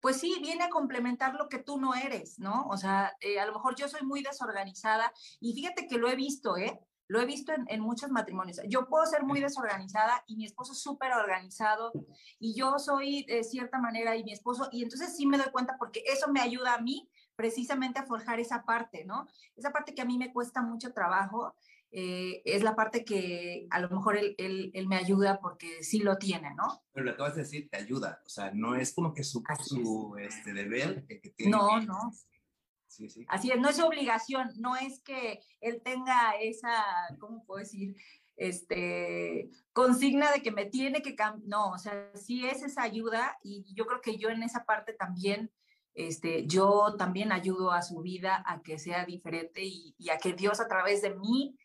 pues 0.00 0.18
sí, 0.20 0.38
viene 0.40 0.64
a 0.64 0.70
complementar 0.70 1.34
lo 1.34 1.48
que 1.48 1.58
tú 1.58 1.78
no 1.78 1.94
eres, 1.94 2.38
¿no? 2.38 2.66
O 2.68 2.76
sea, 2.76 3.12
eh, 3.20 3.40
a 3.40 3.46
lo 3.46 3.54
mejor 3.54 3.74
yo 3.74 3.88
soy 3.88 4.02
muy 4.02 4.22
desorganizada 4.22 5.12
y 5.40 5.54
fíjate 5.54 5.86
que 5.86 5.98
lo 5.98 6.08
he 6.08 6.16
visto, 6.16 6.56
¿eh? 6.56 6.78
Lo 7.08 7.20
he 7.20 7.26
visto 7.26 7.52
en, 7.52 7.64
en, 7.68 7.80
muchos 7.80 8.10
matrimonios. 8.10 8.60
Yo 8.68 8.86
puedo 8.86 9.04
ser 9.06 9.24
muy 9.24 9.40
desorganizada 9.40 10.22
y 10.26 10.36
mi 10.36 10.44
esposo 10.44 10.72
es 10.72 10.78
súper 10.78 11.12
organizado 11.12 11.90
y 12.38 12.54
yo 12.54 12.78
soy 12.78 13.24
de 13.24 13.42
cierta 13.42 13.78
manera 13.78 14.14
y 14.16 14.24
mi 14.24 14.32
esposo, 14.32 14.68
y 14.70 14.82
entonces 14.82 15.16
sí 15.16 15.26
me 15.26 15.38
doy 15.38 15.50
cuenta 15.50 15.76
porque 15.78 16.02
eso 16.06 16.30
me 16.30 16.40
ayuda 16.40 16.74
a 16.74 16.80
mí 16.80 17.08
precisamente 17.34 17.98
a 17.98 18.04
forjar 18.04 18.40
esa 18.40 18.64
parte, 18.64 19.04
¿no? 19.04 19.26
Esa 19.56 19.72
parte 19.72 19.94
que 19.94 20.02
a 20.02 20.04
mí 20.04 20.18
me 20.18 20.32
cuesta 20.32 20.60
mucho 20.60 20.92
trabajo 20.92 21.54
eh, 21.90 22.42
es 22.44 22.62
la 22.62 22.76
parte 22.76 23.04
que 23.04 23.66
a 23.70 23.80
lo 23.80 23.88
mejor 23.88 24.16
él, 24.16 24.34
él, 24.36 24.70
él, 24.74 24.88
me 24.88 24.96
ayuda 24.96 25.40
porque 25.40 25.82
sí 25.82 26.00
lo 26.00 26.18
tiene, 26.18 26.54
¿no? 26.54 26.82
Pero 26.92 27.06
lo 27.06 27.16
que 27.16 27.22
vas 27.22 27.32
a 27.32 27.36
decir, 27.36 27.70
te 27.70 27.78
ayuda, 27.78 28.20
o 28.26 28.28
sea, 28.28 28.50
no 28.52 28.74
es 28.74 28.92
como 28.92 29.14
que 29.14 29.24
su, 29.24 29.42
su 29.64 30.16
este, 30.18 30.52
deber 30.52 31.06
que, 31.06 31.30
tiene. 31.30 31.52
No, 31.52 31.80
no. 31.80 32.12
Sí, 32.88 33.08
sí. 33.08 33.24
Así 33.28 33.50
es, 33.50 33.60
no 33.60 33.68
es 33.68 33.78
obligación, 33.80 34.50
no 34.56 34.74
es 34.76 35.00
que 35.00 35.40
él 35.60 35.80
tenga 35.84 36.32
esa, 36.40 36.84
¿cómo 37.20 37.44
puedo 37.44 37.60
decir? 37.60 37.94
Este, 38.36 39.50
consigna 39.72 40.32
de 40.32 40.42
que 40.42 40.50
me 40.50 40.66
tiene 40.66 41.02
que 41.02 41.14
cambiar, 41.14 41.48
no, 41.48 41.70
o 41.70 41.78
sea, 41.78 42.10
sí 42.14 42.46
es 42.46 42.62
esa 42.62 42.82
ayuda 42.82 43.38
y 43.42 43.72
yo 43.74 43.86
creo 43.86 44.00
que 44.00 44.16
yo 44.16 44.30
en 44.30 44.42
esa 44.42 44.64
parte 44.64 44.92
también 44.94 45.52
este, 45.94 46.46
yo 46.46 46.94
también 46.96 47.32
ayudo 47.32 47.72
a 47.72 47.82
su 47.82 48.00
vida 48.00 48.44
a 48.46 48.62
que 48.62 48.78
sea 48.78 49.04
diferente 49.04 49.64
y, 49.64 49.96
y, 49.98 50.10
a 50.10 50.18
que 50.18 50.32
Dios 50.32 50.60
a 50.60 50.68
través 50.68 51.02
de 51.02 51.16
mí 51.16 51.58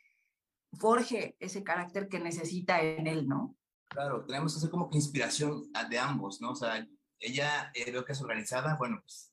forje 0.80 1.38
ese 1.40 1.64
carácter 1.64 2.08
que 2.08 2.20
necesita 2.20 2.82
en 2.82 3.06
él, 3.06 3.28
¿no? 3.28 3.56
Claro, 3.90 4.26
tenemos 4.26 4.54
que 4.54 4.58
hacer 4.58 4.72
como 4.72 4.90
que 4.90 4.98
inspiración 4.98 5.72
de 5.88 6.00
ambos, 6.00 6.42
¿no? 6.42 6.52
O 6.52 6.56
sea, 6.56 6.88
ella 7.20 7.72
veo 7.76 8.04
que 8.04 8.14
es 8.14 8.22
organizada, 8.22 8.76
bueno, 8.76 9.00
pues, 9.02 9.33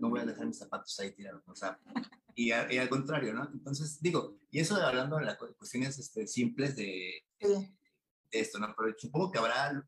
no 0.00 0.10
voy 0.10 0.20
a 0.20 0.26
dejar 0.26 0.46
mis 0.46 0.58
zapatos 0.58 0.98
ahí 1.00 1.12
tirados, 1.12 1.42
o 1.46 1.54
sea, 1.54 1.78
y, 2.34 2.50
al 2.50 2.88
contrario, 2.88 3.34
¿no? 3.34 3.48
Entonces, 3.52 4.00
digo, 4.00 4.38
y 4.50 4.60
eso 4.60 4.76
hablando 4.76 5.16
de 5.16 5.24
las 5.24 5.36
cuestiones 5.36 5.98
este, 5.98 6.26
simples 6.26 6.76
de, 6.76 7.24
de, 7.40 7.74
esto, 8.30 8.58
¿no? 8.58 8.74
Pero 8.76 8.94
supongo 8.98 9.30
que 9.30 9.38
habrá 9.38 9.86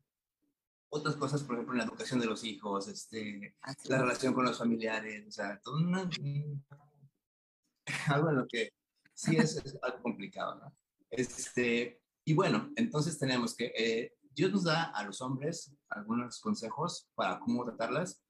otras 0.89 1.15
cosas, 1.15 1.43
por 1.43 1.55
ejemplo, 1.55 1.73
en 1.73 1.79
la 1.79 1.85
educación 1.85 2.19
de 2.19 2.27
los 2.27 2.43
hijos, 2.43 2.87
este, 2.87 3.55
la 3.85 3.99
relación 3.99 4.33
con 4.33 4.45
los 4.45 4.57
familiares, 4.57 5.25
o 5.27 5.31
sea, 5.31 5.59
todo 5.61 5.77
algo 8.07 8.29
en 8.29 8.35
lo 8.35 8.47
que 8.47 8.71
sí 9.13 9.37
es, 9.37 9.61
algo 9.81 10.01
complicado, 10.01 10.55
¿no? 10.55 10.75
Este, 11.09 12.01
y 12.23 12.33
bueno, 12.33 12.71
entonces 12.75 13.17
tenemos 13.17 13.55
que, 13.55 13.71
eh, 13.77 14.15
Dios 14.31 14.51
nos 14.51 14.65
da 14.65 14.91
a 14.91 15.03
los 15.03 15.21
hombres 15.21 15.73
algunos 15.89 16.39
consejos 16.39 17.09
para 17.15 17.39
cómo 17.39 17.63
tratarlas, 17.63 18.21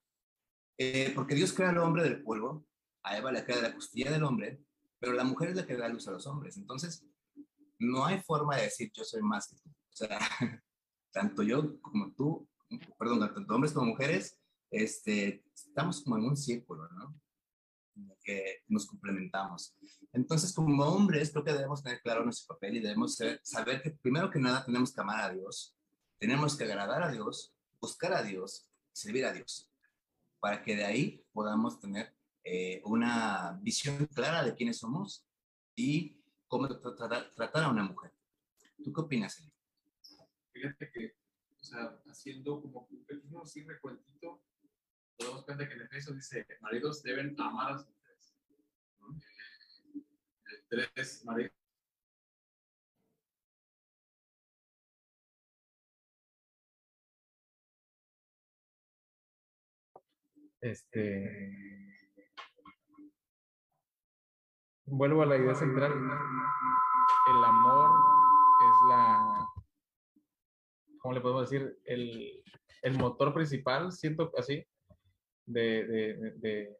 eh, 0.78 1.12
porque 1.16 1.36
Dios 1.36 1.54
crea 1.54 1.70
al 1.70 1.78
hombre 1.78 2.04
del 2.04 2.24
polvo, 2.24 2.66
a 3.04 3.18
Eva 3.18 3.32
le 3.32 3.44
crea 3.44 3.58
de 3.58 3.64
la 3.64 3.74
costilla 3.74 4.12
del 4.12 4.24
hombre, 4.24 4.62
pero 5.00 5.14
la 5.14 5.24
mujer 5.24 5.50
es 5.50 5.56
la 5.56 5.66
que 5.66 5.78
da 5.78 5.88
luz 5.88 6.08
a 6.08 6.12
los 6.12 6.26
hombres. 6.28 6.58
Entonces, 6.58 7.06
no 7.80 8.06
hay 8.06 8.20
forma 8.22 8.56
de 8.56 8.64
decir 8.64 8.92
yo 8.94 9.04
soy 9.04 9.22
más 9.22 9.48
que 9.48 9.56
tú. 9.58 9.70
O 9.70 9.96
sea, 9.96 10.20
tanto 11.12 11.44
yo 11.44 11.80
como 11.82 12.12
tú, 12.14 12.48
perdón, 12.98 13.20
tanto 13.20 13.54
hombres 13.54 13.74
como 13.74 13.88
mujeres, 13.88 14.40
este, 14.72 15.44
estamos 15.54 16.04
como 16.04 16.18
en 16.18 16.26
un 16.26 16.38
círculo, 16.38 16.88
¿no? 16.90 17.16
que 18.24 18.64
nos 18.68 18.86
complementamos. 18.88 19.76
Entonces, 20.12 20.52
como 20.52 20.84
hombres, 20.84 21.32
creo 21.32 21.44
que 21.44 21.54
debemos 21.54 21.82
tener 21.84 22.02
claro 22.02 22.24
nuestro 22.24 22.56
papel 22.56 22.78
y 22.78 22.80
debemos 22.80 23.18
saber 23.44 23.82
que 23.82 23.92
primero 23.92 24.30
que 24.30 24.40
nada 24.40 24.66
tenemos 24.66 24.94
que 24.94 25.02
amar 25.02 25.22
a 25.22 25.34
Dios, 25.34 25.78
tenemos 26.18 26.58
que 26.58 26.64
agradar 26.64 27.04
a 27.04 27.12
Dios, 27.12 27.54
buscar 27.80 28.14
a 28.14 28.24
Dios, 28.24 28.68
servir 28.92 29.26
a 29.26 29.32
Dios, 29.32 29.72
para 30.46 30.62
que 30.62 30.76
de 30.76 30.86
ahí 30.86 31.26
podamos 31.34 31.80
tener 31.80 32.16
eh, 32.44 32.80
una 32.86 33.58
visión 33.64 34.06
clara 34.06 34.44
de 34.44 34.54
quiénes 34.54 34.78
somos 34.78 35.26
y 35.76 36.22
cómo 36.48 36.68
tratar, 36.68 37.32
tratar 37.32 37.64
a 37.64 37.70
una 37.70 37.82
mujer. 37.82 38.12
¿Tú 38.84 38.94
qué 38.94 39.02
opinas, 39.02 39.40
Eli? 39.40 39.52
Fíjate 40.54 40.92
que, 40.92 41.16
o 41.60 41.64
sea, 41.64 42.00
haciendo 42.06 42.62
como 42.62 42.88
un 42.92 43.06
pequeño 43.06 43.42
así 43.42 43.64
recuentito, 43.64 44.44
nos 45.18 45.46
cuenta 45.46 45.68
que 45.68 45.74
en 45.74 45.82
Efesios 45.82 46.16
dice, 46.16 46.46
maridos 46.62 47.02
deben 47.02 47.36
amar 47.42 47.72
a 47.72 47.78
sus 47.80 47.90
mujeres. 47.90 48.38
Eh, 50.46 50.64
tres, 50.70 51.26
maridos. 51.26 51.65
Este. 60.66 61.54
Vuelvo 64.88 65.22
a 65.22 65.28
la 65.28 65.38
idea 65.38 65.54
central. 65.54 65.92
El 65.92 67.44
amor 67.44 67.92
es 67.92 68.90
la. 68.90 69.48
¿Cómo 70.98 71.14
le 71.14 71.22
podemos 71.22 71.48
decir? 71.48 71.78
El, 71.86 72.44
el 72.82 72.98
motor 72.98 73.32
principal, 73.32 73.92
siento 73.92 74.32
así, 74.40 74.66
de, 75.46 75.86
de, 76.42 76.76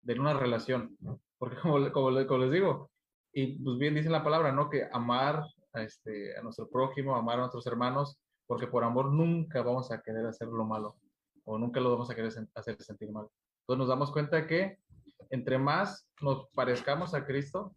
de, 0.00 0.18
una 0.18 0.32
relación. 0.32 0.96
Porque 1.36 1.56
como, 1.60 1.92
como, 1.92 2.10
les 2.10 2.50
digo, 2.50 2.90
y 3.34 3.62
pues 3.62 3.76
bien 3.76 3.96
dice 3.96 4.08
la 4.08 4.24
palabra, 4.24 4.50
¿no? 4.50 4.70
Que 4.70 4.88
amar 4.90 5.44
a, 5.74 5.82
este, 5.82 6.38
a 6.38 6.42
nuestro 6.42 6.70
prójimo, 6.70 7.14
amar 7.14 7.36
a 7.36 7.40
nuestros 7.40 7.66
hermanos, 7.66 8.18
porque 8.46 8.66
por 8.66 8.82
amor 8.82 9.12
nunca 9.12 9.60
vamos 9.60 9.92
a 9.92 10.00
querer 10.00 10.24
hacer 10.24 10.48
lo 10.48 10.64
malo 10.64 10.96
o 11.50 11.58
nunca 11.58 11.80
lo 11.80 11.90
vamos 11.90 12.08
a 12.10 12.14
querer 12.14 12.32
hacer 12.54 12.82
sentir 12.82 13.10
mal. 13.10 13.26
Entonces 13.62 13.78
nos 13.78 13.88
damos 13.88 14.12
cuenta 14.12 14.46
que 14.46 14.78
entre 15.30 15.58
más 15.58 16.08
nos 16.20 16.48
parezcamos 16.50 17.12
a 17.12 17.26
Cristo, 17.26 17.74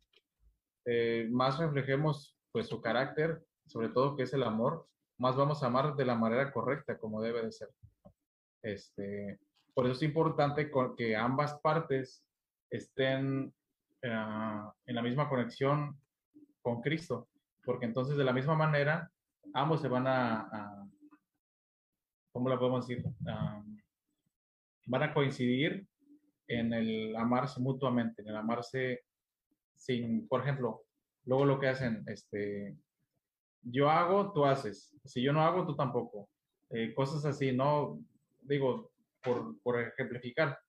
eh, 0.86 1.28
más 1.32 1.58
reflejemos 1.58 2.38
pues 2.52 2.68
su 2.68 2.82
carácter, 2.82 3.44
sobre 3.66 3.90
todo 3.90 4.16
que 4.16 4.24
es 4.24 4.34
el 4.34 4.44
amor, 4.44 4.88
más 5.18 5.36
vamos 5.36 5.64
a 5.64 5.68
amar 5.68 5.96
de 5.96 6.06
la 6.06 6.16
manera 6.16 6.52
correcta 6.52 6.98
como 7.00 7.22
debe 7.22 7.44
de 7.44 7.52
ser. 7.52 7.70
Este, 8.62 9.40
por 9.74 9.86
eso 9.86 9.96
es 9.96 10.04
importante 10.04 10.70
que 10.96 11.16
ambas 11.16 11.60
partes 11.60 12.24
estén 12.70 13.54
eh, 14.04 14.62
en 14.86 14.96
la 14.96 15.02
misma 15.02 15.30
conexión 15.30 16.00
con 16.62 16.82
Cristo, 16.82 17.28
porque 17.64 17.86
entonces 17.86 18.18
de 18.18 18.24
la 18.24 18.34
misma 18.34 18.56
manera 18.56 19.10
ambos 19.54 19.82
se 19.82 19.88
van 19.88 20.08
a, 20.08 20.88
¿cómo 22.34 22.50
la 22.50 22.60
podemos 22.60 22.86
decir? 22.88 23.06
van 24.86 25.04
a 25.04 25.14
coincidir 25.14 25.88
en 26.48 26.74
el 26.74 27.16
amarse 27.16 27.62
mutuamente, 27.62 28.22
en 28.22 28.28
el 28.28 28.36
amarse 28.36 29.06
sin, 29.76 30.28
por 30.28 30.42
ejemplo, 30.42 30.84
luego 31.24 31.46
lo 31.46 31.58
que 31.58 31.70
hacen, 31.70 32.04
este, 32.08 32.76
yo 33.62 33.90
hago, 33.90 34.34
tú 34.34 34.44
haces, 34.44 34.94
si 35.06 35.22
yo 35.22 35.32
no 35.32 35.42
hago, 35.42 35.66
tú 35.66 35.74
tampoco, 35.78 36.28
eh, 36.70 36.94
cosas 36.94 37.24
así, 37.24 37.54
no, 37.54 37.98
digo, 38.42 38.92
por, 39.24 39.58
por 39.62 39.80
ejemplificar, 39.80 40.60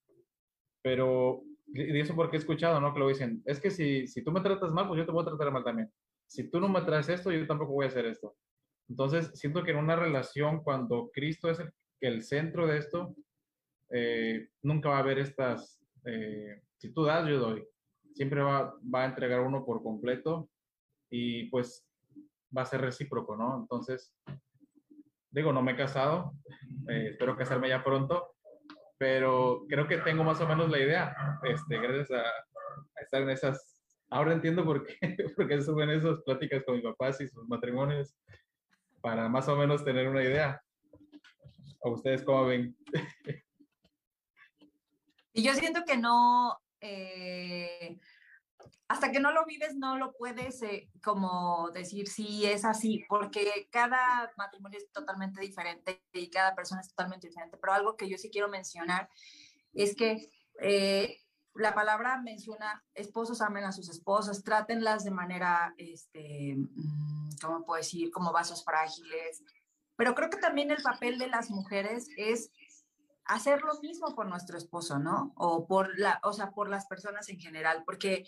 pero 0.81 1.43
y 1.67 1.99
eso 1.99 2.15
porque 2.15 2.37
he 2.37 2.39
escuchado, 2.39 2.81
¿no? 2.81 2.93
Que 2.93 3.01
lo 3.01 3.09
dicen, 3.09 3.43
es 3.47 3.61
que 3.61 3.71
si, 3.71 4.07
si 4.07 4.23
tú 4.23 4.31
me 4.31 4.41
tratas 4.41 4.73
mal, 4.73 4.87
pues 4.87 4.99
yo 4.99 5.07
te 5.07 5.13
voy 5.13 5.23
a 5.23 5.27
tratar 5.27 5.51
mal 5.51 5.65
también. 5.65 5.91
Si 6.27 6.49
tú 6.51 6.61
no 6.61 6.69
me 6.69 6.83
traes 6.83 7.09
esto, 7.09 7.33
yo 7.33 7.47
tampoco 7.47 7.73
voy 7.73 7.87
a 7.87 7.89
hacer 7.89 8.07
esto. 8.07 8.37
Entonces, 8.89 9.31
siento 9.35 9.63
que 9.63 9.71
en 9.71 9.79
una 9.79 9.97
relación, 9.97 10.63
cuando 10.63 11.11
Cristo 11.13 11.51
es 11.51 11.59
el, 11.61 11.73
el 12.01 12.23
centro 12.23 12.67
de 12.67 12.79
esto, 12.79 13.15
eh, 13.91 14.49
nunca 14.63 14.91
va 14.91 14.97
a 14.97 15.01
haber 15.01 15.19
estas, 15.19 15.83
eh, 16.05 16.61
si 16.77 16.93
tú 16.93 17.05
das, 17.05 17.27
yo 17.29 17.39
doy. 17.39 17.67
Siempre 18.15 18.43
va, 18.43 18.75
va 18.95 19.03
a 19.03 19.07
entregar 19.07 19.41
uno 19.41 19.65
por 19.65 19.83
completo 19.83 20.49
y 21.11 21.45
pues 21.51 21.87
va 22.57 22.63
a 22.63 22.67
ser 22.67 22.81
recíproco, 22.81 23.37
¿no? 23.37 23.59
Entonces, 23.59 24.15
digo, 25.31 25.53
no 25.53 25.63
me 25.63 25.73
he 25.73 25.77
casado, 25.77 26.33
eh, 26.89 27.09
espero 27.11 27.37
casarme 27.37 27.69
ya 27.69 27.83
pronto, 27.83 28.35
pero 28.99 29.65
creo 29.69 29.89
que 29.89 29.99
tengo 29.99 30.23
más 30.23 30.41
o 30.41 30.47
menos 30.47 30.71
la 30.71 30.79
idea, 30.79 31.17
este, 31.43 31.79
gracias 31.79 32.11
a, 32.13 32.25
estar 33.03 33.23
en 33.23 33.31
esas. 33.31 33.83
Ahora 34.11 34.33
entiendo 34.33 34.65
por 34.65 34.87
qué, 34.87 34.95
porque 35.37 35.61
suben 35.61 35.91
esas 35.91 36.23
pláticas 36.23 36.65
con 36.65 36.77
mis 36.77 36.85
papás 36.85 37.21
y 37.21 37.29
sus 37.29 37.47
matrimonios, 37.49 38.15
para 39.05 39.29
más 39.29 39.47
o 39.49 39.57
menos 39.57 39.85
tener 39.85 40.09
una 40.09 40.23
idea. 40.23 40.65
¿A 41.85 41.91
ustedes 41.91 42.23
cómo 42.23 42.47
ven? 42.47 42.75
Y 45.35 45.43
yo 45.43 45.53
siento 45.53 45.85
que 45.85 45.99
no, 45.99 46.59
eh, 46.81 47.99
hasta 48.89 49.13
que 49.13 49.21
no 49.21 49.31
lo 49.31 49.45
vives, 49.45 49.77
no 49.77 49.99
lo 49.99 50.15
puedes 50.15 50.63
eh, 50.63 50.89
como 51.03 51.71
decir 51.75 52.09
si 52.09 52.47
es 52.47 52.65
así, 52.65 53.05
porque 53.07 53.69
cada 53.71 54.33
matrimonio 54.39 54.79
es 54.79 54.91
totalmente 54.91 55.43
diferente 55.43 56.03
y 56.15 56.31
cada 56.31 56.55
persona 56.55 56.81
es 56.81 56.89
totalmente 56.89 57.27
diferente. 57.27 57.59
Pero 57.61 57.75
algo 57.75 57.97
que 57.99 58.09
yo 58.09 58.17
sí 58.17 58.31
quiero 58.31 58.49
mencionar 58.49 59.11
es 59.75 59.95
que 59.95 60.31
eh, 60.63 61.19
la 61.55 61.75
palabra 61.75 62.21
menciona 62.21 62.85
esposos 62.95 63.41
amen 63.41 63.65
a 63.65 63.73
sus 63.73 63.89
esposas, 63.89 64.43
trátenlas 64.43 65.05
de 65.05 65.11
manera, 65.11 65.75
este, 65.79 66.57
mm, 66.57 67.31
¿cómo 67.41 67.65
puedo 67.65 67.79
decir? 67.79 68.11
Como 68.11 68.33
vasos 68.33 68.65
frágiles. 68.65 69.43
Pero 69.97 70.15
creo 70.15 70.31
que 70.31 70.39
también 70.39 70.71
el 70.71 70.83
papel 70.83 71.19
de 71.19 71.29
las 71.29 71.51
mujeres 71.51 72.09
es 72.17 72.51
hacer 73.25 73.63
lo 73.63 73.81
mismo 73.81 74.15
por 74.15 74.27
nuestro 74.27 74.59
esposo, 74.59 74.99
¿no? 74.99 75.33
O 75.37 75.67
por 75.67 75.99
la, 75.99 76.21
o 76.25 76.33
sea, 76.33 76.51
por 76.51 76.69
las 76.69 76.87
personas 76.87 77.29
en 77.29 77.39
general, 77.39 77.85
porque 77.87 78.25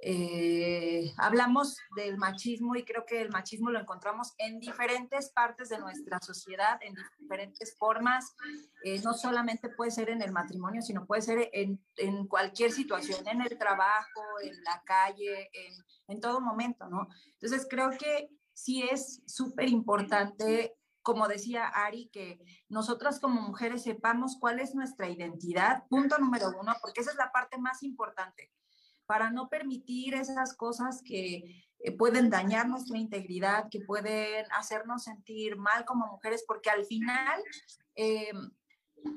eh, 0.00 1.12
hablamos 1.16 1.76
del 1.96 2.18
machismo 2.18 2.76
y 2.76 2.84
creo 2.84 3.04
que 3.04 3.20
el 3.20 3.30
machismo 3.30 3.70
lo 3.70 3.80
encontramos 3.80 4.32
en 4.38 4.60
diferentes 4.60 5.30
partes 5.30 5.68
de 5.70 5.78
nuestra 5.78 6.20
sociedad, 6.20 6.78
en 6.82 6.94
diferentes 7.18 7.76
formas. 7.76 8.36
Eh, 8.84 9.00
no 9.02 9.12
solamente 9.12 9.68
puede 9.70 9.90
ser 9.90 10.10
en 10.10 10.22
el 10.22 10.30
matrimonio, 10.30 10.82
sino 10.82 11.04
puede 11.04 11.22
ser 11.22 11.50
en, 11.52 11.84
en 11.96 12.28
cualquier 12.28 12.70
situación, 12.70 13.26
en 13.26 13.42
el 13.42 13.58
trabajo, 13.58 14.22
en 14.42 14.62
la 14.62 14.82
calle, 14.84 15.50
en, 15.52 15.74
en 16.08 16.20
todo 16.20 16.40
momento, 16.40 16.88
¿no? 16.88 17.08
Entonces 17.32 17.66
creo 17.68 17.90
que 17.90 18.28
sí 18.52 18.82
es 18.82 19.22
súper 19.26 19.68
importante 19.68 20.74
como 21.00 21.26
decía 21.26 21.66
Ari, 21.66 22.10
que 22.12 22.38
nosotras 22.68 23.18
como 23.18 23.40
mujeres 23.40 23.84
sepamos 23.84 24.36
cuál 24.38 24.60
es 24.60 24.74
nuestra 24.74 25.08
identidad, 25.08 25.84
punto 25.88 26.18
número 26.18 26.50
uno, 26.60 26.74
porque 26.82 27.00
esa 27.00 27.12
es 27.12 27.16
la 27.16 27.32
parte 27.32 27.56
más 27.56 27.82
importante 27.82 28.52
para 29.08 29.30
no 29.30 29.48
permitir 29.48 30.14
esas 30.14 30.54
cosas 30.54 31.00
que 31.02 31.64
eh, 31.78 31.92
pueden 31.96 32.28
dañar 32.28 32.68
nuestra 32.68 32.98
integridad, 32.98 33.70
que 33.70 33.80
pueden 33.80 34.44
hacernos 34.52 35.04
sentir 35.04 35.56
mal 35.56 35.86
como 35.86 36.06
mujeres, 36.06 36.44
porque 36.46 36.68
al 36.68 36.84
final 36.84 37.42
eh, 37.94 38.30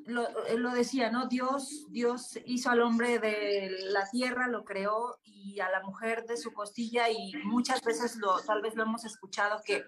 lo, 0.05 0.45
eh, 0.45 0.57
lo, 0.57 0.71
decía, 0.71 1.09
¿no? 1.11 1.27
Dios, 1.27 1.87
Dios 1.89 2.37
hizo 2.45 2.69
al 2.69 2.81
hombre 2.81 3.19
de 3.19 3.71
la 3.91 4.09
tierra, 4.09 4.47
lo 4.47 4.63
creó 4.63 5.19
y 5.23 5.59
a 5.59 5.69
la 5.69 5.81
mujer 5.81 6.25
de 6.25 6.37
su 6.37 6.53
costilla 6.53 7.09
y 7.09 7.33
muchas 7.43 7.81
veces 7.83 8.17
lo, 8.17 8.39
tal 8.41 8.61
vez 8.61 8.75
lo 8.75 8.83
hemos 8.83 9.05
escuchado 9.05 9.61
que 9.65 9.83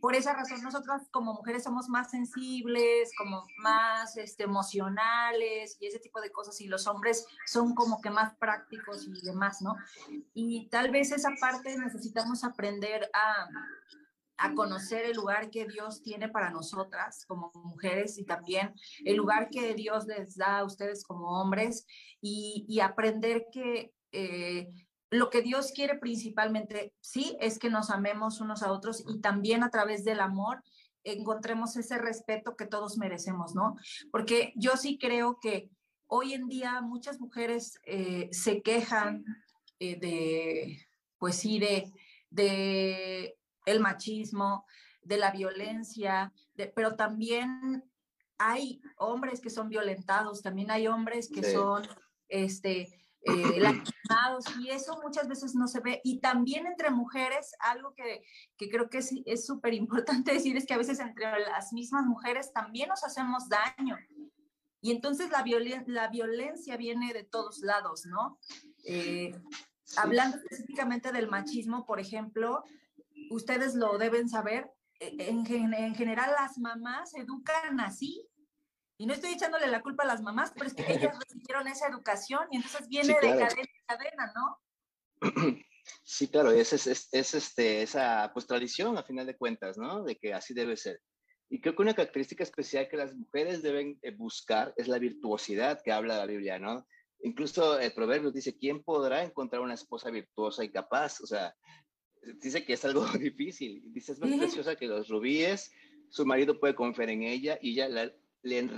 por 0.00 0.14
esa 0.14 0.32
razón 0.32 0.62
nosotras 0.62 1.08
como 1.10 1.34
mujeres 1.34 1.64
somos 1.64 1.88
más 1.88 2.10
sensibles, 2.10 3.12
como 3.16 3.46
más 3.58 4.16
este, 4.16 4.44
emocionales 4.44 5.76
y 5.80 5.86
ese 5.86 5.98
tipo 5.98 6.20
de 6.20 6.32
cosas 6.32 6.60
y 6.60 6.66
los 6.66 6.86
hombres 6.86 7.26
son 7.46 7.74
como 7.74 8.00
que 8.00 8.10
más 8.10 8.34
prácticos 8.36 9.06
y 9.06 9.24
demás, 9.24 9.62
¿no? 9.62 9.76
Y 10.34 10.68
tal 10.68 10.90
vez 10.90 11.12
esa 11.12 11.30
parte 11.40 11.76
necesitamos 11.78 12.44
aprender 12.44 13.10
a 13.12 13.48
a 14.40 14.54
conocer 14.54 15.04
el 15.04 15.16
lugar 15.16 15.50
que 15.50 15.66
Dios 15.66 16.02
tiene 16.02 16.28
para 16.28 16.50
nosotras 16.50 17.26
como 17.26 17.52
mujeres 17.54 18.18
y 18.18 18.24
también 18.24 18.74
el 19.04 19.16
lugar 19.16 19.50
que 19.50 19.74
Dios 19.74 20.06
les 20.06 20.34
da 20.36 20.58
a 20.58 20.64
ustedes 20.64 21.04
como 21.04 21.40
hombres 21.40 21.86
y, 22.20 22.80
aprender 22.80 23.44
que 23.52 23.92
eh, 24.12 24.68
lo 25.10 25.28
que 25.28 25.42
Dios 25.42 25.72
quiere 25.72 25.98
principalmente, 25.98 26.94
sí, 27.00 27.36
es 27.40 27.58
que 27.58 27.68
nos 27.68 27.90
amemos 27.90 28.40
unos 28.40 28.62
a 28.62 28.72
otros 28.72 29.04
y 29.06 29.20
también 29.20 29.62
a 29.62 29.70
través 29.70 30.04
del 30.04 30.20
amor 30.20 30.62
encontremos 31.04 31.76
ese 31.76 31.98
respeto 31.98 32.56
que 32.56 32.66
todos 32.66 32.96
merecemos, 32.96 33.54
¿no? 33.54 33.76
Porque 34.10 34.52
yo 34.56 34.76
sí 34.76 34.98
creo 34.98 35.38
que 35.40 35.68
hoy 36.06 36.32
en 36.32 36.48
día 36.48 36.80
muchas 36.80 37.20
mujeres 37.20 37.78
eh, 37.84 38.28
se 38.32 38.62
quejan 38.62 39.24
eh, 39.78 39.98
de, 39.98 40.86
pues 41.18 41.36
sí, 41.36 41.58
de, 41.58 41.92
de 42.30 43.36
el 43.66 43.80
machismo, 43.80 44.64
de 45.02 45.16
la 45.16 45.30
violencia, 45.30 46.32
pero 46.74 46.94
también 46.96 47.84
hay 48.38 48.80
hombres 48.96 49.40
que 49.40 49.50
son 49.50 49.68
violentados, 49.68 50.42
también 50.42 50.70
hay 50.70 50.86
hombres 50.86 51.28
que 51.28 51.42
son 51.42 51.86
este, 52.28 52.82
eh, 53.22 53.60
lastimados 53.60 54.44
y 54.58 54.70
eso 54.70 54.98
muchas 55.02 55.28
veces 55.28 55.54
no 55.54 55.68
se 55.68 55.80
ve. 55.80 56.00
Y 56.04 56.20
también 56.20 56.66
entre 56.66 56.90
mujeres, 56.90 57.52
algo 57.60 57.94
que, 57.94 58.22
que 58.56 58.68
creo 58.70 58.88
que 58.88 58.98
es 58.98 59.46
súper 59.46 59.74
importante 59.74 60.32
decir 60.32 60.56
es 60.56 60.66
que 60.66 60.74
a 60.74 60.78
veces 60.78 61.00
entre 61.00 61.40
las 61.40 61.72
mismas 61.72 62.06
mujeres 62.06 62.52
también 62.52 62.88
nos 62.88 63.04
hacemos 63.04 63.48
daño. 63.48 63.96
Y 64.82 64.92
entonces 64.92 65.30
la, 65.30 65.44
la 65.86 66.08
violencia 66.08 66.78
viene 66.78 67.12
de 67.12 67.24
todos 67.24 67.58
lados, 67.58 68.06
¿no? 68.06 68.38
Eh, 68.84 69.38
hablando 69.98 70.38
específicamente 70.38 71.12
del 71.12 71.28
machismo, 71.28 71.84
por 71.84 72.00
ejemplo, 72.00 72.64
ustedes 73.30 73.74
lo 73.74 73.96
deben 73.96 74.28
saber, 74.28 74.70
e, 74.98 75.28
en, 75.28 75.46
en, 75.72 75.94
general 75.94 76.30
las 76.38 76.58
mamás 76.58 77.14
educan 77.14 77.80
así. 77.80 78.26
Y 78.98 79.06
no 79.06 79.14
estoy 79.14 79.32
echándole 79.32 79.66
la 79.68 79.80
culpa 79.80 80.02
a 80.02 80.06
las 80.06 80.20
mamás, 80.20 80.52
pero 80.54 80.66
es 80.66 80.74
que 80.74 80.92
ellas 80.92 81.18
recibieron 81.28 81.66
esa 81.68 81.88
educación 81.88 82.46
y 82.50 82.56
entonces 82.56 82.86
viene 82.88 83.14
de 83.14 83.20
cadena 83.20 83.46
en 83.48 83.86
cadena, 83.86 84.32
¿no? 84.34 84.60
Sí, 86.04 86.28
claro, 86.28 86.50
es, 86.52 86.72
es, 86.72 87.08
es, 87.10 87.34
este, 87.34 87.82
esa 87.82 88.30
pues, 88.32 88.46
tradición 88.46 88.96
a 88.98 89.02
final 89.02 89.26
de 89.26 89.36
cuentas, 89.36 89.78
¿no? 89.78 90.04
De 90.04 90.16
que 90.16 90.34
así 90.34 90.54
debe 90.54 90.76
ser. 90.76 91.00
Y 91.48 91.60
creo 91.60 91.74
que 91.74 91.82
una 91.82 91.94
característica 91.94 92.44
especial 92.44 92.88
que 92.88 92.96
las 92.96 93.14
mujeres 93.14 93.62
deben 93.62 93.98
eh, 94.02 94.12
buscar 94.12 94.72
es 94.76 94.86
la 94.86 94.98
virtuosidad 94.98 95.80
que 95.82 95.90
habla 95.90 96.18
la 96.18 96.26
Biblia, 96.26 96.58
¿no? 96.58 96.86
Incluso 97.22 97.78
el 97.78 97.92
proverbio 97.92 98.30
dice, 98.30 98.56
¿quién 98.56 98.84
podrá 98.84 99.24
encontrar 99.24 99.62
una 99.62 99.74
esposa 99.74 100.10
virtuosa 100.10 100.64
y 100.64 100.70
capaz? 100.70 101.20
O 101.20 101.26
sea, 101.26 101.54
dice 102.22 102.64
que 102.64 102.74
es 102.74 102.84
algo 102.84 103.06
difícil. 103.18 103.82
Dice, 103.92 104.12
es 104.12 104.20
más 104.20 104.30
preciosa 104.38 104.76
que 104.76 104.86
los 104.86 105.08
rubíes, 105.08 105.72
su 106.08 106.26
marido 106.26 106.58
puede 106.58 106.74
confiar 106.74 107.10
en 107.10 107.22
ella 107.22 107.58
y 107.60 107.72
ella 107.72 108.12
le 108.42 108.70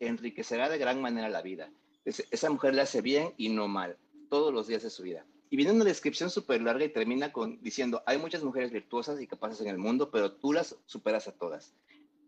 enriquecerá 0.00 0.68
de 0.68 0.78
gran 0.78 1.00
manera 1.00 1.28
la 1.28 1.42
vida. 1.42 1.72
esa 2.04 2.50
mujer 2.50 2.74
le 2.74 2.82
hace 2.82 3.00
bien 3.00 3.32
y 3.36 3.48
no 3.48 3.68
mal, 3.68 3.96
todos 4.28 4.52
los 4.52 4.66
días 4.66 4.82
de 4.82 4.90
su 4.90 5.02
vida. 5.02 5.24
Y 5.52 5.56
viene 5.56 5.72
una 5.72 5.84
descripción 5.84 6.30
súper 6.30 6.62
larga 6.62 6.84
y 6.84 6.90
termina 6.90 7.32
con 7.32 7.60
diciendo, 7.60 8.02
hay 8.06 8.18
muchas 8.18 8.44
mujeres 8.44 8.70
virtuosas 8.70 9.20
y 9.20 9.26
capaces 9.26 9.60
en 9.60 9.66
el 9.66 9.78
mundo, 9.78 10.10
pero 10.10 10.32
tú 10.32 10.52
las 10.52 10.76
superas 10.86 11.26
a 11.26 11.32
todas. 11.32 11.74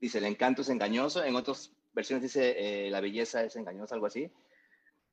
Dice, 0.01 0.19
el 0.19 0.25
encanto 0.25 0.63
es 0.63 0.69
engañoso, 0.69 1.23
en 1.23 1.37
otras 1.37 1.73
versiones 1.93 2.25
dice, 2.25 2.87
eh, 2.87 2.91
la 2.91 3.01
belleza 3.01 3.45
es 3.45 3.55
engañosa, 3.55 3.95
algo 3.95 4.07
así. 4.07 4.29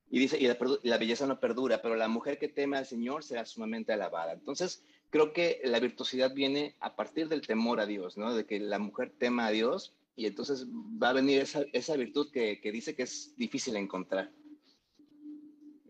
Y 0.09 0.17
dice, 0.17 0.39
y 0.39 0.47
la, 0.47 0.57
la, 0.81 0.97
belleza 0.97 1.27
no 1.27 1.39
perdura, 1.39 1.83
pero 1.83 1.95
la 1.95 2.07
mujer 2.07 2.39
que 2.39 2.47
teme 2.47 2.77
al 2.77 2.87
Señor 2.87 3.23
será 3.23 3.45
sumamente 3.45 3.93
alabada. 3.93 4.33
Entonces, 4.33 4.83
creo 5.09 5.33
que 5.33 5.61
la 5.63 5.79
virtuosidad 5.79 6.33
viene 6.33 6.75
a 6.79 6.95
partir 6.95 7.27
del 7.27 7.45
temor 7.45 7.79
a 7.79 7.85
Dios, 7.85 8.17
¿no? 8.17 8.33
De 8.33 8.45
que 8.45 8.59
la 8.59 8.79
mujer 8.79 9.13
tema 9.17 9.47
a 9.47 9.51
Dios 9.51 9.95
y 10.15 10.25
entonces 10.25 10.67
va 10.67 11.09
a 11.09 11.13
venir 11.13 11.41
esa, 11.41 11.63
esa 11.71 11.95
virtud 11.95 12.29
que, 12.31 12.59
que, 12.59 12.71
dice 12.71 12.95
que 12.95 13.03
es 13.03 13.35
difícil 13.37 13.75
encontrar. 13.77 14.31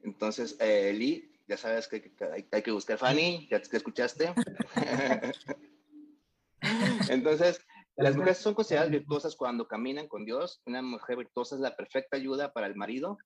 Entonces, 0.03 0.55
eh, 0.59 1.27
ya 1.47 1.57
sabes 1.57 1.87
que, 1.87 2.11
hay, 2.51 2.61
que 2.61 2.71
buscar 2.71 2.99
Fanny, 2.99 3.47
ya 3.49 3.59
te 3.59 3.77
escuchaste. 3.77 4.33
entonces, 7.09 7.59
las 7.95 8.15
mujeres 8.15 8.37
son 8.37 8.53
consideradas 8.53 8.91
virtuosas 8.91 9.35
cuando 9.35 9.67
caminan 9.67 10.07
con 10.07 10.25
Dios. 10.25 10.61
Una 10.65 10.83
mujer 10.83 11.17
virtuosa 11.17 11.55
es 11.55 11.61
la 11.61 11.75
perfecta 11.75 12.15
ayuda 12.15 12.53
para 12.53 12.67
el 12.67 12.75
marido 12.75 13.17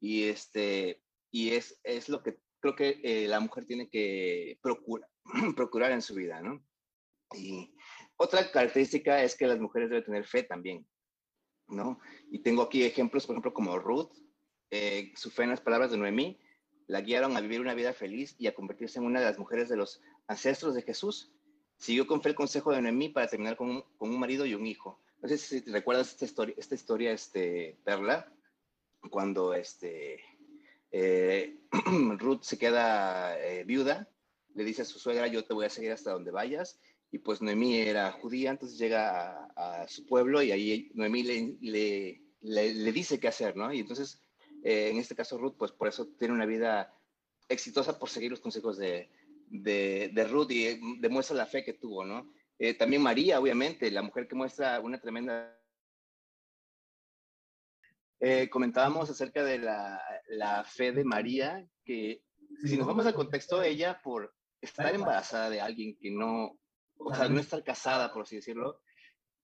y, 0.00 0.24
este, 0.24 1.00
y 1.30 1.50
es, 1.50 1.78
es 1.84 2.08
lo 2.08 2.22
que 2.22 2.38
creo 2.60 2.74
que 2.74 3.00
eh, 3.02 3.28
la 3.28 3.40
mujer 3.40 3.64
tiene 3.64 3.88
que 3.88 4.58
procurar, 4.62 5.08
procurar 5.56 5.92
en 5.92 6.02
su 6.02 6.14
vida, 6.14 6.40
¿no? 6.40 6.64
Y 7.34 7.74
otra 8.16 8.50
característica 8.50 9.22
es 9.22 9.36
que 9.36 9.46
las 9.46 9.60
mujeres 9.60 9.90
deben 9.90 10.04
tener 10.04 10.26
fe 10.26 10.42
también, 10.42 10.86
¿no? 11.68 12.00
Y 12.30 12.40
tengo 12.40 12.62
aquí 12.62 12.82
ejemplos, 12.82 13.26
por 13.26 13.34
ejemplo, 13.34 13.52
como 13.52 13.78
Ruth, 13.78 14.12
eh, 14.70 15.12
su 15.16 15.30
fe 15.30 15.44
en 15.44 15.50
las 15.50 15.60
palabras 15.60 15.90
de 15.90 15.98
Noemí, 15.98 16.40
la 16.86 17.02
guiaron 17.02 17.36
a 17.36 17.40
vivir 17.40 17.60
una 17.60 17.74
vida 17.74 17.92
feliz 17.92 18.34
y 18.38 18.46
a 18.46 18.54
convertirse 18.54 18.98
en 18.98 19.04
una 19.04 19.20
de 19.20 19.26
las 19.26 19.38
mujeres 19.38 19.68
de 19.68 19.76
los 19.76 20.00
ancestros 20.26 20.74
de 20.74 20.82
Jesús. 20.82 21.32
Siguió 21.76 22.06
con 22.06 22.22
fe 22.22 22.30
el 22.30 22.34
consejo 22.34 22.72
de 22.72 22.80
Noemí 22.80 23.10
para 23.10 23.28
terminar 23.28 23.56
con 23.56 23.70
un, 23.70 23.84
con 23.98 24.10
un 24.10 24.18
marido 24.18 24.46
y 24.46 24.54
un 24.54 24.66
hijo. 24.66 25.00
No 25.20 25.28
sé 25.28 25.36
si 25.36 25.60
te 25.60 25.70
recuerdas 25.70 26.08
esta 26.08 26.24
historia, 26.24 26.54
esta 26.56 26.74
historia 26.74 27.12
este, 27.12 27.78
Perla, 27.84 28.32
cuando 29.10 29.52
este, 29.52 30.22
eh, 30.90 31.60
Ruth 32.18 32.42
se 32.42 32.58
queda 32.58 33.38
eh, 33.38 33.64
viuda, 33.64 34.08
le 34.54 34.64
dice 34.64 34.82
a 34.82 34.84
su 34.84 34.98
suegra, 34.98 35.26
yo 35.26 35.44
te 35.44 35.54
voy 35.54 35.66
a 35.66 35.70
seguir 35.70 35.92
hasta 35.92 36.12
donde 36.12 36.30
vayas, 36.30 36.80
y 37.10 37.18
pues 37.18 37.40
Noemí 37.40 37.76
era 37.76 38.12
judía, 38.12 38.50
entonces 38.50 38.78
llega 38.78 39.46
a, 39.56 39.86
su 39.88 40.06
pueblo 40.06 40.42
y 40.42 40.52
ahí 40.52 40.90
Noemí 40.94 41.22
le, 41.22 42.22
le, 42.40 42.92
dice 42.92 43.18
qué 43.18 43.28
hacer, 43.28 43.56
¿no? 43.56 43.72
Y 43.72 43.80
entonces, 43.80 44.20
eh, 44.62 44.90
en 44.90 44.98
este 44.98 45.14
caso 45.14 45.38
Ruth, 45.38 45.56
pues 45.58 45.72
por 45.72 45.88
eso 45.88 46.08
tiene 46.18 46.34
una 46.34 46.46
vida 46.46 46.94
exitosa 47.48 47.98
por 47.98 48.10
seguir 48.10 48.30
los 48.30 48.40
consejos 48.40 48.76
de, 48.76 49.08
de, 49.48 50.28
Ruth 50.28 50.50
y 50.50 50.98
demuestra 51.00 51.36
la 51.36 51.46
fe 51.46 51.64
que 51.64 51.74
tuvo, 51.74 52.04
¿no? 52.04 52.32
también 52.76 53.02
María, 53.02 53.38
obviamente, 53.38 53.88
la 53.88 54.02
mujer 54.02 54.26
que 54.26 54.34
muestra 54.34 54.80
una 54.80 55.00
tremenda 55.00 55.56
eh, 58.20 58.48
comentábamos 58.50 59.08
acerca 59.10 59.44
de 59.44 59.58
la, 59.58 60.64
fe 60.64 60.92
de 60.92 61.04
María, 61.04 61.66
que 61.84 62.22
si 62.64 62.76
nos 62.76 62.86
vamos 62.86 63.06
al 63.06 63.14
contexto, 63.14 63.62
ella 63.62 64.00
por 64.02 64.34
estar 64.60 64.92
embarazada 64.94 65.50
de 65.50 65.60
alguien 65.60 65.96
que 65.96 66.10
no, 66.10 66.58
o 66.96 67.14
sea, 67.14 67.28
no 67.28 67.40
estar 67.40 67.62
casada, 67.62 68.12
por 68.12 68.22
así 68.22 68.36
decirlo, 68.36 68.80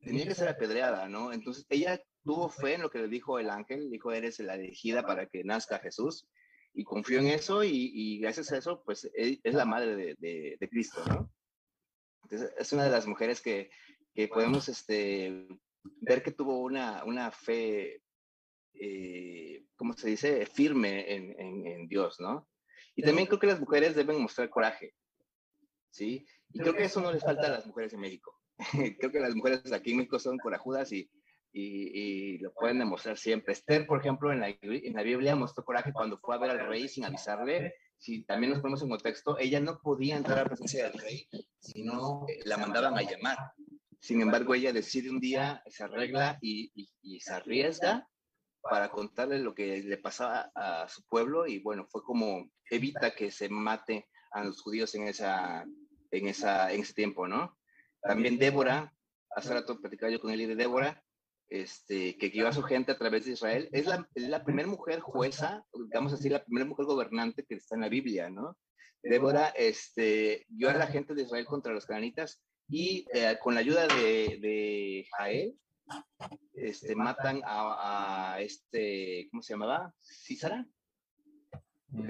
tenía 0.01 0.27
que 0.27 0.35
ser 0.35 0.49
apedreada, 0.49 1.09
¿no? 1.09 1.33
Entonces 1.33 1.67
ella 1.69 2.03
tuvo 2.25 2.49
fe 2.49 2.75
en 2.75 2.83
lo 2.83 2.91
que 2.91 2.99
le 2.99 3.09
dijo 3.09 3.39
el 3.39 3.51
ángel, 3.51 3.91
dijo, 3.91 4.13
eres 4.13 4.41
la 4.41 4.57
elegida 4.57 5.07
para 5.07 5.27
que 5.27 5.45
nazca 5.45 5.79
Jesús, 5.79 6.27
y 6.73 6.83
confió 6.83 7.21
en 7.21 7.29
eso, 7.29 7.63
y, 7.63 8.19
gracias 8.19 8.51
a 8.51 8.59
eso, 8.59 8.83
pues 8.85 9.05
e, 9.15 9.41
es 9.43 9.55
la 9.55 9.65
madre 9.65 9.95
de, 9.95 10.17
de, 10.19 10.57
de, 10.59 10.69
Cristo, 10.69 11.05
¿no? 11.07 11.31
Entonces 12.25 12.53
es 12.59 12.73
una 12.73 12.85
de 12.85 12.91
las 12.91 13.07
mujeres 13.07 13.41
que, 13.41 13.71
que 14.15 14.27
podemos 14.27 14.69
este, 14.69 15.47
ver 16.01 16.23
que 16.23 16.33
tuvo 16.33 16.61
una, 16.61 17.05
una 17.05 17.31
fe 17.31 18.03
eh, 18.75 19.67
¿cómo 19.77 19.93
se 19.95 20.09
dice?, 20.09 20.47
firme 20.47 21.15
en, 21.15 21.67
en, 21.67 21.89
Dios, 21.89 22.21
¿no? 22.21 22.49
Y 22.97 23.03
también 23.03 23.27
creo 23.27 23.41
que 23.41 23.47
las 23.47 23.61
mujeres 23.61 23.95
deben 23.95 24.21
mostrar 24.21 24.49
coraje, 24.51 24.95
¿sí? 25.91 26.27
Y 26.53 26.61
creo 26.61 26.75
que 26.75 26.85
eso 26.85 27.01
no 27.01 27.13
les 27.13 27.23
falta 27.23 27.47
a 27.47 27.51
las 27.51 27.67
mujeres 27.67 27.93
en 27.93 28.01
México. 28.01 28.41
creo 28.99 29.11
que 29.11 29.21
las 29.21 29.35
mujeres 29.35 29.73
aquí 29.73 29.91
en 29.91 29.99
México 29.99 30.19
son 30.19 30.39
corajudas 30.39 30.93
y, 30.93 31.11
y, 31.53 32.39
lo 32.39 32.53
pueden 32.53 32.79
demostrar 32.79 33.17
siempre. 33.19 33.53
Esther, 33.53 33.87
por 33.87 34.01
ejemplo, 34.01 34.33
en 34.33 34.41
la, 34.41 34.49
en 34.49 34.95
la 34.95 35.03
Biblia 35.03 35.37
mostró 35.37 35.65
coraje 35.65 35.93
cuando 35.93 36.19
fue 36.19 36.35
a 36.35 36.39
ver 36.39 36.51
al 36.51 36.67
rey 36.69 36.89
sin 36.89 37.05
avisarle. 37.05 37.75
Si 37.97 38.25
también 38.25 38.53
nos 38.53 38.61
ponemos 38.61 38.83
en 38.83 38.91
contexto, 38.91 39.39
ella 39.39 39.61
no 39.61 39.79
podía 39.81 40.17
entrar 40.17 40.39
a 40.39 40.43
la 40.43 40.49
presencia 40.49 40.85
del 40.85 41.01
rey, 41.01 41.29
sino 41.59 42.27
la 42.45 42.57
mandaban 42.59 42.99
a 42.99 43.03
llamar. 43.03 43.39
Sin 44.01 44.21
embargo, 44.21 44.55
ella 44.55 44.73
decide 44.73 45.11
un 45.11 45.21
día, 45.21 45.63
se 45.67 45.85
arregla 45.85 46.39
y, 46.43 46.71
y 47.03 47.21
se 47.21 47.33
arriesga 47.33 48.09
para 48.69 48.91
contarle 48.91 49.39
lo 49.39 49.55
que 49.55 49.83
le 49.83 49.99
pasaba 49.99 50.51
a 50.55 50.89
su 50.89 51.07
pueblo 51.07 51.47
y 51.47 51.59
bueno, 51.59 51.87
fue 51.87 52.03
como 52.03 52.51
evita 52.71 53.15
que 53.15 53.31
se 53.31 53.49
mate 53.49 54.09
a 54.33 54.43
los 54.43 54.63
judíos 54.63 54.95
en, 54.95 55.07
esa, 55.07 55.67
en, 56.11 56.29
esa, 56.29 56.73
en 56.73 56.81
ese 56.81 56.95
tiempo, 56.95 57.29
¿no? 57.29 57.59
También 58.01 58.39
Débora, 58.39 58.93
hace 59.31 59.53
rato 59.53 59.81
platicaba 59.81 60.11
yo 60.11 60.21
con 60.21 60.33
y 60.33 60.47
de 60.47 60.57
Débora, 60.57 61.03
este, 61.49 62.17
que 62.17 62.31
guió 62.31 62.49
a 62.49 62.53
su 62.53 62.63
gente 62.63 62.93
a 62.93 62.99
través 62.99 63.27
de 63.27 63.33
Israel, 63.33 63.69
es 63.71 63.87
la, 63.87 64.09
la 64.15 64.45
primera 64.45 64.67
mujer 64.67 65.01
jueza, 65.01 65.65
digamos 65.73 66.15
así, 66.15 66.29
la 66.31 66.45
primera 66.45 66.67
mujer 66.67 66.87
gobernante 66.87 67.45
que 67.45 67.57
está 67.57 67.75
en 67.75 67.83
la 67.83 67.89
Biblia, 67.89 68.31
¿no? 68.31 68.57
Débora 69.03 69.49
este, 69.49 70.47
guió 70.49 70.71
a 70.71 70.75
la 70.75 70.87
gente 70.87 71.15
de 71.15 71.23
Israel 71.23 71.45
contra 71.45 71.75
los 71.75 71.85
cananitas 71.85 72.43
y 72.69 73.07
eh, 73.13 73.37
con 73.43 73.55
la 73.55 73.61
ayuda 73.61 73.87
de, 73.87 74.39
de 74.41 75.07
Jael, 75.19 75.59
este, 76.53 76.95
matan 76.97 77.43
a, 77.45 78.37
este, 78.41 79.29
¿cómo 79.31 79.43
se 79.43 79.55
llamaba? 79.55 79.95
¿Císara? 80.03 80.67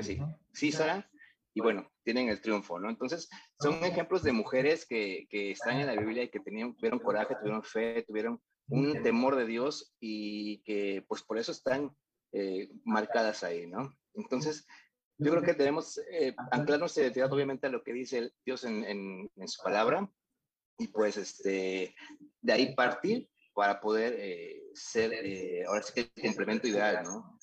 sí, 0.01 0.21
Císara. 0.55 1.11
Y 1.57 1.61
bueno, 1.61 1.89
tienen 2.03 2.29
el 2.29 2.41
triunfo, 2.41 2.81
¿no? 2.81 2.91
Entonces, 2.91 3.29
son 3.61 3.85
ejemplos 3.85 4.25
de 4.25 4.33
mujeres 4.33 4.87
que, 4.87 5.27
que 5.31 5.53
están 5.53 5.79
en 5.79 5.87
la 5.87 5.95
Biblia 5.95 6.25
y 6.25 6.29
que 6.29 6.41
tenían, 6.41 6.75
tuvieron 6.75 6.99
coraje, 6.99 7.37
tuvieron 7.37 7.63
fe, 7.63 8.03
tuvieron 8.03 8.41
un 8.69 9.03
temor 9.03 9.37
de 9.37 9.47
Dios 9.47 9.95
y 10.01 10.63
que 10.63 11.05
pues 11.07 11.23
por 11.23 11.39
eso 11.39 11.53
están 11.53 11.95
eh, 12.33 12.69
marcadas 12.85 13.45
ahí, 13.45 13.67
¿no? 13.67 13.97
Entonces, 14.15 14.67
yo 15.19 15.31
creo 15.31 15.43
que 15.43 15.55
debemos 15.55 15.99
eh, 16.11 16.35
anclarnos 16.51 16.97
identidad 16.97 17.33
obviamente 17.33 17.67
a 17.67 17.71
lo 17.71 17.85
que 17.85 17.93
dice 17.93 18.33
Dios 18.45 18.65
en, 18.65 18.85
en, 18.85 19.31
en, 19.37 19.49
su 19.49 19.63
palabra 19.63 20.11
y 20.79 20.89
pues 20.89 21.17
este, 21.17 21.95
de 22.41 22.53
ahí 22.53 22.75
partir 22.75 23.29
para 23.55 23.81
poder 23.81 24.15
eh, 24.19 24.71
ser, 24.75 25.13
eh, 25.13 25.65
ahora 25.67 25.83
sí 25.83 25.93
que 25.95 26.13
el 26.15 26.29
complemento 26.29 26.67
ideal, 26.67 27.05
¿no? 27.05 27.39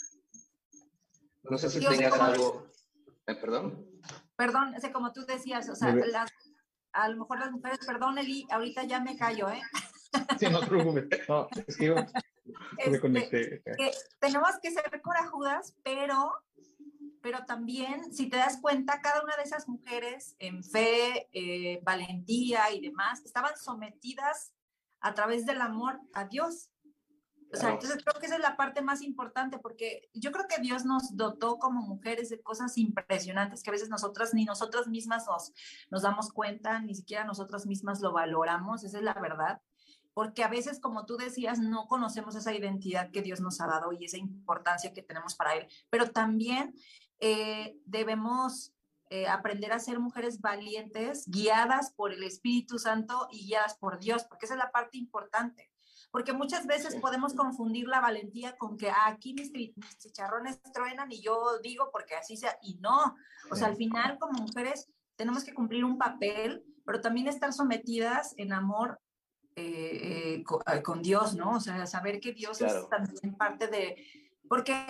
No 1.44 1.58
sé 1.58 1.70
si 1.70 1.80
tengas 1.80 2.20
algo, 2.20 2.68
eh, 3.28 3.36
perdón. 3.36 3.88
Perdón, 4.36 4.76
o 4.76 4.92
como 4.92 5.14
tú 5.14 5.26
decías, 5.26 5.70
o 5.70 5.76
sea, 5.76 5.96
las, 5.96 6.32
a 6.92 7.10
lo 7.10 7.18
mejor 7.18 7.40
las 7.40 7.52
mujeres, 7.52 7.80
perdón 7.86 8.18
Eli, 8.18 8.46
ahorita 8.52 8.84
ya 8.84 9.00
me 9.00 9.18
callo, 9.18 9.50
¿eh? 9.50 9.62
Sí, 10.40 10.50
no 10.50 10.60
te 10.60 10.68
preocupes, 10.68 11.30
no, 11.30 11.48
es 11.66 11.78
que 11.78 11.96
me 12.90 13.00
conecté. 13.00 13.62
Que 13.64 13.92
tenemos 14.20 14.52
que 14.62 14.72
ser 14.72 15.02
corajudas, 15.02 15.74
pero 15.84 16.34
pero 17.22 17.46
también, 17.46 18.12
si 18.14 18.30
te 18.30 18.38
das 18.38 18.60
cuenta, 18.60 19.00
cada 19.02 19.24
una 19.24 19.36
de 19.38 19.44
esas 19.44 19.68
mujeres 19.68 20.36
en 20.40 20.64
fe, 20.64 21.30
eh, 21.32 21.80
valentía 21.84 22.72
y 22.72 22.82
demás, 22.82 23.22
estaban 23.24 23.56
sometidas 23.58 24.54
a 25.02 25.14
través 25.14 25.46
del 25.46 25.62
amor 25.62 26.00
a 26.14 26.26
Dios. 26.26 26.70
O 27.54 27.58
sea, 27.58 27.72
entonces 27.72 28.02
creo 28.02 28.18
que 28.18 28.28
esa 28.28 28.36
es 28.36 28.42
la 28.42 28.56
parte 28.56 28.82
más 28.82 29.02
importante 29.02 29.58
porque 29.58 30.10
yo 30.14 30.32
creo 30.32 30.48
que 30.48 30.62
Dios 30.62 30.86
nos 30.86 31.18
dotó 31.18 31.60
como 31.60 31.82
mujeres 31.82 32.30
de 32.30 32.42
cosas 32.42 32.78
impresionantes 32.78 33.62
que 33.62 33.70
a 33.70 33.74
veces 33.74 33.90
nosotras 33.90 34.34
ni 34.34 34.46
nosotras 34.46 34.88
mismas 34.88 35.26
nos, 35.28 35.52
nos 35.90 36.02
damos 36.02 36.32
cuenta, 36.32 36.80
ni 36.80 36.96
siquiera 36.96 37.26
nosotras 37.26 37.66
mismas 37.66 38.00
lo 38.00 38.14
valoramos, 38.14 38.86
esa 38.86 39.00
es 39.00 39.04
la 39.04 39.14
verdad. 39.16 39.62
Porque 40.14 40.44
a 40.44 40.50
veces, 40.50 40.80
como 40.80 41.06
tú 41.06 41.18
decías, 41.18 41.60
no 41.60 41.88
conocemos 41.88 42.36
esa 42.36 42.54
identidad 42.54 43.12
que 43.12 43.22
Dios 43.22 43.42
nos 43.42 43.60
ha 43.60 43.68
dado 43.68 43.92
y 43.92 44.06
esa 44.06 44.18
importancia 44.18 44.94
que 44.94 45.02
tenemos 45.02 45.36
para 45.36 45.56
Él. 45.56 45.68
Pero 45.90 46.12
también 46.12 46.74
eh, 47.20 47.78
debemos 47.86 48.74
eh, 49.14 49.28
aprender 49.28 49.74
a 49.74 49.80
ser 49.80 50.00
mujeres 50.00 50.40
valientes, 50.40 51.26
guiadas 51.28 51.92
por 51.92 52.14
el 52.14 52.24
Espíritu 52.24 52.80
Santo 52.80 53.28
y 53.30 53.46
guiadas 53.46 53.76
por 53.76 54.00
Dios, 54.00 54.24
porque 54.24 54.46
esa 54.46 54.54
es 54.54 54.60
la 54.60 54.72
parte 54.72 54.98
importante. 54.98 55.70
Porque 56.12 56.32
muchas 56.32 56.66
veces 56.66 56.96
podemos 56.96 57.34
confundir 57.34 57.90
la 57.90 58.00
valentía 58.00 58.56
con 58.58 58.78
que 58.78 58.90
ah, 58.90 59.08
aquí 59.08 59.34
mis, 59.34 59.52
chicharrones 59.98 60.62
truenan 60.74 61.12
y 61.12 61.22
yo 61.22 61.60
digo 61.62 61.90
porque 61.92 62.16
así 62.16 62.38
sea, 62.38 62.58
y 62.62 62.76
no. 62.76 63.18
O 63.52 63.56
sea, 63.58 63.68
al 63.68 63.76
final 63.76 64.18
como 64.18 64.44
mujeres 64.44 64.90
tenemos 65.18 65.44
que 65.44 65.54
cumplir 65.54 65.84
un 65.84 65.98
papel, 65.98 66.64
pero 66.86 67.02
también 67.02 67.28
estar 67.28 67.52
sometidas 67.52 68.34
en 68.38 68.54
amor 68.54 69.02
eh, 69.58 70.42
con, 70.84 71.02
Dios, 71.02 71.36
¿no? 71.36 71.58
O 71.58 71.60
sea, 71.60 71.86
saber 71.86 72.22
que 72.22 72.32
Dios 72.32 72.62
es 72.62 72.88
también 72.88 73.36
parte 73.36 73.68
de, 73.68 73.98
porque 74.52 74.86